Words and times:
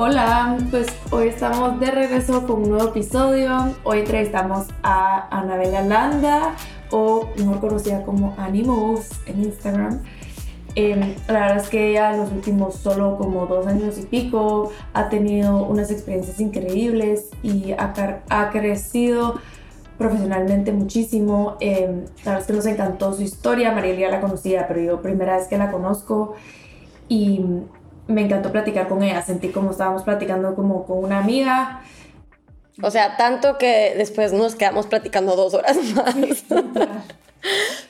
Hola, 0.00 0.56
pues 0.70 0.86
hoy 1.10 1.26
estamos 1.26 1.80
de 1.80 1.90
regreso 1.90 2.46
con 2.46 2.62
un 2.62 2.68
nuevo 2.68 2.90
episodio. 2.90 3.74
Hoy 3.82 3.98
entrevistamos 3.98 4.68
a 4.84 5.26
Anabela 5.36 5.82
Landa, 5.82 6.54
o 6.92 7.28
mejor 7.36 7.58
conocida 7.58 8.04
como 8.04 8.32
Animals 8.38 9.10
en 9.26 9.42
Instagram. 9.42 10.00
Em, 10.76 11.16
la 11.26 11.40
verdad 11.40 11.56
es 11.56 11.68
que 11.68 11.90
ella 11.90 12.12
en 12.14 12.20
los 12.20 12.30
últimos 12.30 12.76
solo 12.76 13.16
como 13.18 13.46
dos 13.46 13.66
años 13.66 13.98
y 13.98 14.02
pico 14.02 14.70
ha 14.94 15.08
tenido 15.08 15.64
unas 15.66 15.90
experiencias 15.90 16.38
increíbles 16.38 17.30
y 17.42 17.72
ha, 17.72 18.50
crecido 18.52 19.40
profesionalmente 19.98 20.70
muchísimo. 20.70 21.56
Em, 21.58 22.04
la 22.24 22.34
verdad 22.34 22.40
es 22.42 22.46
que 22.46 22.52
nos 22.52 22.66
encantó 22.66 23.14
su 23.14 23.22
historia. 23.22 23.72
Mariela 23.72 24.10
la 24.10 24.20
conocía, 24.20 24.68
pero 24.68 24.80
yo 24.80 25.02
primera 25.02 25.38
vez 25.38 25.48
que 25.48 25.58
la 25.58 25.72
conozco 25.72 26.36
y 27.08 27.44
me 28.08 28.22
encantó 28.22 28.50
platicar 28.50 28.88
con 28.88 29.02
ella. 29.02 29.22
Sentí 29.22 29.50
como 29.50 29.70
estábamos 29.70 30.02
platicando 30.02 30.54
como 30.54 30.84
con 30.84 31.04
una 31.04 31.18
amiga. 31.18 31.82
O 32.82 32.90
sea, 32.90 33.16
tanto 33.16 33.58
que 33.58 33.94
después 33.96 34.32
nos 34.32 34.54
quedamos 34.54 34.86
platicando 34.86 35.36
dos 35.36 35.54
horas 35.54 35.76
más. 35.94 36.14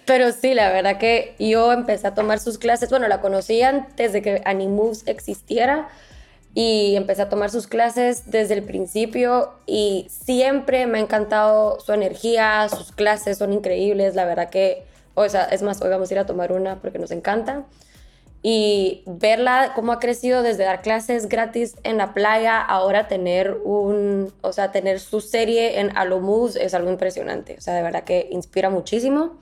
Pero 0.04 0.32
sí, 0.32 0.54
la 0.54 0.70
verdad 0.70 0.98
que 0.98 1.34
yo 1.38 1.72
empecé 1.72 2.06
a 2.06 2.14
tomar 2.14 2.38
sus 2.38 2.58
clases. 2.58 2.91
Bueno, 2.91 3.08
la 3.08 3.20
conocí 3.20 3.62
antes 3.62 4.12
de 4.12 4.22
que 4.22 4.42
Animoves 4.44 5.06
existiera 5.06 5.88
y 6.55 6.97
empecé 6.97 7.22
a 7.22 7.28
tomar 7.28 7.50
sus 7.50 7.66
clases 7.66 8.30
desde 8.30 8.55
el 8.55 8.62
principio 8.62 9.53
y 9.66 10.06
siempre 10.10 10.86
me 10.86 10.98
ha 10.98 11.03
encantado 11.03 11.78
su 11.80 11.92
energía, 11.92 12.69
sus 12.69 12.91
clases 12.92 13.38
son 13.38 13.53
increíbles. 13.53 14.14
La 14.14 14.25
verdad 14.25 14.50
que, 14.50 14.84
o 15.14 15.28
sea, 15.28 15.44
es 15.44 15.62
más, 15.62 15.80
hoy 15.82 15.91
vamos 15.91 16.10
a 16.10 16.14
ir 16.14 16.19
a 16.19 16.27
tomar 16.27 16.53
una 16.53 16.77
porque 16.80 16.98
nos 16.98 17.10
encanta 17.10 17.64
y 18.42 19.03
verla 19.06 19.72
cómo 19.75 19.92
ha 19.92 19.98
crecido 19.98 20.42
desde 20.42 20.64
dar 20.64 20.83
clases 20.83 21.28
gratis 21.28 21.77
en 21.83 21.98
la 21.98 22.14
playa, 22.14 22.61
ahora 22.61 23.08
tener 23.08 23.58
un, 23.64 24.33
o 24.42 24.53
sea, 24.53 24.70
tener 24.70 25.00
su 25.00 25.20
serie 25.20 25.81
en 25.81 25.97
Alomuz 25.97 26.56
es 26.56 26.75
algo 26.75 26.91
impresionante, 26.91 27.56
o 27.59 27.61
sea, 27.61 27.75
de 27.75 27.83
verdad 27.83 28.05
que 28.05 28.28
inspira 28.31 28.70
muchísimo. 28.70 29.39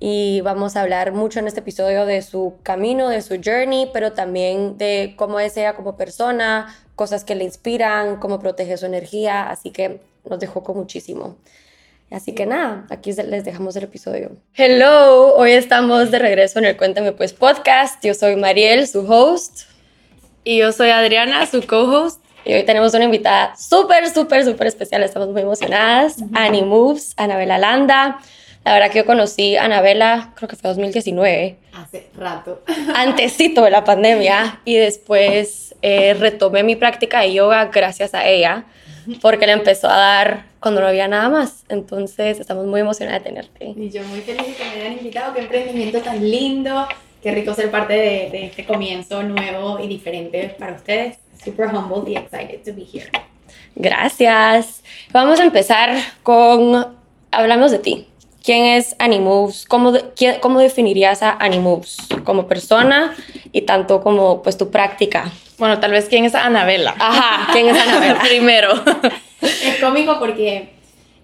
Y 0.00 0.40
vamos 0.40 0.76
a 0.76 0.82
hablar 0.82 1.12
mucho 1.12 1.38
en 1.38 1.46
este 1.46 1.60
episodio 1.60 2.04
de 2.04 2.20
su 2.20 2.56
camino, 2.62 3.08
de 3.08 3.22
su 3.22 3.40
journey, 3.42 3.88
pero 3.92 4.12
también 4.12 4.76
de 4.76 5.14
cómo 5.16 5.38
es 5.38 5.56
ella 5.56 5.76
como 5.76 5.96
persona, 5.96 6.74
cosas 6.96 7.24
que 7.24 7.36
le 7.36 7.44
inspiran, 7.44 8.16
cómo 8.16 8.40
protege 8.40 8.76
su 8.76 8.86
energía, 8.86 9.48
así 9.48 9.70
que 9.70 10.00
nos 10.28 10.40
dejó 10.40 10.62
con 10.64 10.76
muchísimo. 10.76 11.36
Así 12.10 12.32
que 12.32 12.46
nada, 12.46 12.86
aquí 12.90 13.12
les 13.12 13.44
dejamos 13.44 13.74
el 13.76 13.84
episodio. 13.84 14.32
Hello, 14.54 15.34
hoy 15.34 15.52
estamos 15.52 16.10
de 16.10 16.18
regreso 16.18 16.58
en 16.58 16.66
el 16.66 16.76
Cuéntame 16.76 17.12
Pues 17.12 17.32
podcast. 17.32 18.04
Yo 18.04 18.14
soy 18.14 18.36
Mariel, 18.36 18.86
su 18.86 19.10
host. 19.10 19.62
Y 20.44 20.58
yo 20.58 20.72
soy 20.72 20.90
Adriana, 20.90 21.46
su 21.46 21.66
co-host. 21.66 22.22
Y 22.44 22.52
hoy 22.52 22.62
tenemos 22.64 22.92
una 22.94 23.04
invitada 23.04 23.56
súper, 23.56 24.08
súper, 24.10 24.44
súper 24.44 24.66
especial. 24.66 25.02
Estamos 25.02 25.30
muy 25.30 25.42
emocionadas. 25.42 26.16
Annie 26.34 26.62
Moves, 26.62 27.14
Anabela 27.16 27.58
Landa. 27.58 28.20
La 28.64 28.74
verdad 28.74 28.90
que 28.90 28.98
yo 28.98 29.06
conocí 29.06 29.56
a 29.56 29.64
Anabela, 29.64 30.32
creo 30.36 30.48
que 30.48 30.56
fue 30.56 30.68
2019. 30.68 31.56
Hace 31.72 32.06
rato. 32.16 32.62
Antecito 32.94 33.62
de 33.62 33.70
la 33.70 33.82
pandemia. 33.82 34.60
Y 34.64 34.76
después 34.76 35.74
eh, 35.82 36.14
retomé 36.14 36.62
mi 36.62 36.76
práctica 36.76 37.20
de 37.20 37.32
yoga 37.32 37.66
gracias 37.66 38.14
a 38.14 38.26
ella 38.26 38.64
porque 39.20 39.46
le 39.46 39.52
empezó 39.52 39.88
a 39.88 39.96
dar 39.96 40.44
cuando 40.64 40.80
no 40.80 40.86
había 40.86 41.06
nada 41.08 41.28
más. 41.28 41.62
Entonces, 41.68 42.40
estamos 42.40 42.64
muy 42.64 42.80
emocionadas 42.80 43.22
de 43.22 43.28
tenerte. 43.28 43.74
Y 43.76 43.90
yo 43.90 44.02
muy 44.04 44.22
feliz 44.22 44.46
de 44.46 44.54
que 44.54 44.64
me 44.64 44.80
hayan 44.80 44.92
invitado. 44.94 45.34
Qué 45.34 45.40
emprendimiento 45.40 46.00
tan 46.00 46.26
lindo. 46.26 46.88
Qué 47.22 47.32
rico 47.32 47.52
ser 47.52 47.70
parte 47.70 47.92
de, 47.92 48.30
de 48.30 48.46
este 48.46 48.64
comienzo 48.64 49.22
nuevo 49.24 49.78
y 49.78 49.88
diferente 49.88 50.56
para 50.58 50.72
ustedes. 50.72 51.18
Super 51.44 51.66
humble 51.66 52.10
y 52.10 52.16
excited 52.16 52.62
to 52.64 52.72
be 52.74 52.86
here. 52.90 53.10
Gracias. 53.76 54.82
Vamos 55.12 55.38
a 55.38 55.44
empezar 55.44 55.98
con, 56.22 56.96
hablamos 57.30 57.70
de 57.70 57.80
ti. 57.80 58.06
¿Quién 58.42 58.64
es 58.64 58.96
Animoves? 58.98 59.66
¿Cómo, 59.66 59.92
¿Cómo 60.40 60.60
definirías 60.60 61.22
a 61.22 61.32
Animoves 61.32 61.98
como 62.24 62.46
persona 62.46 63.14
y 63.52 63.62
tanto 63.62 64.02
como 64.02 64.42
pues 64.42 64.56
tu 64.56 64.70
práctica? 64.70 65.30
Bueno, 65.58 65.78
tal 65.78 65.90
vez 65.90 66.06
quién 66.08 66.24
es 66.24 66.34
Anabela. 66.34 66.94
Ajá, 66.98 67.52
¿quién 67.52 67.68
es 67.68 67.78
Anabela? 67.78 68.20
Primero. 68.28 68.70
Es 69.64 69.80
cómico 69.80 70.18
porque 70.18 70.70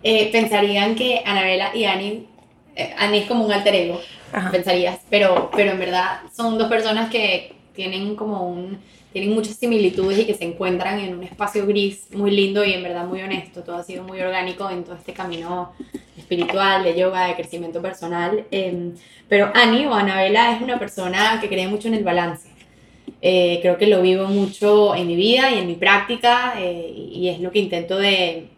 eh, 0.03 0.31
pensarían 0.31 0.95
que 0.95 1.23
Anabela 1.25 1.75
y 1.75 1.85
Annie, 1.85 2.27
eh, 2.77 2.95
Annie 2.99 3.21
es 3.21 3.27
como 3.27 3.45
un 3.45 3.53
alter 3.53 3.75
ego, 3.75 4.01
pensarías, 4.51 5.01
pero, 5.09 5.51
pero 5.55 5.73
en 5.73 5.79
verdad 5.79 6.21
son 6.35 6.59
dos 6.59 6.69
personas 6.69 7.11
que 7.11 7.55
tienen 7.75 8.15
como 8.17 8.49
un, 8.49 8.79
tienen 9.13 9.35
muchas 9.35 9.57
similitudes 9.57 10.19
y 10.19 10.27
que 10.27 10.35
se 10.35 10.45
encuentran 10.45 11.01
en 11.01 11.15
un 11.15 11.25
espacio 11.25 11.67
gris 11.67 12.07
muy 12.13 12.31
lindo 12.31 12.65
y 12.65 12.75
en 12.75 12.83
verdad 12.83 13.07
muy 13.07 13.23
honesto. 13.23 13.63
Todo 13.63 13.77
ha 13.77 13.83
sido 13.83 14.05
muy 14.05 14.21
orgánico 14.21 14.69
en 14.71 14.85
todo 14.85 14.95
este 14.95 15.13
camino 15.13 15.73
espiritual, 16.17 16.85
de 16.85 16.99
yoga, 16.99 17.27
de 17.27 17.35
crecimiento 17.35 17.83
personal. 17.83 18.45
Em, 18.51 18.95
pero 19.29 19.51
Annie 19.55 19.87
o 19.87 19.95
Anabela 19.95 20.55
es 20.55 20.63
una 20.63 20.79
persona 20.79 21.39
que 21.41 21.49
cree 21.49 21.67
mucho 21.67 21.89
en 21.89 21.95
el 21.95 22.05
balance 22.05 22.50
eh, 23.23 23.59
creo 23.61 23.77
que 23.77 23.87
lo 23.87 24.01
vivo 24.01 24.27
mucho 24.29 24.95
en 24.95 25.07
mi 25.07 25.15
vida 25.15 25.51
y 25.51 25.59
en 25.59 25.67
mi 25.67 25.75
práctica 25.75 26.55
eh, 26.59 26.91
y 27.13 27.29
es 27.29 27.41
lo 27.41 27.51
que 27.51 27.59
intento 27.59 27.99
de, 27.99 28.49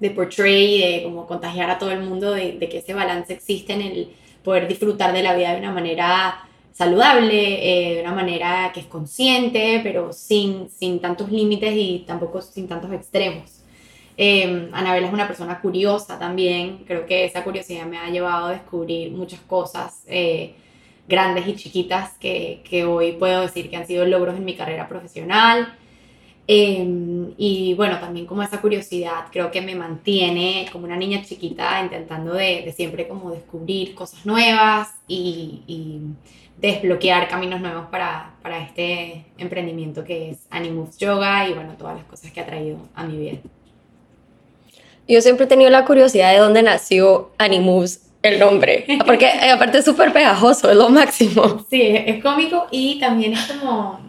de 0.00 0.10
portray, 0.10 0.80
de 0.80 1.02
como 1.04 1.26
contagiar 1.26 1.70
a 1.70 1.78
todo 1.78 1.90
el 1.90 2.00
mundo 2.00 2.32
de, 2.32 2.58
que 2.58 2.78
ese 2.78 2.94
balance 2.94 3.34
existe 3.34 3.74
en 3.74 3.82
el 3.82 4.08
poder 4.42 4.68
disfrutar 4.68 5.12
de 5.12 5.22
la 5.22 5.34
vida 5.34 5.52
de 5.52 5.58
una 5.58 5.72
manera 5.72 6.48
saludable, 6.72 7.90
eh, 7.90 7.96
de 7.96 8.00
una 8.02 8.12
manera 8.14 8.70
que 8.72 8.80
es 8.80 8.86
consciente, 8.86 9.80
pero 9.82 10.12
sin, 10.12 10.70
sin 10.70 10.98
tantos 11.00 11.30
límites 11.30 11.74
y 11.74 12.04
tampoco 12.06 12.40
sin 12.40 12.68
tantos 12.68 12.92
extremos. 12.92 13.62
Eh, 14.18 14.70
Anabela 14.72 15.08
es 15.08 15.12
una 15.12 15.26
persona 15.26 15.60
curiosa 15.60 16.18
también, 16.18 16.84
creo 16.86 17.04
que 17.04 17.26
esa 17.26 17.44
curiosidad 17.44 17.84
me 17.84 17.98
ha 17.98 18.08
llevado 18.08 18.46
a 18.46 18.52
descubrir 18.52 19.12
muchas 19.12 19.40
cosas 19.40 20.04
grandes 21.08 21.46
y 21.46 21.54
chiquitas 21.54 22.12
que, 22.18 22.62
que, 22.68 22.84
hoy 22.84 23.12
puedo 23.12 23.42
decir 23.42 23.70
que 23.70 23.76
han 23.76 23.86
sido 23.86 24.04
logros 24.06 24.36
en 24.36 24.44
mi 24.44 24.56
carrera 24.56 24.88
profesional. 24.88 25.74
Em, 26.48 27.32
y 27.36 27.74
bueno, 27.74 27.98
también 27.98 28.24
como 28.26 28.40
esa 28.42 28.60
curiosidad 28.60 29.26
creo 29.32 29.50
que 29.50 29.60
me 29.60 29.74
mantiene 29.74 30.68
como 30.70 30.84
una 30.84 30.96
niña 30.96 31.22
chiquita 31.24 31.80
intentando 31.82 32.34
de, 32.34 32.72
siempre 32.76 33.08
como 33.08 33.32
descubrir 33.32 33.96
cosas 33.96 34.24
nuevas 34.24 34.90
y, 35.08 35.62
y, 35.66 36.00
desbloquear 36.58 37.28
caminos 37.28 37.60
nuevos 37.60 37.86
para, 37.90 38.34
para 38.42 38.62
este 38.62 39.26
emprendimiento 39.36 40.04
que 40.04 40.30
es 40.30 40.46
Animus 40.48 40.96
Yoga 40.96 41.46
y 41.46 41.52
bueno, 41.52 41.74
todas 41.76 41.96
las 41.96 42.06
cosas 42.06 42.30
que 42.30 42.40
ha 42.40 42.46
traído 42.46 42.78
a 42.94 43.04
mi 43.04 43.18
vida. 43.18 43.38
Yo 45.06 45.20
siempre 45.20 45.44
he 45.44 45.48
tenido 45.48 45.70
la 45.70 45.84
curiosidad 45.84 46.32
de 46.32 46.38
dónde 46.38 46.62
nació 46.62 47.30
Animus 47.36 48.05
el 48.26 48.38
nombre. 48.38 48.84
Porque 49.04 49.26
eh, 49.26 49.50
aparte 49.50 49.78
es 49.78 49.84
súper 49.84 50.12
pegajoso, 50.12 50.70
es 50.70 50.76
lo 50.76 50.88
máximo. 50.88 51.64
Sí, 51.70 51.82
es 51.82 52.22
cómico 52.22 52.66
y 52.70 52.98
también 52.98 53.32
es 53.32 53.40
como, 53.44 54.00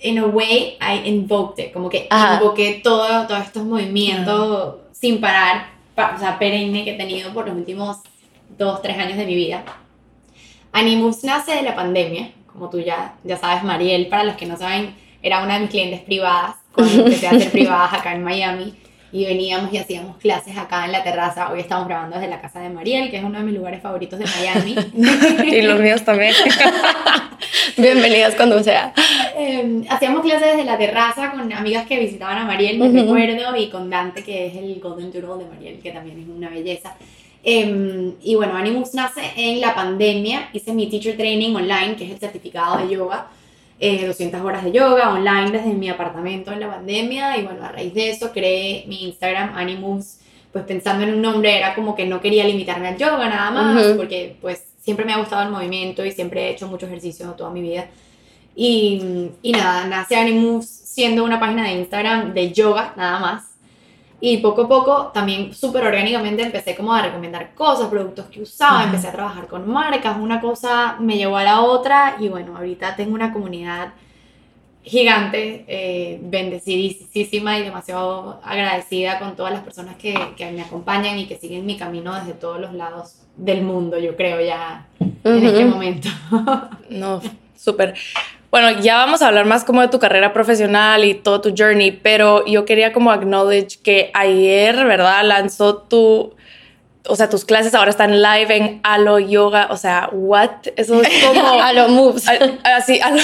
in 0.00 0.18
a 0.18 0.26
way, 0.26 0.78
I 0.80 1.08
invoked 1.08 1.64
it, 1.64 1.72
como 1.72 1.88
que 1.88 2.08
invoqué 2.10 2.80
todo, 2.82 3.26
todos 3.26 3.42
estos 3.42 3.64
movimientos 3.64 4.76
sin 4.92 5.20
parar, 5.20 5.66
o 5.96 6.18
sea, 6.18 6.38
perenne 6.38 6.84
que 6.84 6.92
he 6.92 6.96
tenido 6.96 7.32
por 7.32 7.46
los 7.46 7.56
últimos 7.56 7.98
dos, 8.56 8.82
tres 8.82 8.98
años 8.98 9.16
de 9.16 9.26
mi 9.26 9.34
vida. 9.34 9.64
Animus 10.72 11.24
nace 11.24 11.54
de 11.54 11.62
la 11.62 11.74
pandemia, 11.74 12.32
como 12.46 12.70
tú 12.70 12.80
ya, 12.80 13.14
ya 13.24 13.36
sabes, 13.36 13.62
Mariel, 13.62 14.06
para 14.08 14.24
los 14.24 14.36
que 14.36 14.46
no 14.46 14.56
saben, 14.56 14.94
era 15.22 15.42
una 15.42 15.54
de 15.54 15.60
mis 15.60 15.70
clientes 15.70 16.00
privadas, 16.00 16.56
cuando 16.72 17.04
empecé 17.04 17.28
a 17.28 17.32
privadas 17.52 17.92
acá 17.94 18.14
en 18.14 18.24
Miami 18.24 18.74
y 19.12 19.26
veníamos 19.26 19.72
y 19.72 19.76
hacíamos 19.76 20.16
clases 20.16 20.56
acá 20.56 20.86
en 20.86 20.92
la 20.92 21.04
terraza. 21.04 21.52
Hoy 21.52 21.60
estamos 21.60 21.86
grabando 21.86 22.16
desde 22.16 22.30
la 22.30 22.40
casa 22.40 22.60
de 22.60 22.70
Mariel, 22.70 23.10
que 23.10 23.18
es 23.18 23.24
uno 23.24 23.38
de 23.38 23.44
mis 23.44 23.54
lugares 23.54 23.82
favoritos 23.82 24.18
de 24.18 24.24
Miami. 24.24 24.74
y 25.44 25.60
los 25.60 25.78
míos 25.78 26.02
también. 26.02 26.32
Bienvenidas 27.76 28.34
cuando 28.34 28.62
sea. 28.62 28.94
Em, 29.36 29.84
hacíamos 29.88 30.22
clases 30.22 30.52
desde 30.52 30.64
la 30.64 30.78
terraza 30.78 31.30
con 31.32 31.52
amigas 31.52 31.86
que 31.86 31.98
visitaban 31.98 32.38
a 32.38 32.44
Mariel, 32.46 32.78
me 32.78 32.88
recuerdo, 32.88 33.54
y 33.54 33.68
con 33.68 33.90
Dante, 33.90 34.24
que 34.24 34.46
es 34.46 34.56
el 34.56 34.80
Golden 34.80 35.12
Doodle 35.12 35.44
de 35.44 35.50
Mariel, 35.50 35.80
que 35.80 35.90
también 35.90 36.18
es 36.18 36.28
una 36.28 36.48
belleza. 36.48 36.94
Em, 37.44 38.14
y 38.22 38.34
bueno, 38.34 38.56
Animus 38.56 38.94
nace 38.94 39.20
en 39.36 39.60
la 39.60 39.74
pandemia. 39.74 40.48
Hice 40.54 40.72
mi 40.72 40.88
teacher 40.88 41.18
training 41.18 41.54
online, 41.54 41.96
que 41.96 42.06
es 42.06 42.12
el 42.12 42.18
certificado 42.18 42.78
de 42.78 42.94
yoga 42.94 43.26
200 43.82 44.40
eh, 44.40 44.42
horas 44.42 44.64
de 44.64 44.72
yoga 44.72 45.12
online 45.12 45.50
desde 45.50 45.72
mi 45.74 45.88
apartamento 45.88 46.52
en 46.52 46.60
la 46.60 46.70
pandemia 46.70 47.36
y 47.36 47.42
bueno, 47.42 47.64
a 47.64 47.72
raíz 47.72 47.92
de 47.94 48.10
eso 48.10 48.32
creé 48.32 48.84
mi 48.86 49.04
Instagram 49.04 49.56
Animus 49.56 50.18
pues 50.52 50.64
pensando 50.64 51.04
en 51.04 51.14
un 51.14 51.22
nombre 51.22 51.56
era 51.56 51.74
como 51.74 51.94
que 51.94 52.06
no 52.06 52.20
quería 52.20 52.44
limitarme 52.44 52.88
al 52.88 52.98
yoga 52.98 53.28
nada 53.28 53.50
más, 53.50 53.86
porque 53.96 54.36
pues 54.40 54.62
siempre 54.82 55.04
me 55.04 55.12
ha 55.12 55.18
gustado 55.18 55.42
el 55.42 55.50
movimiento 55.50 56.04
y 56.04 56.12
siempre 56.12 56.46
he 56.46 56.50
hecho 56.50 56.68
mucho 56.68 56.86
ejercicio 56.86 57.30
toda 57.30 57.50
mi 57.50 57.62
vida. 57.62 57.86
Y, 58.54 59.30
y 59.40 59.52
nada, 59.52 59.86
nace 59.86 60.14
Animus 60.14 60.66
siendo 60.66 61.24
una 61.24 61.40
página 61.40 61.64
de 61.64 61.72
Instagram 61.72 62.34
de 62.34 62.52
yoga 62.52 62.92
nada 62.96 63.18
más. 63.18 63.51
Y 64.24 64.36
poco 64.36 64.62
a 64.62 64.68
poco, 64.68 65.10
también 65.12 65.52
súper 65.52 65.84
orgánicamente, 65.84 66.44
empecé 66.44 66.76
como 66.76 66.94
a 66.94 67.02
recomendar 67.02 67.54
cosas, 67.56 67.88
productos 67.88 68.26
que 68.26 68.40
usaba, 68.40 68.84
empecé 68.84 69.08
a 69.08 69.12
trabajar 69.12 69.48
con 69.48 69.68
marcas, 69.68 70.16
una 70.16 70.40
cosa 70.40 70.94
me 71.00 71.16
llevó 71.16 71.38
a 71.38 71.42
la 71.42 71.60
otra 71.62 72.14
y 72.20 72.28
bueno, 72.28 72.56
ahorita 72.56 72.94
tengo 72.94 73.14
una 73.14 73.32
comunidad 73.32 73.94
gigante, 74.84 75.64
eh, 75.66 76.20
bendecidísima 76.22 77.58
y 77.58 77.64
demasiado 77.64 78.40
agradecida 78.44 79.18
con 79.18 79.34
todas 79.34 79.52
las 79.52 79.62
personas 79.62 79.96
que, 79.96 80.14
que, 80.36 80.52
me 80.52 80.62
acompañan 80.62 81.18
y 81.18 81.26
que 81.26 81.36
siguen 81.36 81.66
mi 81.66 81.76
camino 81.76 82.14
desde 82.14 82.34
todos 82.34 82.60
los 82.60 82.72
lados 82.74 83.16
del 83.36 83.62
mundo, 83.62 83.98
yo 83.98 84.14
creo 84.14 84.40
ya 84.40 84.86
en 85.00 85.44
este 85.44 85.64
momento. 85.64 86.08
no, 86.90 87.20
súper. 87.56 87.94
Bueno, 88.52 88.70
ya 88.82 88.96
vamos 88.96 89.22
a 89.22 89.28
hablar 89.28 89.46
más 89.46 89.64
como 89.64 89.80
de 89.80 89.88
tu 89.88 89.98
carrera 89.98 90.34
profesional 90.34 91.06
y 91.06 91.14
todo 91.14 91.40
tu 91.40 91.54
journey, 91.56 91.90
pero 91.90 92.44
yo 92.44 92.66
quería 92.66 92.92
como 92.92 93.10
acknowledge 93.10 93.78
que 93.82 94.10
ayer, 94.12 94.84
¿verdad? 94.84 95.24
Lanzó 95.24 95.78
tu, 95.78 96.34
o 97.08 97.16
sea, 97.16 97.30
tus 97.30 97.46
clases 97.46 97.74
ahora 97.74 97.88
están 97.88 98.20
live 98.20 98.54
en 98.54 98.80
Alo 98.82 99.18
Yoga, 99.18 99.68
o 99.70 99.78
sea, 99.78 100.10
what? 100.12 100.50
Eso 100.76 101.00
es 101.00 101.08
como... 101.26 101.62
Alo 101.62 101.88
Moves. 101.88 102.26
Así, 102.62 103.00
Alo, 103.00 103.22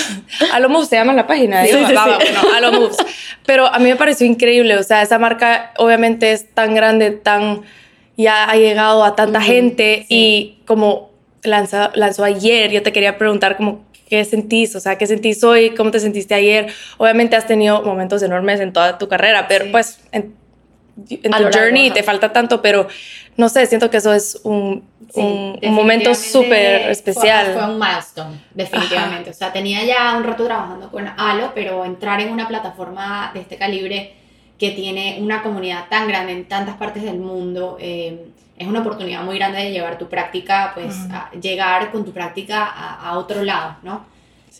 Alo 0.54 0.70
Moves 0.70 0.88
se 0.88 0.96
llama 0.96 1.12
la 1.12 1.26
página, 1.26 1.62
sí, 1.62 1.72
sí, 1.72 1.94
Alo 2.56 2.72
Moves. 2.72 2.96
Pero 3.44 3.66
a 3.66 3.78
mí 3.78 3.90
me 3.90 3.96
pareció 3.96 4.26
increíble, 4.26 4.78
o 4.78 4.82
sea, 4.82 5.02
esa 5.02 5.18
marca 5.18 5.74
obviamente 5.76 6.32
es 6.32 6.54
tan 6.54 6.74
grande, 6.74 7.10
tan... 7.10 7.64
ya 8.16 8.48
ha 8.48 8.56
llegado 8.56 9.04
a 9.04 9.14
tanta 9.14 9.42
gente 9.42 10.06
y 10.08 10.60
como 10.64 11.10
lanzó, 11.42 11.90
lanzó 11.94 12.24
ayer, 12.24 12.70
yo 12.70 12.82
te 12.82 12.92
quería 12.92 13.18
preguntar 13.18 13.58
como 13.58 13.86
¿Qué 14.08 14.24
sentís? 14.24 14.74
O 14.74 14.80
sea, 14.80 14.96
¿qué 14.96 15.06
sentís 15.06 15.44
hoy? 15.44 15.70
¿Cómo 15.70 15.90
te 15.90 16.00
sentiste 16.00 16.34
ayer? 16.34 16.72
Obviamente 16.96 17.36
has 17.36 17.46
tenido 17.46 17.82
momentos 17.82 18.22
enormes 18.22 18.58
en 18.60 18.72
toda 18.72 18.96
tu 18.96 19.06
carrera, 19.06 19.46
pero 19.48 19.66
pues 19.70 20.00
en, 20.12 20.34
en 21.10 21.30
tu 21.30 21.58
journey 21.58 21.90
te 21.90 22.02
falta 22.02 22.32
tanto, 22.32 22.62
pero 22.62 22.88
no 23.36 23.48
sé, 23.50 23.66
siento 23.66 23.90
que 23.90 23.98
eso 23.98 24.14
es 24.14 24.40
un, 24.44 24.82
un, 25.14 25.58
momento 25.74 26.14
súper 26.14 26.90
especial. 26.90 27.52
Fue, 27.52 27.64
un 27.66 27.78
milestone, 27.78 28.40
definitivamente. 28.54 29.30
O 29.30 29.34
sea, 29.34 29.52
tenía 29.52 29.84
ya 29.84 30.16
un 30.16 30.24
rato 30.24 30.44
trabajando 30.44 30.90
con 30.90 31.06
Halo, 31.06 31.52
pero 31.54 31.84
entrar 31.84 32.20
en 32.20 32.32
una 32.32 32.48
plataforma 32.48 33.30
de 33.34 33.40
este 33.40 33.56
calibre 33.56 34.14
que 34.58 34.70
tiene 34.70 35.18
una 35.20 35.42
comunidad 35.42 35.84
tan 35.88 36.08
grande 36.08 36.32
en 36.32 36.48
tantas 36.48 36.76
partes 36.78 37.02
del 37.02 37.18
mundo, 37.18 37.76
eh, 37.78 38.26
es 38.58 38.66
una 38.66 38.80
oportunidad 38.80 39.22
muy 39.22 39.38
grande 39.38 39.58
de 39.62 39.70
llevar 39.70 39.98
tu 39.98 40.08
práctica, 40.08 40.72
pues 40.74 40.94
a 41.10 41.30
llegar 41.40 41.90
con 41.92 42.04
tu 42.04 42.12
práctica 42.12 42.64
a, 42.64 43.16
otro 43.18 43.44
lado, 43.44 43.76
¿no? 43.82 44.04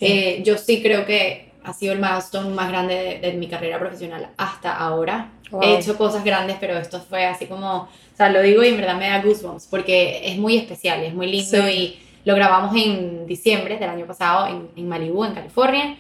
Eh, 0.01 0.43
yo 0.45 0.57
sí 0.57 0.81
creo 0.83 1.05
que 1.05 1.51
ha 1.65 1.73
sido 1.73 1.93
el 1.93 1.99
milestone 1.99 2.51
más 2.51 2.69
grande 2.69 3.19
de, 3.21 3.33
mi 3.33 3.49
carrera 3.49 3.79
profesional 3.79 4.29
hasta 4.37 4.77
ahora. 4.77 5.33
He 5.63 5.79
hecho 5.79 5.97
cosas 5.97 6.25
grandes, 6.25 6.57
pero 6.61 6.77
esto 6.77 7.01
fue 7.01 7.25
así 7.27 7.47
como, 7.47 7.83
o 7.83 7.89
sea, 8.17 8.31
lo 8.31 8.43
digo 8.43 8.63
y 8.63 8.69
en 8.69 8.77
verdad 8.77 8.97
me 8.97 9.09
da 9.09 9.23
goosebumps, 9.23 9.67
porque 9.67 10.21
es 10.25 10.39
muy 10.39 10.57
especial, 10.57 11.03
es 11.03 11.15
muy 11.15 11.27
lindo 11.27 11.69
y 11.69 11.99
lo 12.25 12.35
grabamos 12.35 12.77
en 12.77 13.27
diciembre 13.27 13.79
del 13.79 13.89
año 13.89 14.07
pasado 14.07 14.47
en, 14.47 14.69
en 14.77 14.89
Malibu, 14.89 15.25
en 15.25 15.35
California. 15.35 15.97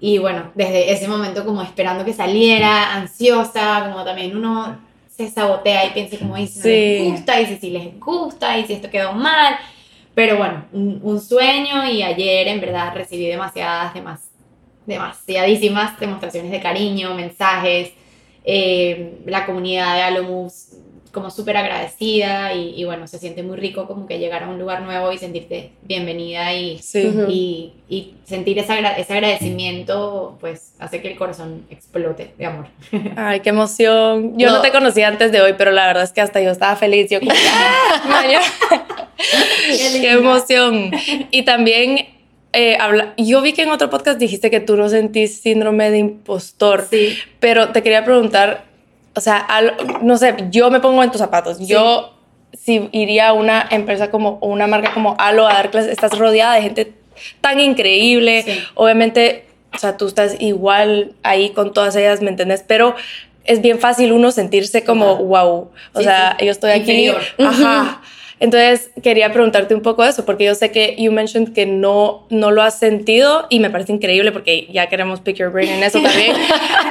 Y 0.00 0.18
bueno, 0.18 0.50
desde 0.54 0.92
ese 0.92 1.08
momento 1.08 1.44
como 1.44 1.62
esperando 1.62 2.04
que 2.04 2.12
saliera, 2.12 2.94
ansiosa, 2.94 3.90
como 3.90 4.04
también 4.04 4.36
uno 4.36 4.78
se 5.26 5.30
sabotea 5.30 5.86
y 5.86 5.90
piensa 5.90 6.18
como, 6.18 6.36
y 6.36 6.46
si 6.46 6.60
no 6.60 6.64
les 6.64 7.12
gusta, 7.12 7.40
y 7.40 7.46
si, 7.46 7.56
si 7.56 7.70
les 7.70 8.00
gusta, 8.00 8.58
y 8.58 8.66
si 8.66 8.72
esto 8.74 8.90
quedó 8.90 9.12
mal. 9.12 9.56
Pero 10.14 10.36
bueno, 10.36 10.64
un, 10.72 11.20
sueño 11.20 11.86
y 11.86 12.02
ayer 12.02 12.48
en 12.48 12.60
verdad 12.60 12.94
recibí 12.94 13.26
demasiadas, 13.26 13.94
demas, 13.94 14.30
demasiadísimas 14.86 15.98
demostraciones 16.00 16.50
de 16.50 16.60
cariño, 16.60 17.14
mensajes. 17.14 17.92
Eh, 18.44 19.20
la 19.26 19.44
comunidad 19.44 19.94
de 19.96 20.02
Alomus 20.02 20.70
como 21.12 21.30
súper 21.30 21.56
agradecida 21.56 22.54
y, 22.54 22.84
bueno, 22.84 23.06
se 23.06 23.18
siente 23.18 23.42
muy 23.42 23.56
rico 23.56 23.86
como 23.86 24.06
que 24.06 24.18
llegar 24.18 24.44
a 24.44 24.48
un 24.48 24.58
lugar 24.58 24.82
nuevo 24.82 25.12
y 25.12 25.18
sentirte 25.18 25.70
bienvenida 25.82 26.54
y, 26.54 26.80
y, 27.28 27.72
y, 27.88 28.14
sentir 28.24 28.58
ese, 28.58 28.74
ese 28.96 29.12
agradecimiento, 29.12 30.38
pues 30.40 30.74
hace 30.78 31.00
que 31.00 31.12
el 31.12 31.16
corazón 31.16 31.64
explote 31.70 32.32
de 32.38 32.46
amor. 32.46 32.66
Ay, 33.16 33.40
qué 33.40 33.50
emoción. 33.50 34.38
Yo 34.38 34.50
no, 34.50 34.60
te 34.60 34.70
conocí 34.70 35.02
antes 35.02 35.32
de 35.32 35.40
hoy, 35.40 35.54
pero 35.58 35.72
la 35.72 35.86
verdad 35.86 36.04
es 36.04 36.12
que 36.12 36.20
hasta 36.20 36.40
yo 36.40 36.50
estaba 36.50 36.76
feliz. 36.76 37.10
Yo 37.10 37.20
como, 37.20 37.32
¡Ah! 37.32 38.22
qué, 39.66 40.00
qué 40.00 40.12
emoción. 40.12 40.90
Y 41.30 41.42
también 41.42 42.06
eh, 42.52 42.76
habla, 42.80 43.14
yo 43.16 43.40
vi 43.42 43.52
que 43.52 43.62
en 43.62 43.70
otro 43.70 43.90
podcast 43.90 44.18
dijiste 44.18 44.50
que 44.50 44.58
tú 44.58 44.76
no 44.76 44.88
sentís 44.88 45.40
síndrome 45.40 45.90
de 45.90 45.98
impostor, 45.98 46.86
sí. 46.90 47.16
pero 47.38 47.68
te 47.68 47.82
quería 47.82 48.04
preguntar, 48.04 48.64
o 49.14 49.20
sea, 49.20 49.46
no 50.02 50.16
sé, 50.16 50.34
yo 50.50 50.70
me 50.70 50.80
pongo 50.80 51.02
en 51.02 51.10
tus 51.10 51.20
zapatos. 51.20 51.58
Yo, 51.58 52.14
si 52.52 52.88
iría 52.92 53.28
a 53.28 53.32
una 53.32 53.66
empresa 53.70 54.10
como, 54.10 54.38
o 54.40 54.48
una 54.48 54.66
marca 54.66 54.92
como 54.92 55.16
Alo 55.18 55.46
a 55.46 55.54
dar 55.54 55.70
clases, 55.70 55.92
estás 55.92 56.18
rodeada 56.18 56.54
de 56.54 56.62
gente 56.62 56.92
tan 57.40 57.60
increíble. 57.60 58.44
Obviamente, 58.74 59.46
o 59.74 59.78
sea, 59.78 59.96
tú 59.96 60.06
estás 60.06 60.36
igual 60.40 61.12
ahí 61.22 61.50
con 61.50 61.72
todas 61.72 61.96
ellas, 61.96 62.22
¿me 62.22 62.30
entiendes? 62.30 62.64
Pero 62.66 62.94
es 63.44 63.62
bien 63.62 63.78
fácil 63.78 64.12
uno 64.12 64.30
sentirse 64.30 64.84
como, 64.84 65.16
wow, 65.16 65.70
o 65.92 66.02
sea, 66.02 66.36
yo 66.38 66.50
estoy 66.50 66.70
aquí. 66.70 67.10
Ajá. 67.38 68.00
Entonces, 68.40 68.90
quería 69.02 69.30
preguntarte 69.32 69.74
un 69.74 69.82
poco 69.82 70.02
eso, 70.02 70.24
porque 70.24 70.44
yo 70.46 70.54
sé 70.54 70.72
que 70.72 70.96
you 70.98 71.12
mentioned 71.12 71.52
que 71.52 71.66
no, 71.66 72.26
no 72.30 72.50
lo 72.50 72.62
has 72.62 72.78
sentido 72.78 73.46
y 73.50 73.60
me 73.60 73.68
parece 73.68 73.92
increíble 73.92 74.32
porque 74.32 74.66
ya 74.72 74.88
queremos 74.88 75.20
pick 75.20 75.36
your 75.36 75.52
brain 75.52 75.68
en 75.68 75.82
eso 75.82 76.00
también. 76.02 76.34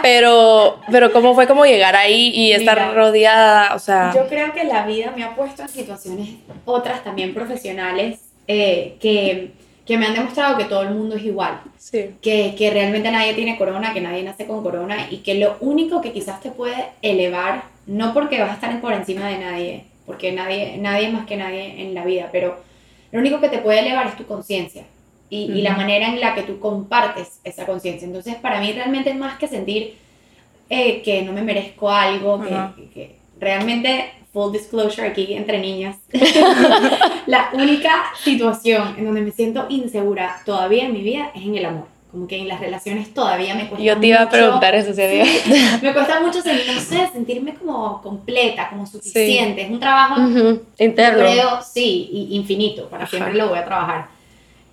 pero, 0.04 0.80
pero 0.92 1.12
¿cómo 1.12 1.34
fue 1.34 1.48
como 1.48 1.66
llegar 1.66 1.96
ahí 1.96 2.30
y 2.36 2.52
estar 2.52 2.94
rodeada? 2.94 3.74
O 3.74 3.80
sea... 3.80 4.14
Yo 4.14 4.28
creo 4.28 4.54
que 4.54 4.64
la 4.64 4.86
vida 4.86 5.12
me 5.16 5.24
ha 5.24 5.36
puesto 5.36 5.64
en 5.64 5.70
situaciones 5.70 6.30
otras 6.66 7.04
también 7.04 7.34
profesionales 7.34 8.20
eh, 8.48 8.98
que, 9.00 9.52
que 9.88 9.98
me 9.98 10.06
han 10.06 10.14
demostrado 10.14 10.56
que 10.56 10.66
todo 10.66 10.84
el 10.84 10.92
mundo 10.92 11.16
es 11.16 11.24
igual. 11.24 11.62
Sí. 11.80 12.12
Que, 12.22 12.54
que 12.56 12.70
realmente 12.70 13.10
nadie 13.10 13.34
tiene 13.34 13.58
corona, 13.58 13.92
que 13.92 14.02
nadie 14.02 14.22
nace 14.22 14.46
con 14.46 14.62
corona 14.62 15.08
y 15.10 15.18
que 15.18 15.34
lo 15.34 15.58
único 15.62 16.00
que 16.00 16.12
quizás 16.12 16.42
te 16.42 16.52
puede 16.52 16.90
elevar, 17.02 17.64
no 17.88 18.14
porque 18.14 18.40
vas 18.40 18.52
a 18.52 18.54
estar 18.54 18.82
por 18.82 18.94
encima 18.94 19.28
de 19.28 19.38
nadie, 19.40 19.89
porque 20.10 20.32
nadie, 20.32 20.76
nadie 20.80 21.06
es 21.06 21.14
más 21.14 21.28
que 21.28 21.38
nadie 21.38 21.84
en 21.84 21.94
la 21.94 22.04
vida, 22.04 22.30
pero 22.32 22.58
lo 23.12 23.20
único 23.20 23.40
que 23.40 23.48
te 23.48 23.60
puede 23.60 23.82
elevar 23.82 24.08
es 24.08 24.18
tu 24.18 24.26
conciencia 24.26 24.84
y, 25.30 25.52
y, 25.52 25.62
la 25.62 25.78
manera 25.78 26.08
en 26.08 26.20
la 26.20 26.34
que 26.34 26.42
tú 26.42 26.60
compartes 26.60 27.40
esa 27.44 27.68
conciencia. 27.68 28.08
Entonces, 28.08 28.34
para 28.34 28.60
mí 28.60 28.72
realmente 28.74 29.12
es 29.12 29.16
más 29.16 29.38
que 29.38 29.48
sentir 29.48 29.98
eh, 30.68 31.04
que 31.04 31.22
no 31.22 31.32
me 31.32 31.44
merezco 31.44 31.92
algo, 31.92 32.42
que, 32.42 32.90
que, 32.92 33.16
realmente, 33.40 34.06
full 34.34 34.52
disclosure 34.52 35.08
aquí 35.08 35.36
entre 35.36 35.60
niñas, 35.60 35.98
la 37.28 37.52
única 37.54 38.06
situación 38.24 38.96
en 38.98 39.06
donde 39.06 39.22
me 39.22 39.32
siento 39.32 39.68
insegura 39.70 40.42
todavía 40.44 40.86
en 40.86 40.94
mi 40.94 41.04
vida 41.04 41.32
es 41.36 41.44
en 41.44 41.56
el 41.56 41.66
amor 41.66 41.99
como 42.12 42.28
que 42.28 42.38
en 42.38 42.48
las 42.48 42.60
relaciones 42.60 43.14
todavía 43.14 43.54
me 43.54 43.68
cuesta 43.68 43.86
Yo 43.86 44.00
te 44.00 44.08
iba 44.08 44.22
a 44.22 44.30
preguntar 44.30 44.74
eso, 44.74 44.94
sí, 44.94 45.02
Me 45.82 45.94
cuesta 45.94 46.20
mucho, 46.20 46.40
no 46.40 46.80
sé, 46.80 47.08
sentirme 47.14 47.54
como 47.54 48.02
completa, 48.02 48.70
como 48.70 48.88
suficiente. 48.88 49.62
Es 49.62 49.70
un 49.70 49.80
trabajo 49.80 50.20
interno. 50.80 51.20
Creo, 51.20 51.62
sí, 51.62 52.28
infinito. 52.32 52.90
Para 52.90 53.06
siempre 53.06 53.36
lo 53.36 53.50
voy 53.50 53.60
a 53.60 53.66
trabajar. 53.66 54.08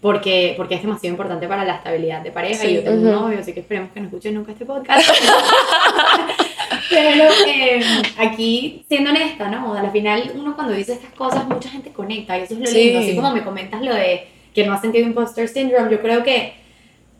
Porque, 0.00 0.54
porque 0.56 0.76
es 0.76 0.82
demasiado 0.82 1.12
importante 1.12 1.48
para 1.48 1.64
la 1.64 1.76
estabilidad 1.76 2.22
de 2.22 2.30
pareja. 2.30 2.64
Y 2.66 2.76
yo 2.76 2.84
tengo 2.84 2.96
un 2.96 3.10
novio, 3.10 3.38
así 3.38 3.52
que 3.52 3.60
esperemos 3.60 3.90
que 3.92 4.00
no 4.00 4.06
escuchen 4.06 4.34
nunca 4.34 4.52
este 4.52 4.64
podcast. 4.64 5.06
Pero 6.90 7.24
eh, 7.48 7.82
aquí, 8.16 8.84
siendo 8.88 9.10
honesta, 9.10 9.48
¿no? 9.50 9.74
Al 9.74 9.90
final, 9.90 10.32
uno 10.34 10.54
cuando 10.54 10.72
dice 10.72 10.94
estas 10.94 11.12
cosas, 11.12 11.46
mucha 11.46 11.68
gente 11.68 11.90
conecta. 11.90 12.38
Y 12.38 12.42
eso 12.42 12.54
es 12.54 12.60
lo 12.60 12.70
lindo. 12.70 13.00
Así 13.00 13.14
como 13.14 13.32
me 13.32 13.42
comentas 13.42 13.82
lo 13.82 13.94
de 13.94 14.26
que 14.54 14.64
no 14.64 14.72
has 14.72 14.80
sentido 14.80 15.04
imposter 15.06 15.48
syndrome, 15.48 15.90
yo 15.90 16.00
creo 16.00 16.22
que 16.22 16.65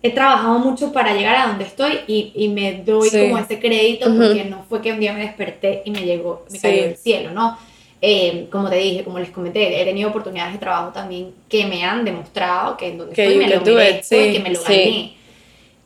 he 0.03 0.11
trabajado 0.11 0.59
mucho 0.59 0.93
para 0.93 1.15
llegar 1.15 1.37
a 1.37 1.47
donde 1.49 1.65
estoy 1.65 2.00
y, 2.07 2.33
y 2.35 2.49
me 2.49 2.83
doy 2.85 3.11
como 3.11 3.38
ese 3.38 3.59
crédito 3.59 4.07
porque 4.17 4.45
no 4.45 4.65
fue 4.69 4.81
que 4.81 4.93
un 4.93 5.00
día 5.00 5.12
me 5.12 5.21
desperté 5.21 5.83
y 5.85 5.91
me 5.91 6.03
llegó, 6.03 6.45
me 6.50 6.59
cayó 6.59 6.83
del 6.83 6.97
cielo, 6.97 7.33
¿no? 7.33 7.59
Eh, 8.03 8.47
como 8.53 8.69
te 8.69 8.76
dije, 8.76 9.03
como 9.03 9.19
les 9.19 9.31
comenté, 9.31 9.81
he 9.81 9.85
tenido 9.85 10.11
oportunidades 10.11 10.53
de 10.53 10.59
trabajo 10.59 10.93
también 10.93 11.33
que 11.49 11.67
me 11.67 11.83
han 11.83 12.05
demostrado 12.05 12.76
que 12.76 12.88
en 12.88 12.99
donde 12.99 13.12
estoy 13.12 13.38
me 13.38 13.49
lo 13.49 13.62
merezco 13.62 14.15
y 14.17 14.33
que 14.33 14.41
me 14.41 14.50
lo 14.50 14.62
gané. 14.62 15.12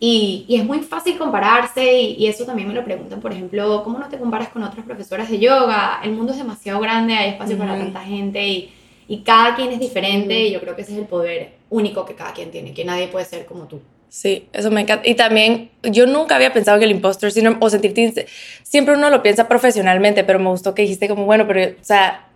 Y, 0.03 0.47
y, 0.49 0.57
es 0.57 0.65
muy 0.65 0.79
fácil 0.81 1.19
compararse 1.19 2.01
y, 2.01 2.15
y, 2.19 2.27
eso 2.27 2.47
también 2.47 2.67
me 2.67 2.73
lo 2.73 2.83
preguntan, 2.83 3.21
por 3.21 3.33
ejemplo, 3.33 3.83
¿cómo 3.85 3.99
no 3.99 4.09
te 4.09 4.17
comparas 4.17 4.49
con 4.49 4.63
otras 4.63 4.85
profesoras 4.87 5.31
de 5.31 5.39
yoga? 5.39 6.01
El 6.03 6.13
mundo 6.13 6.33
es 6.33 6.39
demasiado 6.39 6.81
grande, 6.81 7.13
hay 7.15 7.31
espacio 7.31 7.59
para 7.59 7.77
tanta 7.77 8.01
gente 8.01 8.43
y, 8.47 8.73
y 9.09 9.19
cada 9.19 9.55
quien 9.55 9.71
es 9.73 9.79
diferente 9.79 10.47
y 10.47 10.53
yo 10.53 10.61
creo 10.61 10.75
que 10.75 10.83
ese 10.83 10.93
es 10.93 10.99
el 10.99 11.05
poder 11.05 11.53
único 11.69 12.07
que 12.07 12.15
cada 12.15 12.33
quien 12.33 12.51
tiene, 12.51 12.73
que 12.73 12.85
nadie 12.85 13.09
puede 13.09 13.27
ser 13.27 13.45
como 13.45 13.65
tú. 13.65 13.81
Sí, 14.11 14.49
eso 14.53 14.73
me 14.73 14.81
encanta. 14.81 15.09
Y 15.09 15.15
también, 15.15 15.71
yo 15.85 16.05
nunca 16.07 16.35
había 16.35 16.53
pensado 16.53 16.79
que 16.81 16.85
el 16.85 16.91
impostor 16.91 17.31
síndrome 17.31 17.59
o 17.61 17.71
sentirte, 17.71 18.27
siempre 18.65 18.95
uno 18.95 19.09
lo 19.09 19.23
piensa 19.23 19.47
profesionalmente, 19.47 20.25
pero 20.25 20.41
me 20.41 20.51
gustó 20.51 20.75
que 20.75 20.83
dijiste 20.83 21.09
como, 21.09 21.27
bueno, 21.27 21.47
pero, 21.47 21.71
o 21.71 21.85
sea, 21.85 22.27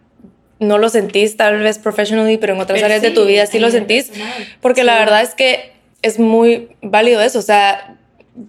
no 0.61 0.79
lo 0.79 0.89
sentís 0.89 1.37
tal 1.37 1.59
vez 1.59 1.79
professionally, 1.79 2.39
pero 2.39 2.55
en 2.55 2.61
otras 2.61 2.81
áreas 2.81 3.03
de 3.03 3.11
tu 3.11 3.25
vida 3.25 3.47
sí 3.47 3.59
lo 3.59 3.73
sentís, 3.73 4.13
porque 4.61 4.85
la 4.85 4.97
verdad 4.99 5.23
es 5.23 5.35
que 5.35 5.73
es 6.01 6.21
muy 6.21 6.69
válido 6.81 7.21
eso, 7.21 7.41
o 7.41 7.43
sea, 7.43 7.97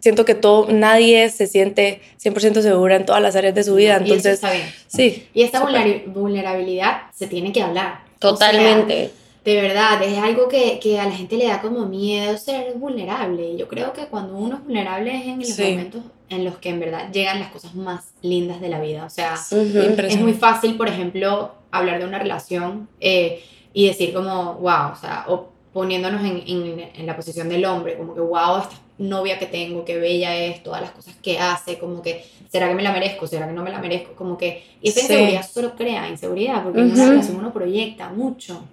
siento 0.01 0.23
que 0.23 0.35
todo, 0.35 0.71
nadie 0.71 1.29
se 1.29 1.47
siente 1.47 2.01
100% 2.23 2.61
segura 2.61 2.95
en 2.95 3.07
todas 3.07 3.23
las 3.23 3.35
áreas 3.35 3.55
de 3.55 3.63
su 3.63 3.73
vida, 3.73 3.97
entonces... 3.97 4.35
está 4.35 4.51
bien. 4.51 4.71
Sí. 4.85 5.27
Y 5.33 5.41
esta 5.41 5.65
vulnerabilidad 6.05 7.03
se 7.11 7.25
tiene 7.25 7.51
que 7.51 7.63
hablar. 7.63 8.01
Totalmente. 8.19 9.09
De 9.45 9.61
verdad, 9.61 10.01
es 10.01 10.17
algo 10.17 10.47
que, 10.47 10.79
que, 10.79 10.99
a 10.99 11.05
la 11.05 11.11
gente 11.11 11.37
le 11.37 11.45
da 11.45 11.61
como 11.61 11.85
miedo 11.85 12.35
ser 12.35 12.73
vulnerable. 12.73 13.55
Yo 13.55 13.67
creo 13.67 13.93
que 13.93 14.07
cuando 14.07 14.35
uno 14.35 14.55
es 14.55 14.63
vulnerable 14.63 15.15
es 15.15 15.27
en 15.27 15.39
los 15.39 15.59
momentos 15.59 16.01
en 16.29 16.43
los 16.43 16.57
que 16.57 16.69
en 16.69 16.79
verdad 16.79 17.11
llegan 17.11 17.39
las 17.39 17.51
cosas 17.51 17.75
más 17.75 18.13
lindas 18.23 18.59
de 18.59 18.69
la 18.69 18.81
vida. 18.81 19.05
O 19.05 19.09
sea, 19.11 19.35
es 19.35 20.19
muy 20.19 20.33
fácil, 20.33 20.75
por 20.75 20.87
ejemplo, 20.87 21.51
hablar 21.69 21.99
de 21.99 22.05
una 22.05 22.17
relación 22.17 22.89
eh, 22.99 23.43
y 23.71 23.85
decir 23.85 24.13
como, 24.13 24.55
wow, 24.55 24.93
o 24.93 24.95
sea, 24.95 25.25
o 25.27 25.49
poniéndonos 25.71 26.23
en, 26.23 26.43
en, 26.47 26.79
en, 26.95 27.05
la 27.05 27.15
posición 27.15 27.47
del 27.47 27.65
hombre, 27.65 27.97
como 27.97 28.15
que, 28.15 28.21
wow, 28.21 28.61
esta 28.61 28.79
novia 28.97 29.37
que 29.37 29.45
tengo, 29.45 29.85
qué 29.85 29.97
bella 29.97 30.35
es, 30.35 30.63
todas 30.63 30.81
las 30.81 30.89
cosas 30.89 31.15
que 31.21 31.37
hace, 31.37 31.77
como 31.77 32.01
que, 32.01 32.25
¿será 32.49 32.67
que 32.67 32.73
me 32.73 32.81
la 32.81 32.93
merezco? 32.93 33.27
¿Será 33.27 33.45
que 33.45 33.53
no 33.53 33.61
me 33.61 33.71
la 33.71 33.79
merezco? 33.79 34.15
Como 34.15 34.37
que, 34.37 34.63
y 34.81 34.89
esa 34.89 35.01
inseguridad 35.01 35.45
solo 35.47 35.75
crea 35.75 36.09
inseguridad, 36.09 36.63
porque 36.63 36.79
en 36.79 36.91
una 36.93 37.09
relación 37.09 37.35
uno 37.35 37.53
proyecta 37.53 38.09
mucho. 38.09 38.63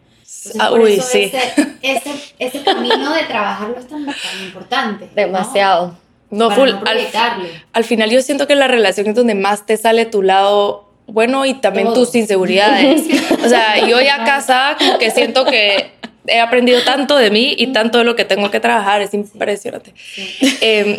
Uy, 0.72 1.00
sí. 1.00 1.32
ese, 1.32 1.52
ese, 1.82 2.10
ese, 2.38 2.62
camino 2.62 3.12
de 3.12 3.24
trabajarlo 3.24 3.78
es 3.78 3.88
tan, 3.88 4.06
importante. 4.44 5.08
Demasiado. 5.14 5.96
No, 6.30 6.50
full, 6.50 6.70
al, 6.70 6.98
al, 7.72 7.84
final 7.84 8.10
yo 8.10 8.22
siento 8.22 8.46
que 8.46 8.54
la 8.54 8.66
relación 8.66 9.06
es 9.06 9.14
donde 9.14 9.34
más 9.34 9.66
te 9.66 9.76
sale 9.76 10.06
tu 10.06 10.22
lado 10.22 10.88
bueno 11.06 11.44
y 11.44 11.54
también 11.54 11.92
tus 11.92 12.14
inseguridades. 12.14 13.02
o 13.44 13.48
sea, 13.48 13.86
yo 13.86 14.00
ya 14.00 14.24
casada 14.24 14.76
como 14.76 14.98
que 14.98 15.10
siento 15.10 15.44
que 15.44 15.92
he 16.26 16.40
aprendido 16.40 16.82
tanto 16.82 17.16
de 17.16 17.30
mí 17.30 17.54
y 17.58 17.68
tanto 17.68 17.98
de 17.98 18.04
lo 18.04 18.16
que 18.16 18.24
tengo 18.24 18.50
que 18.50 18.60
trabajar, 18.60 19.02
es 19.02 19.12
impresionante. 19.12 19.92
Em, 20.60 20.98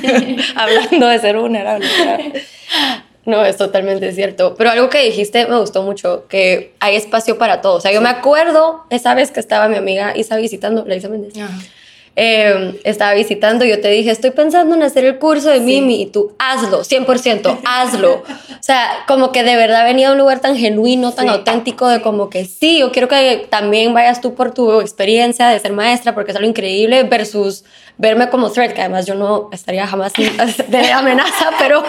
hablando 0.56 1.08
de 1.08 1.18
ser 1.18 1.36
vulnerable. 1.36 1.86
No, 3.32 3.46
es 3.46 3.56
totalmente 3.56 4.12
cierto. 4.12 4.54
Pero 4.58 4.68
algo 4.68 4.90
que 4.90 5.02
dijiste 5.02 5.46
me 5.46 5.58
gustó 5.58 5.82
mucho, 5.82 6.26
que 6.28 6.74
hay 6.80 6.96
espacio 6.96 7.38
para 7.38 7.62
todo. 7.62 7.76
O 7.76 7.80
sea, 7.80 7.90
yo 7.90 8.02
me 8.02 8.10
acuerdo 8.10 8.84
esa 8.90 9.14
vez 9.14 9.30
que 9.30 9.40
estaba 9.40 9.68
mi 9.68 9.76
amiga 9.76 10.12
Isa 10.14 10.36
visitando, 10.36 10.84
Isa 10.94 11.08
Méndez. 11.08 11.32
Em, 12.14 12.74
estaba 12.84 13.14
visitando, 13.14 13.64
yo 13.64 13.80
te 13.80 13.88
dije, 13.88 14.10
estoy 14.10 14.32
pensando 14.32 14.74
en 14.74 14.82
hacer 14.82 15.06
el 15.06 15.18
curso 15.18 15.48
de 15.48 15.60
Mimi 15.60 16.02
y 16.02 16.06
tú, 16.06 16.34
hazlo, 16.38 16.82
100%, 16.82 17.60
hazlo. 17.64 18.16
o 18.16 18.22
sea, 18.60 19.04
como 19.08 19.32
que 19.32 19.42
de 19.42 19.56
verdad 19.56 19.82
venía 19.86 20.10
a 20.10 20.12
un 20.12 20.18
lugar 20.18 20.40
tan 20.40 20.54
genuino, 20.54 21.12
tan 21.12 21.30
auténtico, 21.30 21.88
de 21.88 22.02
como 22.02 22.28
que 22.28 22.44
sí, 22.44 22.80
yo 22.80 22.92
quiero 22.92 23.08
que 23.08 23.46
también 23.48 23.94
vayas 23.94 24.20
tú 24.20 24.34
por 24.34 24.52
tu 24.52 24.82
experiencia 24.82 25.48
de 25.48 25.58
ser 25.58 25.72
maestra, 25.72 26.14
porque 26.14 26.32
es 26.32 26.36
algo 26.36 26.50
increíble, 26.50 27.02
versus 27.04 27.64
verme 27.96 28.28
como 28.28 28.50
threat, 28.50 28.74
que 28.74 28.82
además 28.82 29.06
yo 29.06 29.14
no 29.14 29.48
estaría 29.50 29.86
jamás 29.86 30.12
de 30.68 30.92
amenaza, 30.92 31.52
pero 31.58 31.82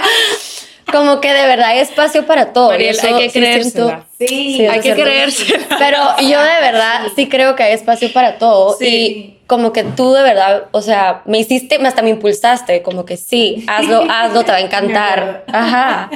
como 0.92 1.22
que 1.22 1.34
de 1.34 1.48
verdad 1.48 1.70
hay 1.70 1.80
espacio 1.80 2.26
para 2.26 2.54
todo. 2.54 2.70
Mariel, 2.70 2.98
hay 3.02 3.28
que 3.28 3.32
creerse. 3.32 3.98
Sí, 4.20 4.66
hay 4.66 4.80
que 4.80 4.94
creerse. 4.94 5.46
Pero 5.80 5.98
yo 6.22 6.42
de 6.42 6.62
verdad 6.62 7.08
sí 7.16 7.28
creo 7.30 7.56
que 7.56 7.64
hay 7.64 7.74
espacio 7.74 8.12
para 8.14 8.38
todo. 8.38 8.78
Y 8.82 9.38
como 9.48 9.74
que 9.74 9.84
tú 9.84 10.14
de 10.14 10.24
verdad, 10.24 10.66
o 10.72 10.82
sea, 10.82 11.22
me 11.26 11.40
hiciste, 11.40 11.76
hasta 11.86 12.02
me 12.02 12.10
impulsaste, 12.10 12.82
como 12.82 13.06
que 13.06 13.18
sí, 13.18 13.66
hazlo, 13.68 14.06
hazlo, 14.10 14.44
te 14.44 14.52
va 14.52 14.58
a 14.58 14.62
encantar. 14.62 15.46
Ajá. 15.48 16.10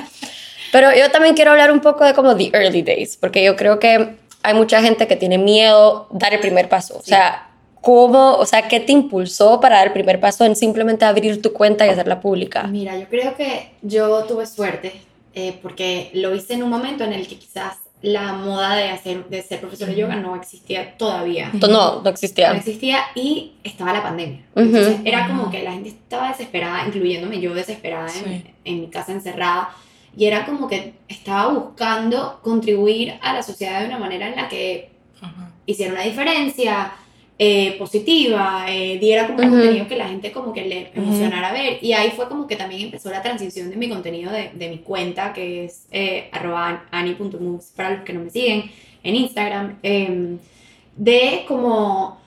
Pero 0.71 0.93
yo 0.95 1.09
también 1.11 1.35
quiero 1.35 1.51
hablar 1.51 1.71
un 1.71 1.79
poco 1.79 2.03
de 2.03 2.13
como 2.13 2.35
the 2.35 2.49
early 2.53 2.81
days, 2.81 3.17
porque 3.17 3.43
yo 3.43 3.55
creo 3.55 3.79
que 3.79 4.15
hay 4.43 4.53
mucha 4.53 4.81
gente 4.81 5.07
que 5.07 5.15
tiene 5.15 5.37
miedo 5.37 6.07
dar 6.11 6.33
el 6.33 6.39
primer 6.39 6.69
paso. 6.69 6.97
O 6.97 7.03
sea, 7.03 7.46
¿Cómo, 7.87 8.33
o 8.33 8.45
sea, 8.45 8.67
qué 8.67 8.81
te 8.81 8.91
impulsó 8.91 9.61
para 9.61 9.77
dar 9.77 9.87
el 9.87 9.93
primer 9.93 10.19
paso 10.19 10.43
en 10.43 10.57
simplemente 10.57 11.05
abrir 11.05 11.41
tu 11.41 11.53
cuenta 11.53 11.87
y 11.87 11.89
hacerla 11.89 12.19
pública? 12.19 12.63
Mira, 12.63 12.97
yo 12.99 13.07
creo 13.07 13.33
que 13.37 13.69
yo 13.81 14.25
tuve 14.25 14.45
suerte 14.45 14.91
eh, 15.33 15.57
porque 15.61 16.11
lo 16.13 16.35
hice 16.35 16.55
en 16.55 16.63
un 16.63 16.69
momento 16.69 17.05
en 17.05 17.13
el 17.13 17.25
que 17.29 17.39
quizás 17.39 17.77
la 18.01 18.33
moda 18.33 18.75
de, 18.75 18.89
hacer, 18.89 19.29
de 19.29 19.41
ser 19.41 19.61
profesor 19.61 19.87
de 19.87 19.95
yoga 19.95 20.17
no 20.17 20.35
existía 20.35 20.97
todavía. 20.97 21.49
No, 21.53 22.01
no 22.01 22.09
existía. 22.09 22.49
No 22.49 22.57
existía 22.57 23.05
y 23.15 23.53
estaba 23.63 23.93
la 23.93 24.03
pandemia. 24.03 24.41
Entonces 24.53 24.97
era 25.05 25.25
como 25.25 25.49
que 25.49 25.63
la 25.63 25.71
gente 25.71 25.87
estaba 25.87 26.27
desesperada, 26.27 26.85
incluyéndome 26.87 27.39
yo 27.39 27.53
desesperada 27.53 28.09
en, 28.21 28.53
en, 28.65 28.81
mi 28.81 28.87
casa 28.87 29.13
encerrada. 29.13 29.69
Y 30.13 30.25
era 30.25 30.45
como 30.45 30.67
que 30.67 30.95
estaba 31.07 31.53
buscando 31.53 32.41
contribuir 32.43 33.13
a 33.21 33.31
la 33.31 33.43
sociedad 33.43 33.79
de 33.79 33.85
una 33.85 33.97
manera 33.97 34.27
en 34.27 34.35
la 34.35 34.49
que 34.49 34.89
hiciera 35.65 35.93
una 35.93 36.03
diferencia, 36.03 36.91
eh, 37.39 37.75
positiva, 37.77 38.65
eh, 38.67 38.97
diera 38.97 39.27
como 39.27 39.43
un 39.43 39.49
contenido 39.51 39.87
que 39.87 39.95
la 39.95 40.07
gente 40.07 40.31
como 40.31 40.53
que 40.53 40.65
le 40.65 40.91
emocionara 40.95 41.53
ver. 41.53 41.77
Y 41.83 41.93
ahí 41.93 42.11
fue 42.15 42.27
como 42.27 42.47
que 42.47 42.55
también 42.55 42.81
empezó 42.81 43.11
la 43.11 43.21
transición 43.21 43.69
de 43.69 43.75
mi 43.75 43.87
contenido 43.89 44.31
de, 44.31 44.49
de 44.55 44.69
mi 44.69 44.79
cuenta, 44.79 45.33
que 45.33 45.65
es 45.65 45.85
eh, 45.91 46.31
ani.moves 46.31 47.73
para 47.75 47.91
los 47.91 48.01
que 48.01 48.13
no 48.13 48.21
me 48.21 48.31
siguen 48.31 48.71
en 49.03 49.15
Instagram, 49.15 49.77
em, 49.83 50.39
de 50.95 51.45
como 51.47 52.19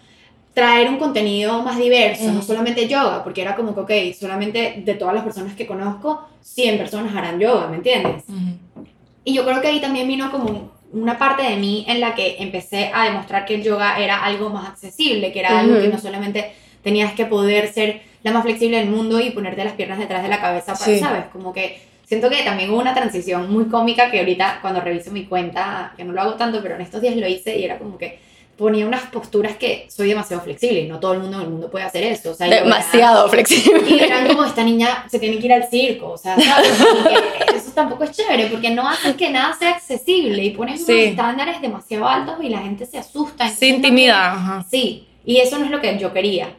traer 0.55 0.89
un 0.89 0.99
contenido 0.99 1.61
más 1.63 1.79
diverso, 1.79 2.31
no 2.33 2.43
solamente 2.43 2.87
yoga, 2.87 3.25
porque 3.25 3.43
era 3.43 3.57
como 3.57 3.75
que, 3.75 3.81
ok, 3.81 4.15
solamente 4.17 4.83
de 4.85 4.95
todas 4.95 5.15
las 5.15 5.25
personas 5.25 5.55
que 5.55 5.67
conozco, 5.67 6.29
100 6.43 6.79
personas 6.79 7.15
harán 7.17 7.41
yoga, 7.41 7.67
¿me 7.69 7.77
entiendes? 7.77 8.25
Y 9.25 9.35
yo 9.35 9.45
creo 9.45 9.61
que 9.61 9.69
ahí 9.69 9.81
también 9.81 10.07
vino 10.07 10.31
como 10.31 10.71
una 10.93 11.19
parte 11.19 11.43
de 11.43 11.57
mí 11.57 11.85
en 11.89 12.01
la 12.01 12.15
que 12.15 12.37
empecé 12.39 12.91
a 12.93 13.05
demostrar 13.05 13.45
que 13.45 13.55
el 13.55 13.63
yoga 13.63 13.99
era 13.99 14.25
algo 14.25 14.51
más 14.51 14.69
accesible, 14.69 15.33
que 15.33 15.41
era 15.41 15.61
algo 15.61 15.81
que 15.81 15.89
no 15.89 15.99
solamente 15.99 16.53
tenías 16.83 17.13
que 17.13 17.27
poder 17.27 17.73
ser 17.73 18.03
la 18.23 18.33
más 18.33 18.43
flexible 18.43 18.79
del 18.79 18.89
mundo 18.89 19.21
y 19.21 19.31
ponerte 19.31 19.65
las 19.65 19.75
piernas 19.75 19.99
detrás 19.99 20.23
de 20.23 20.29
la 20.29 20.41
cabeza, 20.41 20.75
para, 20.75 20.99
¿sabes? 20.99 21.25
Como 21.33 21.53
que 21.53 21.81
siento 22.05 22.29
que 22.29 22.43
también 22.43 22.71
hubo 22.71 22.81
una 22.81 22.95
transición 22.95 23.53
muy 23.53 23.67
cómica 23.67 24.11
que 24.11 24.19
ahorita 24.19 24.59
cuando 24.61 24.81
reviso 24.81 25.11
mi 25.11 25.27
cuenta, 25.27 25.95
que 25.97 26.05
no 26.05 26.13
lo 26.13 26.21
hago 26.21 26.35
tanto, 26.35 26.61
pero 26.63 26.75
en 26.75 26.81
estos 26.81 27.01
días 27.01 27.17
lo 27.17 27.29
hice 27.29 27.59
y 27.59 27.65
era 27.65 27.79
como 27.79 27.97
que 27.97 28.19
ponía 28.61 28.87
unas 28.87 29.05
posturas 29.05 29.57
que 29.57 29.87
soy 29.89 30.09
demasiado 30.09 30.43
flexible 30.43 30.81
y 30.81 30.87
no 30.87 31.01
todo 31.01 31.15
el 31.15 31.21
mundo 31.21 31.39
en 31.39 31.45
el 31.45 31.49
mundo 31.49 31.71
puede 31.71 31.87
hacer 31.87 32.05
eso. 32.05 32.33
O 32.33 32.35
sea, 32.35 32.47
demasiado 32.47 33.27
flexible. 33.31 33.83
Y 33.89 34.01
eran 34.01 34.27
como, 34.27 34.45
esta 34.45 34.63
niña 34.63 35.07
se 35.11 35.19
tiene 35.19 35.39
que 35.39 35.47
ir 35.47 35.53
al 35.55 35.65
circo, 35.65 36.11
o 36.11 36.19
sea, 36.19 36.39
¿sabes? 36.39 36.71
eso 37.57 37.71
tampoco 37.75 38.05
es 38.05 38.11
chévere 38.13 38.49
porque 38.49 38.69
no 38.69 38.87
haces 38.87 39.17
que 39.17 39.31
nada 39.31 39.57
sea 39.59 39.71
accesible 39.71 40.45
y 40.45 40.51
pones 40.51 40.87
unos 40.87 41.01
estándares 41.01 41.63
demasiado 41.63 42.07
altos 42.07 42.35
y 42.43 42.51
la 42.51 42.59
gente 42.59 42.85
se 42.85 42.99
asusta. 42.99 43.49
Se 43.49 43.67
intimida. 43.67 44.63
Sí, 44.71 45.09
y 45.25 45.39
eso 45.39 45.59
no 45.59 45.65
es 45.65 45.71
lo 45.71 45.81
que 45.81 45.99
yo 45.99 46.13
quería. 46.13 46.51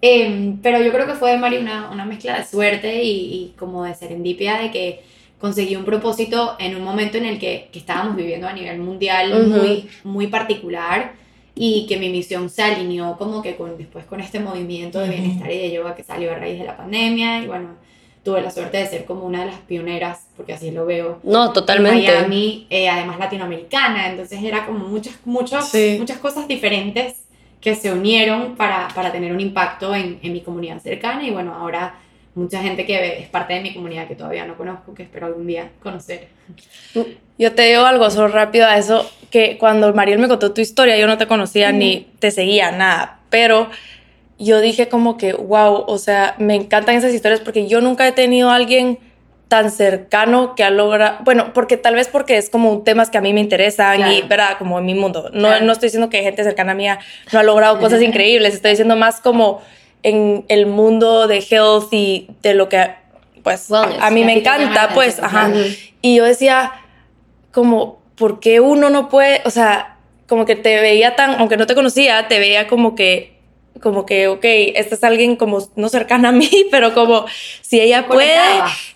Em, 0.00 0.56
pero 0.62 0.80
yo 0.80 0.92
creo 0.92 1.06
que 1.08 1.14
fue, 1.14 1.36
Mari, 1.36 1.58
una, 1.58 1.90
una 1.90 2.04
mezcla 2.04 2.38
de 2.38 2.46
suerte 2.46 3.02
y, 3.02 3.10
y, 3.10 3.54
como 3.58 3.82
de 3.82 3.94
serendipia 3.96 4.56
de 4.58 4.70
que 4.70 5.02
conseguí 5.40 5.74
un 5.74 5.84
propósito 5.84 6.54
en 6.60 6.76
un 6.76 6.84
momento 6.84 7.18
en 7.18 7.24
el 7.24 7.40
que, 7.40 7.68
que 7.72 7.80
estábamos 7.80 8.14
viviendo 8.14 8.46
a 8.46 8.52
nivel 8.52 8.78
mundial 8.78 9.48
muy, 9.48 9.88
muy 10.04 10.28
particular 10.28 11.18
y 11.62 11.84
que 11.86 11.98
mi 11.98 12.08
misión 12.08 12.48
se 12.48 12.62
alineó 12.62 13.18
como 13.18 13.42
que 13.42 13.54
con, 13.54 13.76
después 13.76 14.06
con 14.06 14.18
este 14.22 14.40
movimiento 14.40 14.98
de 14.98 15.10
bienestar 15.10 15.52
y 15.52 15.58
de 15.58 15.70
yoga 15.70 15.94
que 15.94 16.02
salió 16.02 16.32
a 16.32 16.36
raíz 16.36 16.58
de 16.58 16.64
la 16.64 16.74
pandemia 16.74 17.42
y 17.42 17.48
bueno, 17.48 17.76
tuve 18.24 18.40
la 18.40 18.50
suerte 18.50 18.78
de 18.78 18.86
ser 18.86 19.04
como 19.04 19.26
una 19.26 19.40
de 19.40 19.50
las 19.50 19.60
pioneras, 19.60 20.26
porque 20.38 20.54
así 20.54 20.70
lo 20.70 20.86
veo. 20.86 21.18
No, 21.22 21.52
totalmente. 21.52 22.06
En 22.06 22.14
Miami, 22.14 22.66
eh, 22.70 22.88
además 22.88 23.18
latinoamericana, 23.18 24.08
entonces 24.08 24.42
era 24.42 24.64
como 24.64 24.88
muchas, 24.88 25.18
muchas, 25.26 25.70
muchas 25.98 26.16
cosas 26.16 26.48
diferentes 26.48 27.24
que 27.60 27.74
se 27.74 27.92
unieron 27.92 28.56
para, 28.56 28.88
para 28.94 29.12
tener 29.12 29.30
un 29.30 29.40
impacto 29.40 29.94
en, 29.94 30.18
en, 30.22 30.32
mi 30.32 30.40
comunidad 30.40 30.80
cercana 30.80 31.22
y 31.24 31.30
bueno, 31.30 31.54
ahora 31.54 31.94
mucha 32.34 32.62
gente 32.62 32.86
que 32.86 33.18
es 33.18 33.28
parte 33.28 33.52
de 33.52 33.60
mi 33.60 33.74
comunidad 33.74 34.08
que 34.08 34.14
todavía 34.14 34.46
no 34.46 34.56
conozco, 34.56 34.94
que 34.94 35.02
espero 35.02 35.26
algún 35.26 35.46
día 35.46 35.72
conocer. 35.82 36.28
Yo 37.38 37.52
te 37.52 37.62
digo 37.62 37.82
algo 37.82 38.08
solo 38.08 38.28
rápido 38.28 38.66
a 38.66 38.78
eso, 38.78 39.06
que 39.30 39.58
cuando 39.58 39.92
Mariel 39.94 40.18
me 40.18 40.28
contó 40.28 40.52
tu 40.52 40.60
historia, 40.60 40.98
yo 40.98 41.06
no 41.06 41.18
te 41.18 41.26
conocía 41.26 41.72
ni 41.72 42.08
te 42.18 42.30
seguía, 42.30 42.72
nada, 42.72 43.20
pero 43.30 43.70
yo 44.38 44.60
dije 44.60 44.88
como 44.88 45.16
que, 45.16 45.32
wow, 45.34 45.84
o 45.86 45.98
sea, 45.98 46.34
me 46.38 46.56
encantan 46.56 46.96
esas 46.96 47.14
historias 47.14 47.40
porque 47.40 47.68
yo 47.68 47.80
nunca 47.80 48.08
he 48.08 48.12
tenido 48.12 48.50
a 48.50 48.56
alguien 48.56 48.98
tan 49.48 49.70
cercano 49.70 50.54
que 50.54 50.62
ha 50.64 50.70
logrado, 50.70 51.18
bueno, 51.24 51.52
porque 51.52 51.76
tal 51.76 51.96
vez 51.96 52.08
porque 52.08 52.38
es 52.38 52.48
como 52.48 52.82
temas 52.82 53.10
que 53.10 53.18
a 53.18 53.20
mí 53.20 53.32
me 53.34 53.40
interesan 53.40 54.10
y, 54.10 54.22
¿verdad? 54.22 54.56
Como 54.58 54.78
en 54.78 54.86
mi 54.86 54.94
mundo. 54.94 55.28
No, 55.32 55.60
no 55.60 55.72
estoy 55.72 55.88
diciendo 55.88 56.08
que 56.08 56.22
gente 56.22 56.44
cercana 56.44 56.72
a 56.72 56.74
mí 56.74 56.86
no 57.32 57.38
ha 57.38 57.42
logrado 57.42 57.78
cosas 57.78 58.00
increíbles, 58.00 58.54
estoy 58.54 58.70
diciendo 58.70 58.96
más 58.96 59.20
como 59.20 59.60
en 60.02 60.44
el 60.48 60.66
mundo 60.66 61.26
de 61.26 61.44
health 61.50 61.92
y 61.92 62.28
de 62.42 62.54
lo 62.54 62.68
que, 62.68 62.90
pues, 63.42 63.70
a, 63.72 64.10
mí 64.10 64.24
me 64.24 64.32
encanta, 64.32 64.90
pues, 64.94 65.18
ajá. 65.20 65.50
Y 66.00 66.16
yo 66.16 66.24
decía, 66.24 66.72
como, 67.52 67.99
¿por 68.20 68.38
qué 68.38 68.60
uno 68.60 68.90
no 68.90 69.08
puede, 69.08 69.40
o 69.46 69.50
sea, 69.50 69.96
como 70.28 70.44
que 70.44 70.54
te 70.54 70.78
veía 70.82 71.16
tan, 71.16 71.40
aunque 71.40 71.56
no 71.56 71.66
te 71.66 71.74
conocía, 71.74 72.28
te 72.28 72.38
veía 72.38 72.68
como 72.68 72.94
que 72.94 73.40
como 73.80 74.04
que, 74.04 74.28
ok, 74.28 74.44
esta 74.44 74.94
es 74.94 75.02
alguien 75.04 75.36
como 75.36 75.66
no 75.74 75.88
cercana 75.88 76.28
a 76.28 76.32
mí, 76.32 76.50
pero 76.70 76.92
como 76.92 77.24
si 77.62 77.80
ella 77.80 78.06
puede, 78.06 78.36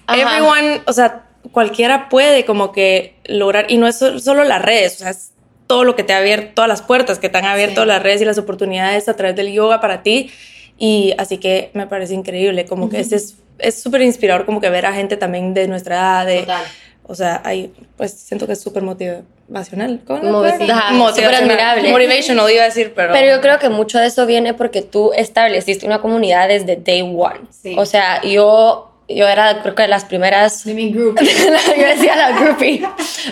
everyone, 0.09 0.83
o 0.87 0.93
sea, 0.93 1.25
cualquiera 1.53 2.11
puede 2.11 2.45
como 2.45 2.71
que 2.71 3.15
lograr, 3.25 3.65
y 3.71 3.79
no 3.79 3.87
es 3.87 3.97
solo 3.97 4.45
las 4.45 4.61
redes, 4.61 4.97
o 4.97 4.99
sea, 4.99 5.11
es 5.11 5.31
todo 5.67 5.85
lo 5.85 5.97
que 5.97 6.03
te 6.03 6.13
ha 6.13 6.19
abierto, 6.19 6.51
todas 6.57 6.69
las 6.69 6.83
puertas 6.83 7.19
que 7.19 7.31
te 7.31 7.39
han 7.39 7.47
abierto 7.47 7.87
las 7.87 8.03
redes 8.03 8.21
y 8.21 8.27
las 8.27 8.37
oportunidades 8.37 9.09
a 9.09 9.17
través 9.17 9.35
del 9.37 9.51
yoga 9.51 9.81
para 9.81 10.03
ti. 10.03 10.31
Y 10.77 11.15
así 11.17 11.39
que 11.39 11.71
me 11.73 11.87
parece 11.87 12.13
increíble, 12.13 12.67
como 12.67 12.91
que 12.91 13.01
es 13.01 13.83
súper 13.83 14.03
inspirador 14.03 14.45
como 14.45 14.61
que 14.61 14.69
ver 14.69 14.85
a 14.85 14.93
gente 14.93 15.17
también 15.17 15.55
de 15.55 15.67
nuestra 15.67 15.95
edad, 15.95 16.27
de, 16.27 16.41
Total. 16.41 16.65
O 17.07 17.15
sea, 17.15 17.43
hay, 17.45 17.73
pues 17.97 18.13
siento 18.13 18.47
que 18.47 18.55
es 18.55 18.61
súper 18.61 18.83
motivacional. 18.83 20.01
¿Cómo 20.07 20.43
Súper 20.43 21.35
admirable. 21.35 21.91
Motivational 21.91 22.51
iba 22.51 22.63
a 22.63 22.67
decir, 22.67 22.93
pero... 22.97 23.13
Pero 23.13 23.37
yo 23.37 23.41
creo 23.43 23.59
que 23.59 23.69
mucho 23.69 23.99
de 23.99 24.07
eso 24.07 24.25
viene 24.27 24.55
porque 24.55 24.83
tú 24.83 25.13
estableciste 25.15 25.87
una 25.87 26.01
comunidad 26.01 26.49
desde 26.49 26.77
day 26.77 27.03
one. 27.03 27.41
O 27.77 27.85
sea, 27.85 28.23
yo 28.23 28.91
yo 29.07 29.29
era 29.29 29.61
creo 29.61 29.75
que 29.75 29.83
de 29.83 29.89
las 29.89 30.07
primeras 30.07 30.65
de 30.65 30.73
mi 30.73 30.91
group. 30.91 31.21
Yo 31.21 31.87
decía 31.87 32.17
la 32.17 32.33
groupie. 32.41 32.89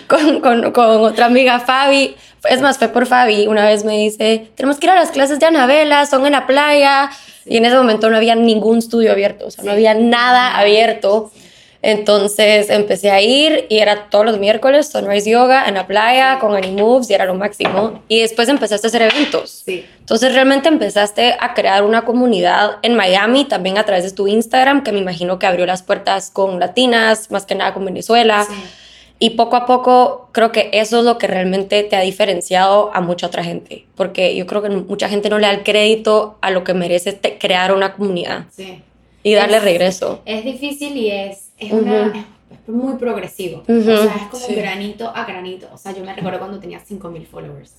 Con, 0.06 0.40
con, 0.40 0.70
con, 0.70 1.00
otra 1.00 1.24
amiga 1.24 1.60
Fabi. 1.60 2.14
Es 2.44 2.60
más 2.60 2.76
fue 2.76 2.88
por 2.88 3.06
Fabi. 3.06 3.46
Una 3.46 3.64
vez 3.64 3.82
me 3.82 3.96
dice 3.96 4.50
tenemos 4.54 4.78
que 4.78 4.84
ir 4.84 4.90
a 4.90 4.96
las 4.96 5.12
clases 5.12 5.38
de 5.40 5.46
Anabela 5.46 6.04
son 6.04 6.26
en 6.26 6.32
la 6.32 6.46
playa 6.46 7.10
y 7.46 7.56
en 7.56 7.64
ese 7.64 7.76
momento 7.76 8.10
no 8.10 8.16
había 8.16 8.34
ningún 8.34 8.78
estudio 8.78 9.12
abierto 9.12 9.46
o 9.46 9.50
sea 9.50 9.64
no 9.64 9.72
había 9.72 9.94
nada 9.94 10.56
abierto 10.58 11.32
entonces 11.82 12.70
empecé 12.70 13.10
a 13.10 13.20
ir 13.20 13.66
y 13.68 13.78
era 13.78 14.08
todos 14.08 14.24
los 14.24 14.38
miércoles 14.38 14.86
Sunrise 14.86 15.28
Yoga 15.28 15.66
en 15.66 15.74
la 15.74 15.88
playa 15.88 16.38
con 16.38 16.54
Animoves 16.54 17.10
y 17.10 17.14
era 17.14 17.24
lo 17.24 17.34
máximo. 17.34 18.00
Y 18.06 18.20
después 18.20 18.48
empezaste 18.48 18.86
a 18.86 18.88
hacer 18.88 19.02
eventos. 19.02 19.64
Sí. 19.66 19.84
Entonces 19.98 20.32
realmente 20.32 20.68
empezaste 20.68 21.34
a 21.40 21.54
crear 21.54 21.82
una 21.82 22.04
comunidad 22.04 22.78
en 22.82 22.94
Miami 22.94 23.44
también 23.44 23.78
a 23.78 23.84
través 23.84 24.04
de 24.04 24.12
tu 24.12 24.28
Instagram, 24.28 24.84
que 24.84 24.92
me 24.92 25.00
imagino 25.00 25.40
que 25.40 25.46
abrió 25.46 25.66
las 25.66 25.82
puertas 25.82 26.30
con 26.30 26.60
latinas, 26.60 27.32
más 27.32 27.46
que 27.46 27.56
nada 27.56 27.74
con 27.74 27.84
Venezuela. 27.84 28.46
Sí. 28.48 28.54
Y 29.18 29.30
poco 29.30 29.56
a 29.56 29.66
poco 29.66 30.28
creo 30.32 30.52
que 30.52 30.70
eso 30.72 31.00
es 31.00 31.04
lo 31.04 31.18
que 31.18 31.26
realmente 31.26 31.82
te 31.82 31.96
ha 31.96 32.00
diferenciado 32.00 32.90
a 32.94 33.00
mucha 33.00 33.26
otra 33.26 33.42
gente, 33.42 33.86
porque 33.96 34.36
yo 34.36 34.46
creo 34.46 34.62
que 34.62 34.68
mucha 34.68 35.08
gente 35.08 35.28
no 35.30 35.38
le 35.38 35.46
da 35.46 35.52
el 35.52 35.62
crédito 35.62 36.38
a 36.40 36.50
lo 36.50 36.62
que 36.64 36.74
merece 36.74 37.20
crear 37.38 37.72
una 37.72 37.94
comunidad 37.94 38.46
sí. 38.50 38.82
y 39.22 39.34
darle 39.34 39.60
regreso. 39.60 40.22
Es 40.24 40.44
difícil 40.44 40.96
y 40.96 41.10
es 41.10 41.51
es, 41.66 41.72
una, 41.72 42.26
es 42.50 42.68
muy 42.68 42.94
progresivo. 42.96 43.62
O 43.62 43.80
sea, 43.82 44.04
es 44.04 44.22
como 44.30 44.46
granito 44.48 45.08
a 45.14 45.24
granito. 45.24 45.68
O 45.72 45.78
sea, 45.78 45.92
yo 45.92 46.04
me 46.04 46.14
recuerdo 46.14 46.38
cuando 46.38 46.58
tenía 46.58 46.80
5000 46.80 47.26
followers. 47.26 47.74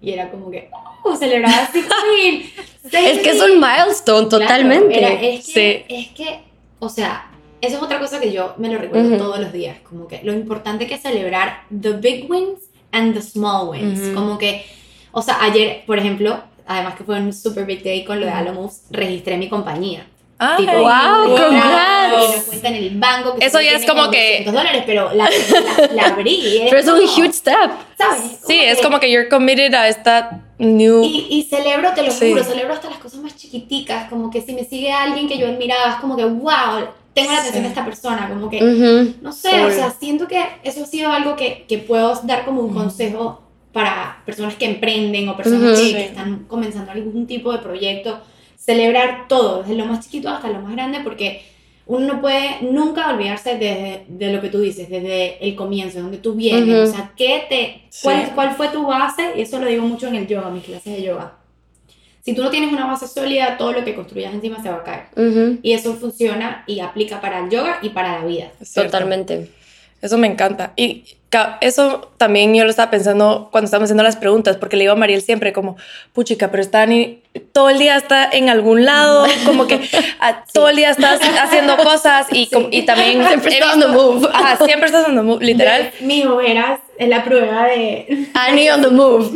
Y 0.00 0.12
era 0.12 0.30
como 0.30 0.50
que, 0.50 0.70
oh, 1.02 1.16
celebraba 1.16 1.66
5000. 1.72 2.52
es 2.84 3.18
que 3.20 3.30
es 3.30 3.42
un 3.42 3.60
milestone 3.60 4.28
totalmente. 4.28 5.34
es, 5.36 5.46
que, 5.46 5.86
es 5.88 6.08
que, 6.08 6.40
o 6.78 6.88
sea, 6.88 7.30
eso 7.60 7.76
es 7.76 7.82
otra 7.82 7.98
cosa 7.98 8.20
que 8.20 8.30
yo 8.30 8.54
me 8.58 8.68
lo 8.68 8.78
recuerdo 8.78 9.16
todos 9.16 9.38
los 9.38 9.52
días. 9.52 9.78
Como 9.88 10.06
que 10.06 10.20
lo 10.22 10.32
importante 10.32 10.86
que 10.86 10.94
es 10.94 11.02
celebrar 11.02 11.64
the 11.70 11.92
big 11.92 12.30
wins 12.30 12.60
and 12.92 13.14
the 13.14 13.22
small 13.22 13.70
wins. 13.70 14.14
Como 14.14 14.36
que, 14.36 14.66
o 15.12 15.22
sea, 15.22 15.42
ayer, 15.42 15.84
por 15.86 15.98
ejemplo, 15.98 16.42
además 16.66 16.96
que 16.96 17.04
fue 17.04 17.18
un 17.20 17.32
super 17.32 17.64
big 17.64 17.82
day 17.82 18.04
con 18.04 18.20
lo 18.20 18.26
de 18.26 18.32
Alamos, 18.32 18.82
registré 18.90 19.36
mi 19.38 19.48
compañía. 19.48 20.06
Ah, 20.38 20.56
wow, 20.58 21.36
congrats. 21.36 22.44
cuenta 22.46 22.68
en 22.68 22.74
el 22.74 22.90
banco. 22.98 23.36
Eso 23.40 23.60
ya 23.60 23.72
es 23.72 23.86
como 23.86 24.10
que. 24.10 24.42
dólares, 24.44 24.82
pero 24.84 25.12
la, 25.14 25.30
la, 25.92 26.06
abrí. 26.06 26.62
Pero 26.68 26.78
es 26.78 26.88
un 26.88 27.00
huge 27.00 27.32
step. 27.32 27.70
¿Sabes? 27.96 28.40
Sí, 28.46 28.58
es 28.60 28.80
como 28.80 28.98
que 28.98 29.10
you're 29.10 29.28
committed 29.28 29.72
a 29.74 29.88
esta 29.88 30.42
new. 30.58 31.04
Y, 31.04 31.26
y 31.30 31.42
celebro, 31.44 31.92
te 31.94 32.02
lo 32.02 32.12
juro, 32.12 32.42
celebro 32.42 32.74
hasta 32.74 32.90
las 32.90 32.98
cosas 32.98 33.20
más 33.20 33.36
chiquiticas. 33.36 34.08
Como 34.08 34.30
que 34.30 34.40
si 34.40 34.54
me 34.54 34.64
sigue 34.64 34.92
alguien 34.92 35.28
que 35.28 35.38
yo 35.38 35.46
admiraba, 35.46 35.92
es 35.92 35.96
como 35.96 36.16
que, 36.16 36.24
wow, 36.24 36.88
tengo 37.14 37.30
la 37.30 37.38
atención 37.38 37.62
de 37.62 37.68
esta 37.68 37.84
persona. 37.84 38.28
Como 38.28 38.50
que, 38.50 38.60
no 39.22 39.32
sé, 39.32 39.64
o 39.64 39.70
sea, 39.70 39.90
siento 39.92 40.26
que 40.26 40.44
eso 40.64 40.82
ha 40.82 40.86
sido 40.86 41.12
algo 41.12 41.36
que, 41.36 41.64
que 41.68 41.78
puedo 41.78 42.14
dar 42.24 42.44
como 42.44 42.60
un 42.60 42.74
consejo 42.74 43.40
para 43.72 44.22
personas 44.24 44.54
que 44.54 44.66
emprenden 44.66 45.28
o 45.28 45.36
personas 45.36 45.78
que 45.78 46.06
están 46.06 46.44
comenzando 46.48 46.92
algún 46.92 47.26
tipo 47.26 47.52
de 47.52 47.58
proyecto 47.58 48.20
celebrar 48.64 49.28
todo, 49.28 49.62
desde 49.62 49.74
lo 49.74 49.86
más 49.86 50.04
chiquito 50.04 50.28
hasta 50.28 50.48
lo 50.48 50.60
más 50.60 50.72
grande, 50.72 51.00
porque 51.04 51.42
uno 51.86 52.14
no 52.14 52.20
puede 52.20 52.62
nunca 52.62 53.12
olvidarse 53.12 53.58
de, 53.58 54.04
de 54.08 54.32
lo 54.32 54.40
que 54.40 54.48
tú 54.48 54.60
dices, 54.60 54.88
desde 54.88 55.44
el 55.46 55.54
comienzo, 55.54 56.00
donde 56.00 56.18
tú 56.18 56.34
vienes, 56.34 56.88
o 56.88 56.92
sea, 56.92 57.12
¿qué 57.16 57.44
te, 57.48 57.88
cuál, 58.02 58.32
cuál 58.34 58.54
fue 58.54 58.68
tu 58.68 58.86
base, 58.86 59.32
y 59.36 59.42
eso 59.42 59.58
lo 59.58 59.66
digo 59.66 59.84
mucho 59.84 60.08
en 60.08 60.14
el 60.14 60.26
yoga, 60.26 60.48
mis 60.48 60.64
clases 60.64 60.96
de 60.96 61.02
yoga. 61.02 61.34
Si 62.24 62.32
tú 62.32 62.42
no 62.42 62.48
tienes 62.48 62.72
una 62.72 62.86
base 62.86 63.06
sólida, 63.06 63.58
todo 63.58 63.72
lo 63.72 63.84
que 63.84 63.94
construyas 63.94 64.32
encima 64.32 64.62
se 64.62 64.70
va 64.70 64.76
a 64.76 64.82
caer. 64.82 65.58
Y 65.62 65.72
eso 65.72 65.92
funciona 65.94 66.64
y 66.66 66.80
aplica 66.80 67.20
para 67.20 67.40
el 67.40 67.50
yoga 67.50 67.80
y 67.82 67.90
para 67.90 68.18
la 68.18 68.24
vida. 68.24 68.50
Totalmente. 68.74 69.50
Eso 70.00 70.16
me 70.16 70.26
encanta. 70.26 70.72
Y 70.74 71.04
eso 71.60 72.10
también 72.16 72.54
yo 72.54 72.64
lo 72.64 72.70
estaba 72.70 72.90
pensando 72.90 73.48
cuando 73.50 73.66
estábamos 73.66 73.86
haciendo 73.86 74.02
las 74.02 74.16
preguntas, 74.16 74.56
porque 74.56 74.76
le 74.76 74.84
iba 74.84 74.92
a 74.92 74.96
Mariel 74.96 75.22
siempre 75.22 75.52
como, 75.52 75.76
puchica, 76.12 76.50
pero 76.50 76.62
está 76.62 76.86
ni, 76.86 77.22
todo 77.52 77.70
el 77.70 77.78
día 77.78 77.96
está 77.96 78.28
en 78.30 78.48
algún 78.48 78.84
lado, 78.84 79.26
como 79.44 79.66
que 79.66 79.80
todo 80.52 80.68
el 80.68 80.76
día 80.76 80.90
estás 80.90 81.20
haciendo 81.20 81.76
cosas 81.76 82.26
y, 82.32 82.48
y 82.70 82.82
también... 82.82 83.24
Siempre 83.28 83.54
estás 83.54 83.74
on 83.74 83.80
the 83.80 83.88
move. 83.88 84.28
siempre 84.64 84.86
estás 84.86 85.08
on 85.08 85.16
the 85.16 85.22
move, 85.22 85.44
literal. 85.44 85.90
Mi 86.00 86.24
verás, 86.24 86.80
es 86.98 87.08
la 87.08 87.24
prueba 87.24 87.66
de... 87.66 88.28
Annie 88.34 88.70
on 88.70 88.82
the 88.82 88.90
move. 88.90 89.30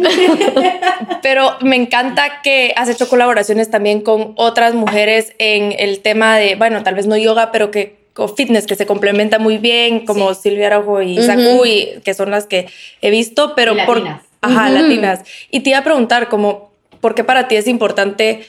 pero 1.22 1.56
me 1.60 1.76
encanta 1.76 2.40
que 2.42 2.72
has 2.76 2.88
hecho 2.88 3.08
colaboraciones 3.08 3.70
también 3.70 4.02
con 4.02 4.32
otras 4.36 4.74
mujeres 4.74 5.34
en 5.38 5.74
el 5.78 6.00
tema 6.00 6.36
de, 6.36 6.54
bueno, 6.54 6.82
tal 6.82 6.94
vez 6.94 7.06
no 7.06 7.16
yoga, 7.16 7.50
pero 7.52 7.70
que 7.70 7.98
fitness 8.26 8.66
que 8.66 8.74
se 8.74 8.86
complementa 8.86 9.38
muy 9.38 9.58
bien, 9.58 10.04
como 10.04 10.34
Silvia 10.34 10.66
Araujo 10.66 11.02
y 11.02 11.20
uh 11.20 12.02
que 12.02 12.14
son 12.14 12.32
las 12.32 12.46
que 12.46 12.66
he 13.00 13.10
visto, 13.10 13.54
pero 13.54 13.76
por... 13.86 14.02
Ajá, 14.40 14.70
latinas. 14.70 15.20
Y 15.50 15.60
te 15.60 15.70
iba 15.70 15.78
a 15.78 15.84
preguntar, 15.84 16.28
como, 16.28 16.70
¿por 17.00 17.14
qué 17.14 17.24
para 17.24 17.48
ti 17.48 17.56
es 17.56 17.68
importante 17.68 18.46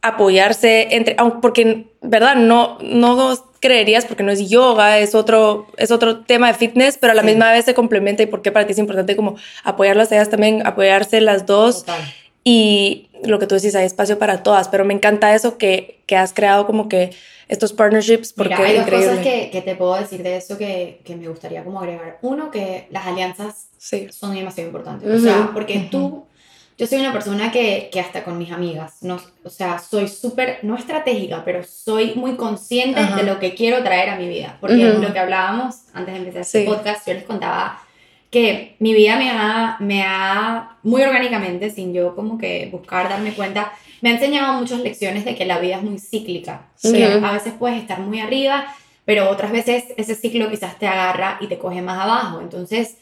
apoyarse 0.00 0.88
entre, 0.90 1.16
porque, 1.40 1.86
¿verdad? 2.00 2.36
No, 2.36 2.78
no 2.80 3.34
creerías 3.60 4.04
porque 4.04 4.24
no 4.24 4.32
es 4.32 4.50
yoga, 4.50 4.98
es 4.98 5.14
otro, 5.14 5.68
es 5.76 5.92
otro 5.92 6.20
tema 6.20 6.48
de 6.48 6.54
fitness, 6.54 6.98
pero 6.98 7.12
a 7.12 7.14
la 7.14 7.22
misma 7.22 7.52
vez 7.52 7.64
se 7.64 7.74
complementa 7.74 8.22
y 8.22 8.26
por 8.26 8.42
qué 8.42 8.50
para 8.50 8.66
ti 8.66 8.72
es 8.72 8.78
importante 8.78 9.14
como 9.14 9.36
apoyarlas 9.62 10.10
a 10.10 10.16
ellas 10.16 10.30
también, 10.30 10.66
apoyarse 10.66 11.20
las 11.20 11.46
dos. 11.46 11.84
Y 12.44 13.08
lo 13.24 13.38
que 13.38 13.46
tú 13.46 13.54
decís, 13.54 13.74
hay 13.74 13.86
espacio 13.86 14.18
para 14.18 14.42
todas, 14.42 14.68
pero 14.68 14.84
me 14.84 14.94
encanta 14.94 15.34
eso 15.34 15.58
que, 15.58 16.02
que 16.06 16.16
has 16.16 16.32
creado 16.32 16.66
como 16.66 16.88
que 16.88 17.10
estos 17.48 17.72
partnerships 17.72 18.32
porque 18.32 18.54
Mira, 18.54 18.68
hay 18.68 18.76
dos 18.78 18.88
cosas 18.88 19.18
que, 19.18 19.50
que, 19.50 19.60
te 19.60 19.74
puedo 19.74 19.94
decir 19.96 20.22
de 20.22 20.36
eso 20.36 20.56
que, 20.56 21.00
que, 21.04 21.16
me 21.16 21.28
gustaría 21.28 21.62
como 21.64 21.80
agregar. 21.80 22.18
Uno, 22.22 22.50
que 22.50 22.86
las 22.90 23.06
alianzas 23.06 23.68
son 24.10 24.34
demasiado 24.34 24.68
importantes. 24.68 25.10
O 25.10 25.22
sea, 25.22 25.50
porque 25.52 25.88
tú, 25.90 26.24
yo 26.78 26.86
soy 26.86 27.00
una 27.00 27.12
persona 27.12 27.52
que, 27.52 27.90
que 27.92 28.00
hasta 28.00 28.24
con 28.24 28.38
mis 28.38 28.50
amigas, 28.52 29.02
no, 29.02 29.20
o 29.44 29.50
sea, 29.50 29.78
soy 29.78 30.08
súper, 30.08 30.60
no 30.62 30.76
estratégica, 30.76 31.44
pero 31.44 31.62
soy 31.62 32.14
muy 32.14 32.36
consciente 32.36 33.00
de 33.16 33.22
lo 33.24 33.38
que 33.38 33.54
quiero 33.54 33.82
traer 33.82 34.08
a 34.08 34.16
mi 34.16 34.28
vida. 34.28 34.56
Porque 34.60 34.76
lo 34.76 35.12
que 35.12 35.18
hablábamos 35.18 35.76
antes 35.92 36.14
de 36.14 36.20
empezar 36.20 36.42
este 36.42 36.64
podcast, 36.64 37.06
yo 37.06 37.14
les 37.14 37.24
contaba 37.24 37.82
que 38.32 38.76
mi 38.78 38.94
vida 38.94 39.18
me 39.18 39.30
ha, 39.30 39.76
me 39.78 40.02
ha, 40.02 40.78
muy 40.82 41.02
orgánicamente, 41.02 41.68
sin 41.68 41.92
yo 41.92 42.16
como 42.16 42.38
que 42.38 42.66
buscar 42.72 43.10
darme 43.10 43.34
cuenta, 43.34 43.74
me 44.00 44.08
ha 44.08 44.14
enseñado 44.14 44.54
muchas 44.54 44.80
lecciones 44.80 45.26
de 45.26 45.34
que 45.36 45.44
la 45.44 45.58
vida 45.58 45.76
es 45.76 45.82
muy 45.82 45.98
cíclica. 45.98 46.70
a 46.82 47.32
veces 47.32 47.52
puedes 47.58 47.78
estar 47.78 48.00
muy 48.00 48.20
arriba, 48.20 48.74
pero 49.04 49.28
otras 49.28 49.52
veces 49.52 49.84
ese 49.98 50.14
ciclo 50.14 50.50
quizás 50.50 50.78
te 50.78 50.86
agarra 50.86 51.36
y 51.42 51.46
te 51.46 51.58
coge 51.58 51.82
más 51.82 52.00
abajo. 52.00 52.40
Entonces, 52.40 52.96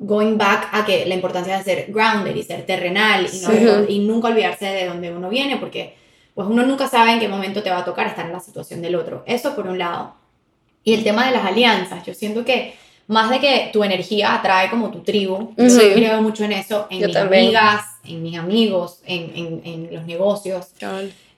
going 0.00 0.36
back 0.36 0.68
a 0.72 0.84
que 0.84 1.06
la 1.06 1.14
importancia 1.14 1.56
de 1.56 1.62
ser 1.62 1.86
grounded 1.92 2.34
y 2.34 2.42
ser 2.42 2.66
terrenal 2.66 3.28
y, 3.32 3.94
y 3.94 3.98
nunca 4.00 4.28
olvidarse 4.28 4.66
de 4.66 4.86
dónde 4.86 5.12
uno 5.12 5.30
viene, 5.30 5.58
porque 5.58 5.94
pues 6.34 6.48
uno 6.48 6.66
nunca 6.66 6.88
sabe 6.88 7.12
en 7.12 7.20
qué 7.20 7.28
momento 7.28 7.62
te 7.62 7.70
va 7.70 7.78
a 7.78 7.84
tocar 7.84 8.08
estar 8.08 8.26
en 8.26 8.32
la 8.32 8.40
situación 8.40 8.82
del 8.82 8.96
otro. 8.96 9.22
Eso 9.26 9.54
por 9.54 9.68
un 9.68 9.78
lado. 9.78 10.16
Y 10.82 10.94
el 10.94 11.04
tema 11.04 11.26
de 11.26 11.36
las 11.36 11.44
alianzas, 11.44 12.04
yo 12.04 12.14
siento 12.14 12.44
que 12.44 12.74
más 13.10 13.28
de 13.28 13.40
que 13.40 13.70
tu 13.72 13.82
energía 13.82 14.36
atrae 14.36 14.70
como 14.70 14.88
tu 14.92 15.00
tribu, 15.00 15.52
yo 15.56 15.94
creo 15.94 16.22
mucho 16.22 16.44
en 16.44 16.52
eso, 16.52 16.86
en 16.90 17.06
mis 17.06 17.16
amigas, 17.16 17.84
en 18.04 18.22
mis 18.22 18.38
amigos, 18.38 19.00
en, 19.04 19.32
en, 19.34 19.60
en 19.64 19.94
los 19.94 20.06
negocios. 20.06 20.68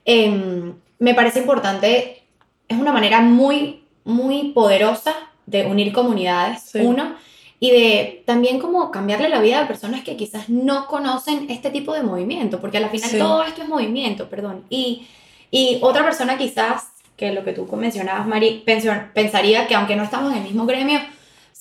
Eh, 0.05 0.73
me 0.99 1.15
parece 1.15 1.39
importante, 1.39 2.25
es 2.69 2.79
una 2.79 2.93
manera 2.93 3.23
muy, 3.23 3.85
muy 4.05 4.53
poderosa 4.53 5.15
de 5.47 5.65
unir 5.65 5.95
comunidades, 5.95 6.73
uno, 6.75 7.15
y 7.59 7.71
de 7.71 8.23
también 8.27 8.59
como 8.59 8.91
cambiarle 8.91 9.31
la 9.31 9.41
vida 9.41 9.63
a 9.63 9.67
personas 9.67 10.05
que 10.05 10.15
quizás 10.15 10.51
no 10.51 10.87
conocen 10.87 11.47
este 11.49 11.71
tipo 11.71 11.95
de 11.95 12.03
movimiento, 12.03 12.61
porque 12.61 12.77
al 12.77 12.91
final 12.91 13.11
todo 13.17 13.45
esto 13.45 13.63
es 13.63 13.69
movimiento, 13.69 14.29
perdón. 14.29 14.65
Y, 14.69 15.07
y 15.51 15.79
otra 15.81 16.05
persona 16.05 16.37
quizás, 16.37 16.89
que 17.17 17.33
lo 17.33 17.45
que 17.45 17.55
tú 17.55 17.67
mencionabas, 17.77 18.27
Mari, 18.27 18.63
pensaría 19.15 19.67
que 19.67 19.75
aunque 19.75 19.97
no 19.97 20.03
estamos 20.03 20.33
en 20.33 20.39
el 20.39 20.45
mismo 20.45 20.67
gremio, 20.67 21.01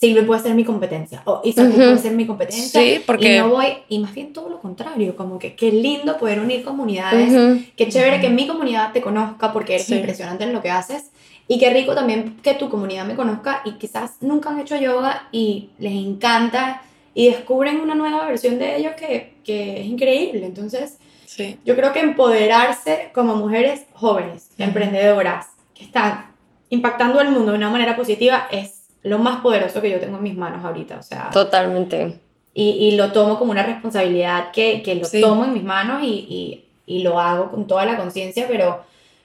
Silvia 0.02 0.26
puede 0.26 0.42
ser 0.42 0.56
mi 0.56 0.66
competencia 0.66 1.22
o 1.26 1.42
Isaac 1.44 1.74
puede 1.76 1.98
ser 2.00 2.14
mi 2.14 2.26
competencia. 2.26 2.82
Sí, 2.82 3.04
porque... 3.06 3.36
Y 3.36 3.38
no 3.38 3.50
voy, 3.50 3.68
y 3.88 4.00
más 4.00 4.16
bien 4.16 4.34
todo 4.34 4.50
lo 4.50 4.60
contrario, 4.60 5.16
como 5.16 5.38
que 5.38 5.56
qué 5.56 5.72
lindo 5.72 6.18
poder 6.18 6.40
unir 6.40 6.64
comunidades, 6.64 7.62
qué 7.78 7.88
chévere 7.88 8.20
que 8.20 8.30
mi 8.30 8.48
comunidad 8.48 8.94
te 8.94 9.02
conozca 9.02 9.54
porque 9.54 9.76
eres 9.76 9.92
impresionante 9.92 10.44
en 10.44 10.54
lo 10.54 10.64
que 10.64 10.72
haces 10.72 11.12
y 11.48 11.60
qué 11.60 11.70
rico 11.70 11.94
también 11.94 12.38
que 12.42 12.56
tu 12.56 12.68
comunidad 12.68 13.06
me 13.06 13.16
conozca 13.16 13.62
y 13.64 13.74
quizás 13.74 14.14
nunca 14.22 14.50
han 14.50 14.60
hecho 14.60 14.76
yoga 14.76 15.28
y 15.32 15.70
les 15.78 15.94
encanta 15.94 16.82
y 17.14 17.30
descubren 17.30 17.80
una 17.80 17.94
nueva 17.94 18.26
versión 18.26 18.58
de 18.58 18.78
ellos 18.78 18.94
que, 18.98 19.36
que 19.44 19.82
es 19.82 19.86
increíble. 19.86 20.48
Entonces, 20.48 20.98
sí. 21.28 21.60
yo 21.64 21.76
creo 21.76 21.94
que 21.94 22.00
empoderarse 22.00 23.12
como 23.14 23.36
mujeres 23.36 23.84
jóvenes, 23.94 24.50
emprendedoras, 24.58 25.46
que 25.76 25.84
están 25.84 26.26
impactando 26.70 27.20
al 27.20 27.30
mundo 27.30 27.52
de 27.52 27.60
una 27.60 27.70
manera 27.70 27.96
positiva 27.96 28.48
es 28.50 28.81
lo 29.04 29.20
más 29.20 29.42
poderoso 29.42 29.82
que 29.82 29.90
yo 29.90 30.00
tengo 30.00 30.18
en 30.18 30.24
mis 30.24 30.38
manos 30.38 30.64
ahorita, 30.64 31.00
o 31.00 31.04
sea. 31.04 31.30
Totalmente. 31.32 32.20
Y, 32.54 32.70
y 32.70 32.92
lo 32.98 33.12
tomo 33.12 33.40
como 33.40 33.52
una 33.52 33.64
responsabilidad 33.64 34.52
que, 34.52 34.82
que 34.84 34.96
lo 34.96 35.08
tomo 35.10 35.46
en 35.46 35.54
mis 35.54 35.64
manos 35.64 36.04
y, 36.04 36.08
y, 36.08 36.66
y 36.86 37.04
lo 37.04 37.20
hago 37.20 37.50
con 37.50 37.66
toda 37.66 37.86
la 37.86 37.98
conciencia, 37.98 38.46
pero, 38.48 38.84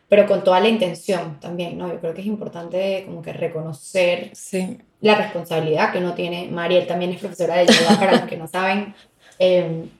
pero 0.09 0.27
con 0.27 0.45
toda 0.45 0.61
la 0.61 0.69
intención 0.69 1.39
también, 1.41 1.77
¿no? 1.77 1.89
Yo 1.89 2.01
creo 2.01 2.15
que 2.15 2.21
es 2.21 2.27
importante 2.27 3.03
como 3.07 3.23
que 3.23 3.33
reconocer 3.33 4.31
sí. 4.33 4.79
la 5.01 5.17
responsabilidad 5.17 5.93
que 5.93 5.99
uno 5.99 6.15
tiene. 6.15 6.49
Mariel 6.51 6.87
también 6.87 7.11
es 7.11 7.21
profesora 7.21 7.57
de 7.57 7.67
yoga, 7.67 7.99
para 7.99 8.13
los 8.13 8.23
que 8.23 8.37
no 8.37 8.47
saben. 8.47 8.95
Em, 9.39 9.91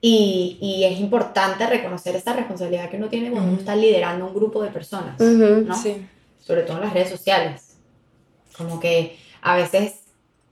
y, 0.00 0.56
y, 0.60 0.84
es 0.84 1.00
importante 1.00 1.66
reconocer 1.66 2.14
esa 2.14 2.32
responsabilidad 2.32 2.88
que 2.88 2.96
uno 2.96 3.08
tiene 3.08 3.28
cuando 3.32 3.50
uno 3.50 3.58
está 3.58 3.74
liderando 3.74 4.24
un 4.24 4.34
grupo 4.34 4.62
de 4.62 4.70
personas, 4.70 5.18
¿no? 5.18 5.74
Sí. 5.74 6.06
Sobre 6.38 6.62
todo 6.62 6.76
en 6.76 6.84
las 6.84 6.92
redes 6.92 7.10
sociales 7.10 7.65
como 8.56 8.80
que 8.80 9.16
a 9.42 9.56
veces 9.56 10.00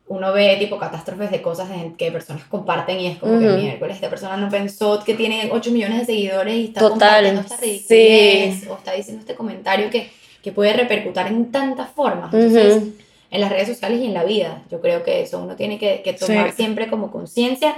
uno 0.07 0.33
ve 0.33 0.57
tipo 0.59 0.79
catástrofes 0.79 1.31
de 1.31 1.41
cosas 1.41 1.69
que 1.97 2.13
personas 2.13 2.45
comparten 2.45 3.01
y 3.01 3.07
es 3.07 3.19
como 3.19 3.39
que 3.39 3.47
miércoles 3.47 3.97
esta 3.97 4.11
persona 4.11 4.37
no 4.37 4.51
pensó 4.51 5.03
que 5.03 5.15
tiene 5.15 5.49
8 5.51 5.71
millones 5.71 6.01
de 6.01 6.05
seguidores 6.05 6.55
y 6.55 6.65
está 6.67 6.81
compartiendo 6.81 7.41
esta 7.41 7.57
ridiculez 7.57 8.69
o 8.69 8.75
está 8.75 8.93
diciendo 8.93 9.21
este 9.21 9.35
comentario 9.35 9.89
que, 9.91 10.11
que 10.43 10.53
puede 10.53 10.75
repercutir 10.75 11.27
en 11.27 11.51
tantas 11.51 11.91
formas. 11.91 12.33
Entonces, 12.35 12.83
en 13.31 13.41
las 13.41 13.51
redes 13.51 13.69
sociales 13.69 14.01
y 14.01 14.07
en 14.07 14.15
la 14.15 14.25
vida, 14.25 14.63
yo 14.71 14.81
creo 14.81 15.03
que 15.03 15.23
eso 15.23 15.41
uno 15.41 15.57
tiene 15.57 15.79
que, 15.79 16.03
que 16.03 16.13
tomar 16.13 16.53
siempre 16.53 16.89
como 16.89 17.11
conciencia 17.11 17.75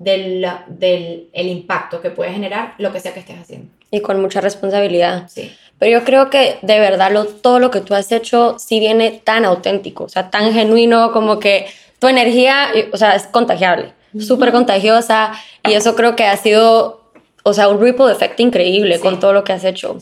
del, 0.00 0.46
del 0.66 1.28
el 1.32 1.46
impacto 1.46 2.00
que 2.00 2.10
puede 2.10 2.32
generar 2.32 2.74
lo 2.78 2.90
que 2.90 2.98
sea 2.98 3.14
que 3.14 3.20
estés 3.20 3.38
haciendo. 3.38 3.70
Y 3.92 4.00
con 4.00 4.20
mucha 4.20 4.40
responsabilidad. 4.40 5.28
Sí. 5.28 5.52
Pero 5.78 5.98
yo 5.98 6.04
creo 6.04 6.30
que 6.30 6.58
de 6.62 6.80
verdad 6.80 7.12
lo, 7.12 7.26
todo 7.26 7.58
lo 7.58 7.70
que 7.70 7.80
tú 7.80 7.94
has 7.94 8.10
hecho 8.10 8.58
sí 8.58 8.80
viene 8.80 9.20
tan 9.22 9.44
auténtico, 9.44 10.04
o 10.04 10.08
sea, 10.08 10.30
tan 10.30 10.52
genuino 10.52 11.12
como 11.12 11.38
que 11.38 11.66
tu 11.98 12.08
energía, 12.08 12.68
o 12.92 12.96
sea, 12.96 13.14
es 13.14 13.26
contagiable, 13.26 13.92
súper 14.18 14.52
contagiosa 14.52 15.32
y 15.66 15.74
eso 15.74 15.94
creo 15.94 16.16
que 16.16 16.24
ha 16.24 16.36
sido, 16.36 17.02
o 17.42 17.52
sea, 17.52 17.68
un 17.68 17.80
ripple 17.80 18.10
effect 18.10 18.40
increíble 18.40 19.00
con 19.00 19.20
todo 19.20 19.32
lo 19.32 19.44
que 19.44 19.52
has 19.52 19.64
hecho. 19.64 19.98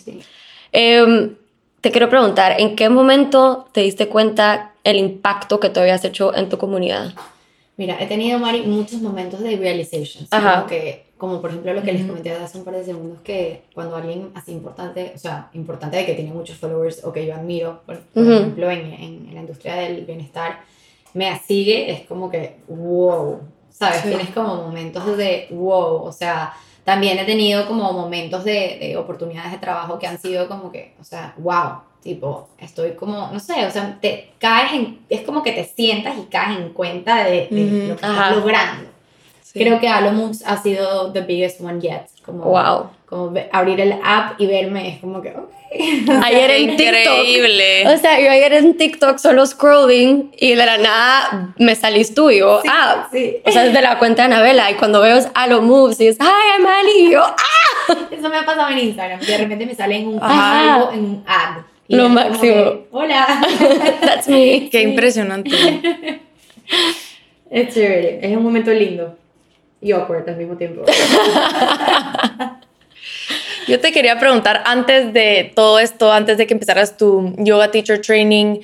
Em, 0.72 1.34
te 1.80 1.90
quiero 1.90 2.08
preguntar, 2.08 2.60
¿en 2.60 2.76
qué 2.76 2.88
momento 2.88 3.68
te 3.72 3.80
diste 3.80 4.08
cuenta 4.08 4.72
el 4.84 4.96
impacto 4.96 5.58
que 5.58 5.70
tú 5.70 5.80
habías 5.80 6.04
hecho 6.04 6.34
en 6.34 6.48
tu 6.48 6.56
comunidad? 6.58 7.12
Mira, 7.78 7.96
he 8.00 8.08
tenido, 8.08 8.40
Mari, 8.40 8.62
muchos 8.62 9.00
momentos 9.00 9.38
de 9.38 9.56
realization. 9.56 10.26
Como, 10.28 10.66
que, 10.66 11.12
como 11.16 11.40
por 11.40 11.50
ejemplo 11.50 11.72
lo 11.72 11.82
que 11.84 11.92
les 11.92 12.04
comenté 12.04 12.32
hace 12.32 12.58
un 12.58 12.64
par 12.64 12.74
de 12.74 12.84
segundos, 12.84 13.20
que 13.20 13.62
cuando 13.72 13.94
alguien 13.94 14.32
así 14.34 14.50
importante, 14.50 15.12
o 15.14 15.18
sea, 15.18 15.48
importante 15.54 15.96
de 15.96 16.04
que 16.04 16.14
tiene 16.14 16.32
muchos 16.32 16.56
followers 16.56 17.04
o 17.04 17.12
que 17.12 17.24
yo 17.24 17.36
admiro, 17.36 17.82
por, 17.86 18.00
ejemplo, 18.16 18.68
en, 18.68 18.92
en, 18.94 19.30
la 19.32 19.40
industria 19.42 19.76
del 19.76 20.04
bienestar, 20.04 20.58
me 21.14 21.38
sigue, 21.38 21.92
es 21.92 22.00
como 22.00 22.28
que, 22.28 22.56
wow, 22.66 23.42
¿sabes? 23.70 24.02
Tienes 24.02 24.30
como 24.30 24.56
momentos 24.56 25.16
de 25.16 25.46
wow, 25.52 26.02
o 26.02 26.10
sea, 26.10 26.52
también 26.82 27.16
he 27.20 27.24
tenido 27.24 27.64
como 27.68 27.92
momentos 27.92 28.42
de, 28.42 28.78
de 28.80 28.96
oportunidades 28.96 29.52
de 29.52 29.58
trabajo 29.58 30.00
que 30.00 30.08
han 30.08 30.20
sido 30.20 30.48
como 30.48 30.72
que, 30.72 30.96
o 31.00 31.04
sea, 31.04 31.32
wow, 31.38 31.82
Tipo, 32.02 32.48
estoy 32.58 32.92
como, 32.92 33.30
no 33.32 33.40
sé, 33.40 33.66
o 33.66 33.70
sea, 33.70 33.98
te 34.00 34.30
caes 34.38 34.72
en, 34.72 35.00
es 35.08 35.22
como 35.22 35.42
que 35.42 35.52
te 35.52 35.64
sientas 35.64 36.16
y 36.16 36.26
caes 36.26 36.58
en 36.58 36.70
cuenta 36.70 37.24
de, 37.24 37.48
lo 37.50 37.96
que 37.96 38.06
estás 38.06 38.36
logrando. 38.36 38.88
Creo 39.52 39.80
que 39.80 39.88
Alomux 39.88 40.42
ha 40.46 40.62
sido 40.62 41.12
the 41.12 41.22
biggest 41.22 41.60
one 41.60 41.80
yet. 41.80 42.02
Como, 42.24 42.44
wow. 42.44 42.90
Como 43.06 43.32
abrir 43.52 43.80
el 43.80 43.94
app 44.04 44.40
y 44.40 44.46
verme 44.46 44.94
es 44.94 45.00
como 45.00 45.20
que, 45.22 45.30
ok. 45.30 45.50
ayer 46.24 46.50
en 46.50 46.70
Increíble. 46.70 47.88
O 47.88 47.98
sea, 47.98 48.20
yo 48.20 48.30
ayer 48.30 48.52
en 48.54 48.76
TikTok 48.76 49.18
solo 49.18 49.44
scrolling 49.46 50.30
y 50.38 50.54
de 50.54 50.66
la 50.66 50.78
nada 50.78 51.54
me 51.58 51.74
salís 51.74 52.14
tú 52.14 52.30
y 52.30 52.38
yo, 52.38 52.62
ah, 52.68 53.08
sí. 53.12 53.36
o 53.44 53.50
sea, 53.50 53.66
es 53.66 53.72
de 53.72 53.82
la 53.82 53.98
cuenta 53.98 54.22
de 54.22 54.34
Anabela 54.34 54.70
y 54.70 54.74
cuando 54.74 55.00
veo 55.00 55.18
Alo 55.34 55.62
Moves 55.62 56.00
y 56.00 56.08
es, 56.08 56.16
hi, 56.16 56.24
I'm 56.24 56.66
Ali, 56.66 57.08
y 57.08 57.12
yo, 57.12 57.22
ah. 57.22 57.98
Eso 58.10 58.28
me 58.28 58.38
ha 58.38 58.46
pasado 58.46 58.70
en 58.70 58.78
Instagram, 58.78 59.20
de 59.20 59.38
repente 59.38 59.66
me 59.66 59.74
sale 59.74 59.96
en 59.96 60.08
un, 60.08 60.22
algo, 60.22 60.92
en 60.92 61.00
un 61.00 61.24
ad 61.26 61.58
lo 61.88 62.08
máximo. 62.08 62.84
Hola. 62.90 63.40
That's 64.00 64.28
me. 64.28 64.68
Qué 64.70 64.82
impresionante. 64.82 65.50
es 67.50 67.74
chévere, 67.74 68.20
es 68.22 68.36
un 68.36 68.42
momento 68.42 68.70
lindo 68.72 69.16
y 69.80 69.92
awkward 69.92 70.28
al 70.28 70.36
mismo 70.36 70.56
tiempo. 70.56 70.84
Yo 73.66 73.80
te 73.80 73.92
quería 73.92 74.18
preguntar, 74.18 74.62
antes 74.64 75.12
de 75.12 75.52
todo 75.54 75.78
esto, 75.78 76.10
antes 76.10 76.38
de 76.38 76.46
que 76.46 76.54
empezaras 76.54 76.96
tu 76.96 77.34
yoga 77.38 77.70
teacher 77.70 78.00
training, 78.00 78.60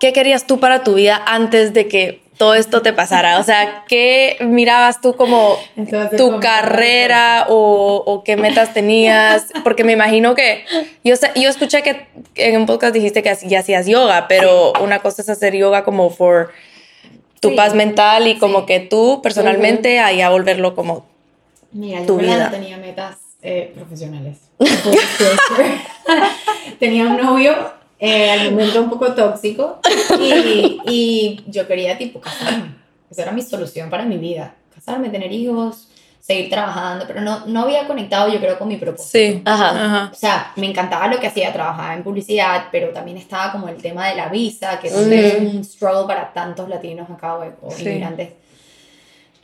¿qué 0.00 0.12
querías 0.12 0.46
tú 0.46 0.58
para 0.58 0.82
tu 0.82 0.94
vida 0.94 1.22
antes 1.24 1.72
de 1.72 1.86
que 1.86 2.21
todo 2.42 2.54
esto 2.54 2.82
te 2.82 2.92
pasara? 2.92 3.38
O 3.38 3.44
sea, 3.44 3.84
¿qué 3.86 4.36
mirabas 4.40 5.00
tú 5.00 5.14
como 5.14 5.56
tu 6.16 6.40
carrera 6.40 7.46
o, 7.48 8.02
o, 8.04 8.24
qué 8.24 8.36
metas 8.36 8.74
tenías? 8.74 9.46
Porque 9.62 9.84
me 9.84 9.92
imagino 9.92 10.34
que 10.34 10.64
yo, 11.04 11.14
yo 11.36 11.48
escuché 11.48 11.84
que 11.84 12.08
en 12.34 12.56
un 12.56 12.66
podcast 12.66 12.94
dijiste 12.94 13.22
que 13.22 13.32
ya 13.46 13.60
hacías 13.60 13.86
yoga, 13.86 14.26
pero 14.26 14.72
una 14.82 14.98
cosa 14.98 15.22
es 15.22 15.28
hacer 15.28 15.54
yoga 15.54 15.84
como 15.84 16.12
por 16.12 16.50
tu 17.38 17.54
paz 17.54 17.76
mental 17.76 18.26
y 18.26 18.36
como 18.38 18.66
que 18.66 18.80
tú 18.80 19.20
personalmente 19.22 20.00
ahí 20.00 20.20
a 20.20 20.30
volverlo 20.30 20.74
como 20.74 21.06
Mira, 21.70 22.04
tu 22.06 22.18
yo 22.18 22.26
vida. 22.26 22.46
no 22.46 22.50
tenía 22.50 22.76
metas 22.76 23.18
eh, 23.40 23.70
profesionales. 23.72 24.38
tenía 26.80 27.04
un 27.04 27.18
novio 27.18 27.54
eh, 28.04 28.30
al 28.32 28.50
momento 28.50 28.82
un 28.82 28.90
poco 28.90 29.14
tóxico 29.14 29.78
y, 30.18 30.80
y, 30.88 31.44
yo 31.46 31.68
quería 31.68 31.96
tipo 31.96 32.20
casarme. 32.20 32.74
Esa 33.08 33.22
era 33.22 33.30
mi 33.30 33.42
solución 33.42 33.88
para 33.90 34.04
mi 34.04 34.16
vida. 34.16 34.56
Casarme, 34.74 35.08
tener 35.08 35.30
hijos, 35.30 35.86
seguir 36.18 36.50
trabajando, 36.50 37.04
pero 37.06 37.20
no, 37.20 37.46
no 37.46 37.60
había 37.60 37.86
conectado 37.86 38.28
yo 38.32 38.40
creo 38.40 38.58
con 38.58 38.66
mi 38.66 38.76
propósito. 38.76 39.08
Sí, 39.18 39.42
ajá. 39.44 40.10
O 40.12 40.16
sea, 40.16 40.52
me 40.56 40.68
encantaba 40.68 41.06
lo 41.06 41.20
que 41.20 41.28
hacía, 41.28 41.52
trabajaba 41.52 41.94
en 41.94 42.02
publicidad, 42.02 42.64
pero 42.72 42.88
también 42.88 43.18
estaba 43.18 43.52
como 43.52 43.68
el 43.68 43.76
tema 43.76 44.08
de 44.08 44.16
la 44.16 44.28
visa, 44.28 44.80
que 44.80 44.88
es 44.88 44.94
un 45.38 45.62
struggle 45.62 46.08
para 46.08 46.32
tantos 46.32 46.68
latinos 46.68 47.08
acá 47.08 47.36
o, 47.36 47.72
inmigrantes 47.78 48.30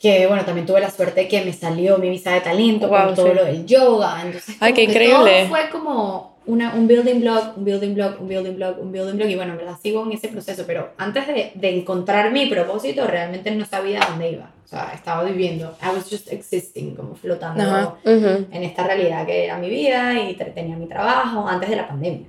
que 0.01 0.29
bueno, 0.29 0.45
también 0.45 0.65
tuve 0.65 0.81
la 0.81 0.91
suerte 0.93 1.23
de 1.23 1.29
que 1.29 1.45
me 1.45 1.53
salió 1.53 1.99
mi 1.99 2.09
visa 2.09 2.31
de 2.33 2.41
talento 2.41 2.89
con 2.89 3.17
todo 3.17 3.35
lo 3.35 3.45
del 3.45 3.67
yoga, 3.67 4.23
entonces 4.25 4.57
Ay, 4.61 4.73
qué 4.73 4.85
increíble. 4.85 5.41
Todo 5.41 5.49
fue 5.49 5.69
como 5.71 6.38
una, 6.49 6.75
un 6.75 6.89
building 6.89 7.21
block, 7.21 7.57
un 7.57 7.65
building 7.65 7.95
block, 7.95 8.21
un 8.21 8.27
building 8.27 8.55
block, 8.57 8.79
un 8.81 8.91
building 8.91 9.17
block, 9.17 9.29
y 9.29 9.37
bueno, 9.37 9.53
en 9.53 9.59
verdad 9.59 9.77
sigo 9.81 10.05
en 10.05 10.13
ese 10.13 10.29
proceso, 10.29 10.65
pero 10.67 10.91
antes 10.97 11.27
de, 11.27 11.53
de 11.55 11.79
encontrar 11.79 12.33
mi 12.33 12.47
propósito, 12.47 13.07
realmente 13.07 13.51
no 13.51 13.65
sabía 13.67 14.01
dónde 14.09 14.33
iba, 14.33 14.51
o 14.65 14.67
sea, 14.67 14.93
estaba 14.95 15.25
viviendo, 15.25 15.77
I 15.83 15.95
was 15.95 16.09
just 16.11 16.33
existing, 16.33 16.95
como 16.97 17.15
flotando 17.15 17.99
en 18.05 18.63
esta 18.63 18.85
realidad 18.85 19.27
que 19.27 19.45
era 19.45 19.59
mi 19.59 19.69
vida 19.69 20.15
y 20.15 20.35
tenía 20.35 20.77
mi 20.77 20.87
trabajo 20.87 21.47
antes 21.47 21.69
de 21.69 21.77
la 21.77 21.87
pandemia. 21.87 22.27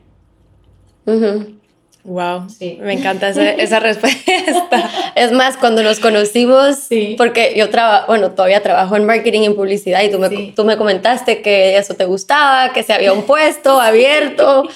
Wow, 2.10 2.50
sí. 2.50 2.80
me 2.82 2.94
encanta 2.94 3.30
esa, 3.30 3.52
esa 3.52 3.80
respuesta. 3.80 4.90
Es 5.14 5.32
más, 5.32 5.58
cuando 5.58 5.84
nos 5.84 6.00
conocimos, 6.00 6.76
sí. 6.90 7.14
porque 7.20 7.54
yo 7.56 7.70
trabajo, 7.70 8.08
bueno, 8.08 8.32
todavía 8.32 8.64
trabajo 8.64 8.96
en 8.96 9.06
marketing 9.06 9.42
y 9.42 9.46
en 9.46 9.56
publicidad 9.56 10.02
y 10.02 10.10
tú 10.10 10.18
me, 10.18 10.30
tú 10.56 10.66
me 10.66 10.76
comentaste 10.76 11.44
que 11.44 11.78
eso 11.78 11.94
te 11.94 12.06
gustaba, 12.06 12.74
que 12.74 12.82
se 12.82 12.94
había 12.94 13.14
un 13.14 13.24
puesto 13.24 13.80
abierto. 13.82 14.68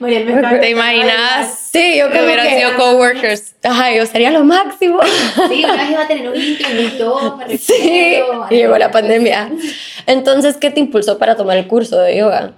Mariel, 0.00 0.26
¿Te 0.60 0.70
imaginas? 0.70 1.70
Sí, 1.70 1.96
yo 1.96 2.10
que 2.10 2.24
hubieran 2.24 2.48
sido 2.48 2.74
coworkers. 2.76 3.54
Ajá, 3.62 3.92
yo 3.92 4.04
sería 4.06 4.32
lo 4.32 4.42
máximo. 4.42 5.00
Sí, 5.48 5.62
una 5.64 5.76
vez 5.76 5.90
iba 5.90 6.02
a 6.02 6.08
tener 6.08 6.28
un 6.28 6.34
me. 6.34 7.46
Sí, 7.58 8.18
y 8.50 8.54
llegó 8.54 8.76
la 8.78 8.90
pandemia. 8.90 9.48
Entonces, 10.06 10.56
¿qué 10.56 10.70
te 10.70 10.80
impulsó 10.80 11.18
para 11.18 11.36
tomar 11.36 11.56
el 11.56 11.68
curso 11.68 12.00
de 12.00 12.16
yoga? 12.16 12.52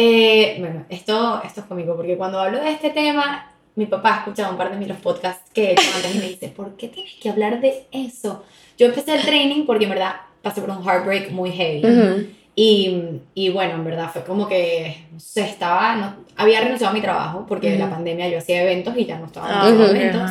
Eh, 0.00 0.54
bueno, 0.60 0.84
esto, 0.90 1.42
esto 1.44 1.62
es 1.62 1.66
cómico, 1.66 1.96
porque 1.96 2.16
cuando 2.16 2.38
hablo 2.38 2.60
de 2.60 2.70
este 2.70 2.90
tema, 2.90 3.50
mi 3.74 3.86
papá 3.86 4.14
ha 4.14 4.18
escuchado 4.18 4.52
un 4.52 4.56
par 4.56 4.70
de 4.70 4.76
mis 4.76 4.96
podcasts 4.98 5.50
que 5.52 5.64
he 5.64 5.72
hecho 5.72 5.90
antes 5.96 6.14
y 6.14 6.18
me 6.18 6.28
dice, 6.28 6.48
¿por 6.50 6.76
qué 6.76 6.86
tienes 6.86 7.14
que 7.14 7.28
hablar 7.28 7.60
de 7.60 7.88
eso? 7.90 8.44
Yo 8.78 8.86
empecé 8.86 9.16
el 9.16 9.22
training 9.22 9.66
porque 9.66 9.86
en 9.86 9.90
verdad 9.90 10.12
pasé 10.40 10.60
por 10.60 10.70
un 10.70 10.84
heartbreak 10.84 11.32
muy 11.32 11.50
heavy. 11.50 12.28
Y, 12.54 13.20
y, 13.34 13.48
bueno, 13.50 13.74
en 13.74 13.84
verdad 13.84 14.08
fue 14.12 14.22
como 14.22 14.46
que, 14.46 15.04
no 15.10 15.18
sé, 15.18 15.42
estaba, 15.42 15.96
no, 15.96 16.14
había 16.36 16.60
renunciado 16.60 16.92
a 16.92 16.94
mi 16.94 17.00
trabajo 17.00 17.44
porque 17.48 17.72
de 17.72 17.78
la 17.78 17.90
pandemia 17.90 18.28
yo 18.28 18.38
hacía 18.38 18.62
eventos 18.62 18.96
y 18.96 19.04
ya 19.04 19.18
no 19.18 19.26
estaba 19.26 19.62
haciendo 19.62 19.82
ah, 19.82 19.90
eventos. 19.90 20.30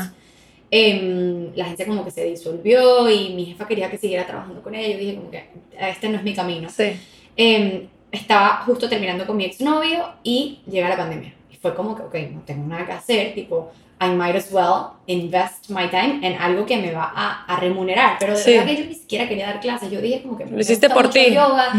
Eh, 0.72 1.52
la 1.56 1.66
agencia 1.66 1.86
como 1.86 2.06
que 2.06 2.12
se 2.12 2.24
disolvió 2.24 3.10
y 3.10 3.34
mi 3.34 3.46
jefa 3.48 3.68
quería 3.68 3.92
que 3.92 3.98
siguiera 3.98 4.26
trabajando 4.26 4.62
con 4.62 4.76
ella. 4.76 4.94
Yo 4.94 4.98
dije 4.98 5.16
como 5.16 5.30
que 5.30 5.44
este 5.78 6.08
no 6.08 6.18
es 6.18 6.24
mi 6.24 6.34
camino. 6.34 6.70
Sí. 6.70 6.94
Eh, 7.36 7.88
estaba 8.12 8.64
justo 8.66 8.90
terminando 8.90 9.26
con 9.26 9.38
mi 9.38 9.46
exnovio 9.46 10.14
y 10.24 10.60
llega 10.70 10.90
la 10.90 10.98
pandemia. 10.98 11.34
Y 11.52 11.56
fue 11.56 11.74
como 11.76 11.96
que, 11.96 12.04
ok, 12.04 12.32
no 12.34 12.42
tengo 12.42 12.68
nada 12.68 12.86
que 12.86 12.94
hacer, 12.94 13.34
tipo, 13.34 13.72
I 14.00 14.10
might 14.10 14.36
as 14.36 14.52
well 14.52 14.94
invest 15.08 15.70
my 15.70 15.88
time 15.90 16.20
en 16.22 16.40
algo 16.40 16.66
que 16.66 16.78
me 16.78 16.92
va 16.92 17.12
a, 17.16 17.46
a 17.46 17.60
remunerar. 17.60 18.18
Pero 18.20 18.38
de 18.38 18.52
verdad 18.52 18.66
que 18.68 18.78
yo 18.78 18.86
ni 18.86 18.94
siquiera 18.94 19.28
quería 19.28 19.48
dar 19.48 19.60
clases. 19.60 19.90
Yo 19.90 20.00
dije 20.02 20.22
como 20.22 20.38
que... 20.38 20.46
Lo 20.46 20.60
hiciste 20.60 20.90
por 20.90 21.10
ti. 21.10 21.34
yoga, 21.34 21.74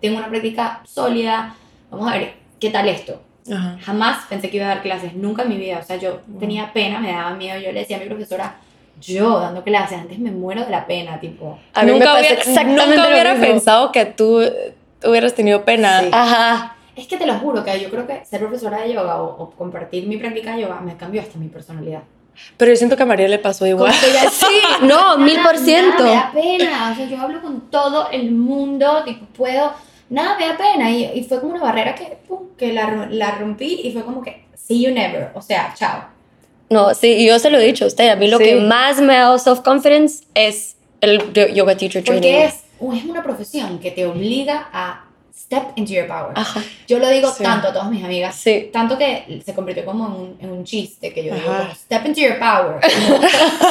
tengo 0.00 0.18
una 0.18 0.28
práctica 0.28 0.80
sólida. 0.84 1.54
Vamos 1.90 2.10
a 2.10 2.18
ver, 2.18 2.34
¿qué 2.58 2.70
tal 2.70 2.88
esto? 2.88 3.22
Jamás 3.82 4.26
pensé 4.28 4.50
que 4.50 4.56
iba 4.56 4.66
a 4.66 4.70
dar 4.70 4.82
clases, 4.82 5.14
nunca 5.14 5.42
en 5.42 5.48
mi 5.48 5.56
vida. 5.58 5.78
O 5.78 5.84
sea, 5.84 5.96
yo 5.96 6.20
tenía 6.38 6.72
pena, 6.72 6.98
me 6.98 7.12
daba 7.12 7.34
miedo. 7.34 7.58
Yo 7.60 7.72
le 7.72 7.80
decía 7.80 7.96
a 7.96 8.00
mi 8.00 8.06
profesora, 8.06 8.56
yo 9.00 9.38
dando 9.40 9.62
clases, 9.62 9.98
antes 9.98 10.18
me 10.18 10.30
muero 10.30 10.64
de 10.64 10.70
la 10.70 10.86
pena, 10.86 11.20
tipo. 11.20 11.58
A 11.72 11.82
mí 11.84 11.92
nunca, 11.92 12.18
hubiera, 12.18 12.64
nunca 12.64 13.08
hubiera 13.08 13.34
pensado 13.36 13.92
que 13.92 14.06
tú 14.06 14.40
hubieras 15.04 15.34
tenido 15.34 15.64
pena. 15.64 16.02
Ajá. 16.12 16.76
Es 16.96 17.06
que 17.06 17.16
te 17.16 17.26
lo 17.26 17.34
juro 17.38 17.64
que 17.64 17.80
yo 17.80 17.88
creo 17.88 18.06
que 18.06 18.24
ser 18.24 18.40
profesora 18.40 18.82
de 18.82 18.92
yoga 18.92 19.22
o, 19.22 19.50
compartir 19.50 20.06
mi 20.06 20.16
práctica 20.16 20.54
de 20.54 20.62
yoga 20.62 20.80
me 20.80 20.96
cambió 20.96 21.22
hasta 21.22 21.38
mi 21.38 21.48
personalidad. 21.48 22.02
Pero 22.56 22.72
yo 22.72 22.76
siento 22.76 22.96
que 22.96 23.02
a 23.02 23.06
María 23.06 23.28
le 23.28 23.38
pasó 23.38 23.66
igual. 23.66 23.92
sí, 24.32 24.60
no, 24.82 25.18
mil 25.18 25.40
por 25.42 25.58
ciento. 25.58 26.04
Me 26.04 26.10
da 26.10 26.30
pena. 26.32 26.90
O 26.92 26.96
sea, 26.96 27.06
yo 27.06 27.20
hablo 27.20 27.40
con 27.40 27.70
todo 27.70 28.10
el 28.10 28.30
mundo, 28.32 29.02
tipo, 29.04 29.26
puedo. 29.26 29.72
Nada, 30.08 30.36
me 30.38 30.46
da 30.46 30.56
pena. 30.56 30.90
Y, 30.90 31.04
y 31.14 31.24
fue 31.24 31.40
como 31.40 31.54
una 31.54 31.62
barrera 31.62 31.94
que, 31.94 32.18
pum, 32.26 32.48
que 32.56 32.72
la, 32.72 33.08
la 33.10 33.32
rompí 33.32 33.80
y 33.84 33.92
fue 33.92 34.02
como 34.04 34.22
que, 34.22 34.44
see 34.54 34.82
you 34.82 34.90
never. 34.90 35.30
O 35.34 35.42
sea, 35.42 35.74
chao. 35.76 36.04
No, 36.70 36.94
sí, 36.94 37.26
yo 37.26 37.38
se 37.38 37.50
lo 37.50 37.58
he 37.58 37.64
dicho 37.64 37.84
a 37.84 37.88
usted. 37.88 38.08
A 38.08 38.16
mí 38.16 38.28
lo 38.28 38.38
que 38.38 38.56
más 38.56 39.00
me 39.00 39.16
ha 39.16 39.20
dado 39.22 39.38
self-confidence 39.38 40.24
es 40.34 40.76
el 41.00 41.32
yoga 41.32 41.76
teacher 41.76 42.04
training. 42.04 42.20
Porque 42.20 42.44
es, 42.44 42.54
es 42.80 43.04
una 43.04 43.22
profesión 43.22 43.78
que 43.78 43.90
te 43.90 44.06
obliga 44.06 44.68
a 44.72 45.04
step 45.50 45.72
into 45.76 45.92
your 45.92 46.06
power. 46.06 46.32
Yo 46.86 46.98
lo 46.98 47.08
digo 47.08 47.32
tanto 47.32 47.68
a 47.68 47.72
todas 47.72 47.90
mis 47.90 48.04
amigas, 48.04 48.34
sí. 48.34 48.70
tanto 48.72 48.96
que 48.98 49.42
se 49.44 49.54
convirtió 49.54 49.84
como 49.84 50.06
en 50.06 50.12
un, 50.12 50.36
en 50.40 50.50
un 50.52 50.64
chiste 50.64 51.12
que 51.12 51.24
yo 51.24 51.34
digo, 51.34 51.52
step 51.74 52.06
into 52.06 52.20
your 52.20 52.38
power. 52.38 52.80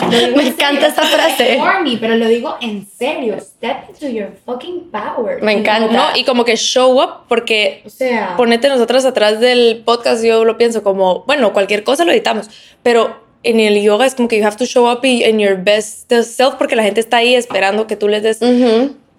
Me 0.36 0.48
encanta 0.48 0.88
esa 0.88 1.04
frase. 1.04 1.60
Me, 1.84 1.98
pero 1.98 2.15
lo 2.15 2.28
digo 2.28 2.58
en 2.62 2.88
serio, 2.88 3.39
step 3.39 3.89
into 3.89 4.10
your 4.10 4.32
fucking 4.45 4.89
power. 4.91 5.41
Me 5.41 5.54
encanta. 5.54 6.17
Y 6.17 6.24
como 6.24 6.43
que 6.43 6.56
show 6.58 7.02
up, 7.02 7.28
porque 7.28 7.82
o 7.86 7.89
sea, 7.89 8.36
ponete 8.36 8.67
nosotras 8.67 9.06
atrás 9.06 9.39
del 9.39 9.84
podcast, 9.86 10.24
yo 10.24 10.43
lo 10.45 10.58
pienso 10.58 10.84
como, 10.84 11.24
bueno, 11.26 11.54
cualquier 11.54 11.84
cosa 11.84 12.04
lo 12.04 12.12
editamos, 12.12 12.50
pero 12.84 13.28
en 13.43 13.60
el 13.60 13.82
yoga 13.82 14.06
es 14.06 14.15
como 14.15 14.28
que 14.28 14.38
you 14.38 14.45
have 14.45 14.58
to 14.58 14.65
show 14.65 14.91
up 14.91 15.04
in 15.04 15.39
your 15.39 15.56
best 15.56 16.12
self 16.12 16.56
porque 16.56 16.75
la 16.75 16.84
gente 16.84 16.99
está 16.99 17.17
ahí 17.17 17.36
esperando 17.36 17.88
que 17.88 17.95
tú 17.95 18.08
les 18.08 18.23
des 18.23 18.39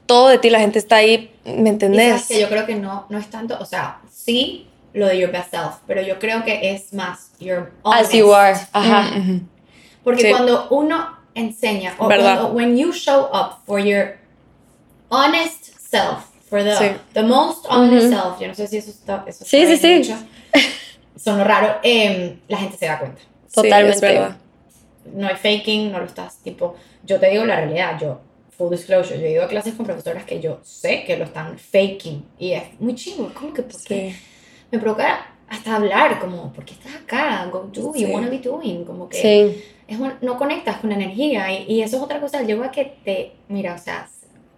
todo 0.06 0.28
de 0.28 0.38
ti, 0.38 0.50
la 0.50 0.58
gente 0.58 0.80
está 0.80 0.96
ahí, 0.96 1.30
¿me 1.44 1.70
entendés? 1.70 2.26
que 2.26 2.40
yo 2.40 2.48
creo 2.48 2.66
que 2.66 2.74
no, 2.74 3.06
no 3.10 3.18
es 3.18 3.30
tanto, 3.30 3.56
o 3.60 3.64
sea, 3.64 4.00
sí 4.12 4.66
lo 4.92 5.06
de 5.06 5.18
your 5.18 5.30
best 5.30 5.52
self, 5.52 5.76
pero 5.86 6.02
yo 6.02 6.18
creo 6.18 6.44
que 6.44 6.72
es 6.72 6.92
más 6.92 7.30
your 7.38 7.70
honest. 7.82 8.06
As 8.06 8.12
you 8.12 8.34
are, 8.34 8.58
ajá. 8.72 9.12
Porque 10.02 10.30
cuando 10.30 10.66
uno 10.70 11.16
enseña, 11.34 11.94
o 11.96 12.06
cuando, 12.06 12.48
when 12.48 12.76
you 12.76 12.92
show 12.92 13.28
up 13.32 13.58
for 13.66 13.78
your 13.78 14.16
honest 15.10 15.78
self, 15.78 16.24
for 16.48 16.64
the, 16.64 16.96
the 17.14 17.22
most 17.22 17.64
honest 17.68 18.08
self, 18.08 18.40
yo 18.40 18.48
no 18.48 18.54
sé 18.54 18.66
si 18.66 18.78
eso 18.78 18.90
está, 18.90 19.24
eso 19.28 19.44
sí, 19.44 19.64
sí, 19.64 19.76
sí. 19.76 20.12
son 21.16 21.38
lo 21.38 21.44
raro, 21.44 21.76
eh, 21.84 22.36
la 22.48 22.58
gente 22.58 22.76
se 22.76 22.86
da 22.86 22.98
cuenta. 22.98 23.22
Totalmente. 23.52 24.34
no 25.14 25.26
hay 25.26 25.36
faking, 25.36 25.90
no 25.92 25.98
lo 25.98 26.04
estás, 26.04 26.38
tipo, 26.42 26.76
yo 27.04 27.18
te 27.18 27.30
digo 27.30 27.44
la 27.44 27.56
realidad, 27.56 27.98
yo 28.00 28.20
full 28.50 28.70
disclosure, 28.70 29.18
yo 29.18 29.26
he 29.26 29.32
ido 29.32 29.44
a 29.44 29.48
clases 29.48 29.74
con 29.74 29.86
profesoras 29.86 30.24
que 30.24 30.40
yo 30.40 30.60
sé 30.62 31.04
que 31.04 31.16
lo 31.16 31.24
están 31.24 31.58
faking 31.58 32.24
y 32.38 32.52
es 32.52 32.62
muy 32.78 32.94
chingo, 32.94 33.32
como 33.34 33.52
que 33.52 33.62
porque 33.62 34.14
me 34.70 34.78
provoca 34.78 35.26
hasta 35.48 35.76
hablar, 35.76 36.20
como, 36.20 36.52
¿por 36.52 36.64
qué 36.64 36.74
estás 36.74 36.94
acá? 36.94 37.48
Go 37.50 37.68
do, 37.72 37.94
you 37.94 38.08
wanna 38.08 38.28
be 38.28 38.38
doing, 38.38 38.84
como 38.84 39.08
que 39.08 39.64
es 39.88 39.98
no 40.20 40.38
conectas 40.38 40.76
con 40.76 40.90
la 40.90 40.96
energía 40.96 41.50
y, 41.52 41.64
y, 41.72 41.82
eso 41.82 41.96
es 41.96 42.02
otra 42.02 42.20
cosa, 42.20 42.42
yo 42.44 42.62
a 42.62 42.70
que 42.70 42.96
te, 43.04 43.32
mira, 43.48 43.74
o 43.74 43.78
sea, 43.78 44.08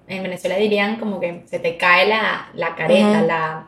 en 0.07 0.23
Venezuela 0.23 0.57
dirían 0.57 0.97
como 0.97 1.19
que 1.19 1.43
se 1.47 1.59
te 1.59 1.79
cae 1.79 2.07
la, 2.07 2.51
la 2.55 2.75
careta, 2.75 3.23
la 3.23 3.67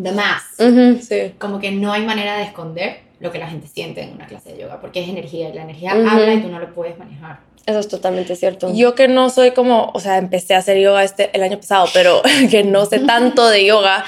the 0.00 0.12
mask, 0.12 0.60
sí. 1.00 1.34
como 1.38 1.58
que 1.58 1.72
no 1.72 1.92
hay 1.92 2.04
manera 2.04 2.36
de 2.36 2.44
esconder 2.44 3.09
lo 3.20 3.30
que 3.30 3.38
la 3.38 3.48
gente 3.48 3.68
siente 3.68 4.02
en 4.02 4.14
una 4.14 4.26
clase 4.26 4.52
de 4.52 4.62
yoga, 4.62 4.80
porque 4.80 5.02
es 5.02 5.08
energía 5.08 5.50
y 5.50 5.52
la 5.52 5.62
energía 5.62 5.92
habla 5.92 6.34
y 6.34 6.40
tú 6.40 6.48
no 6.48 6.58
lo 6.58 6.74
puedes 6.74 6.98
manejar. 6.98 7.38
Eso 7.66 7.78
es 7.78 7.88
totalmente 7.88 8.34
cierto. 8.34 8.74
Yo 8.74 8.94
que 8.94 9.06
no 9.06 9.28
soy 9.28 9.50
como, 9.50 9.90
o 9.92 10.00
sea, 10.00 10.16
empecé 10.16 10.54
a 10.54 10.58
hacer 10.58 10.78
yoga 10.78 11.04
este, 11.04 11.30
el 11.34 11.42
año 11.42 11.58
pasado, 11.58 11.86
pero 11.92 12.22
que 12.50 12.64
no 12.64 12.86
sé 12.86 13.00
tanto 13.00 13.48
de 13.48 13.66
yoga, 13.66 14.04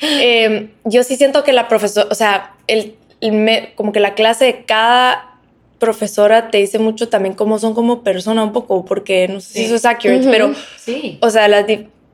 em, 0.00 0.70
yo 0.84 1.02
sí 1.04 1.16
siento 1.16 1.44
que 1.44 1.52
la 1.52 1.68
profesora, 1.68 2.08
o 2.10 2.14
sea, 2.14 2.54
el, 2.66 2.96
como 3.74 3.92
que 3.92 4.00
la 4.00 4.14
clase 4.14 4.46
de 4.46 4.64
cada 4.64 5.38
profesora 5.78 6.50
te 6.50 6.58
dice 6.58 6.78
mucho 6.78 7.08
también 7.10 7.34
cómo 7.34 7.58
son 7.58 7.74
como 7.74 8.02
persona 8.02 8.42
un 8.42 8.52
poco, 8.52 8.86
porque 8.86 9.28
no 9.28 9.40
sé 9.40 9.52
si 9.52 9.64
eso 9.64 9.74
es 9.74 9.84
accurate, 9.84 10.26
pero, 10.30 10.54
sí. 10.78 11.18
o 11.20 11.28
sea, 11.28 11.48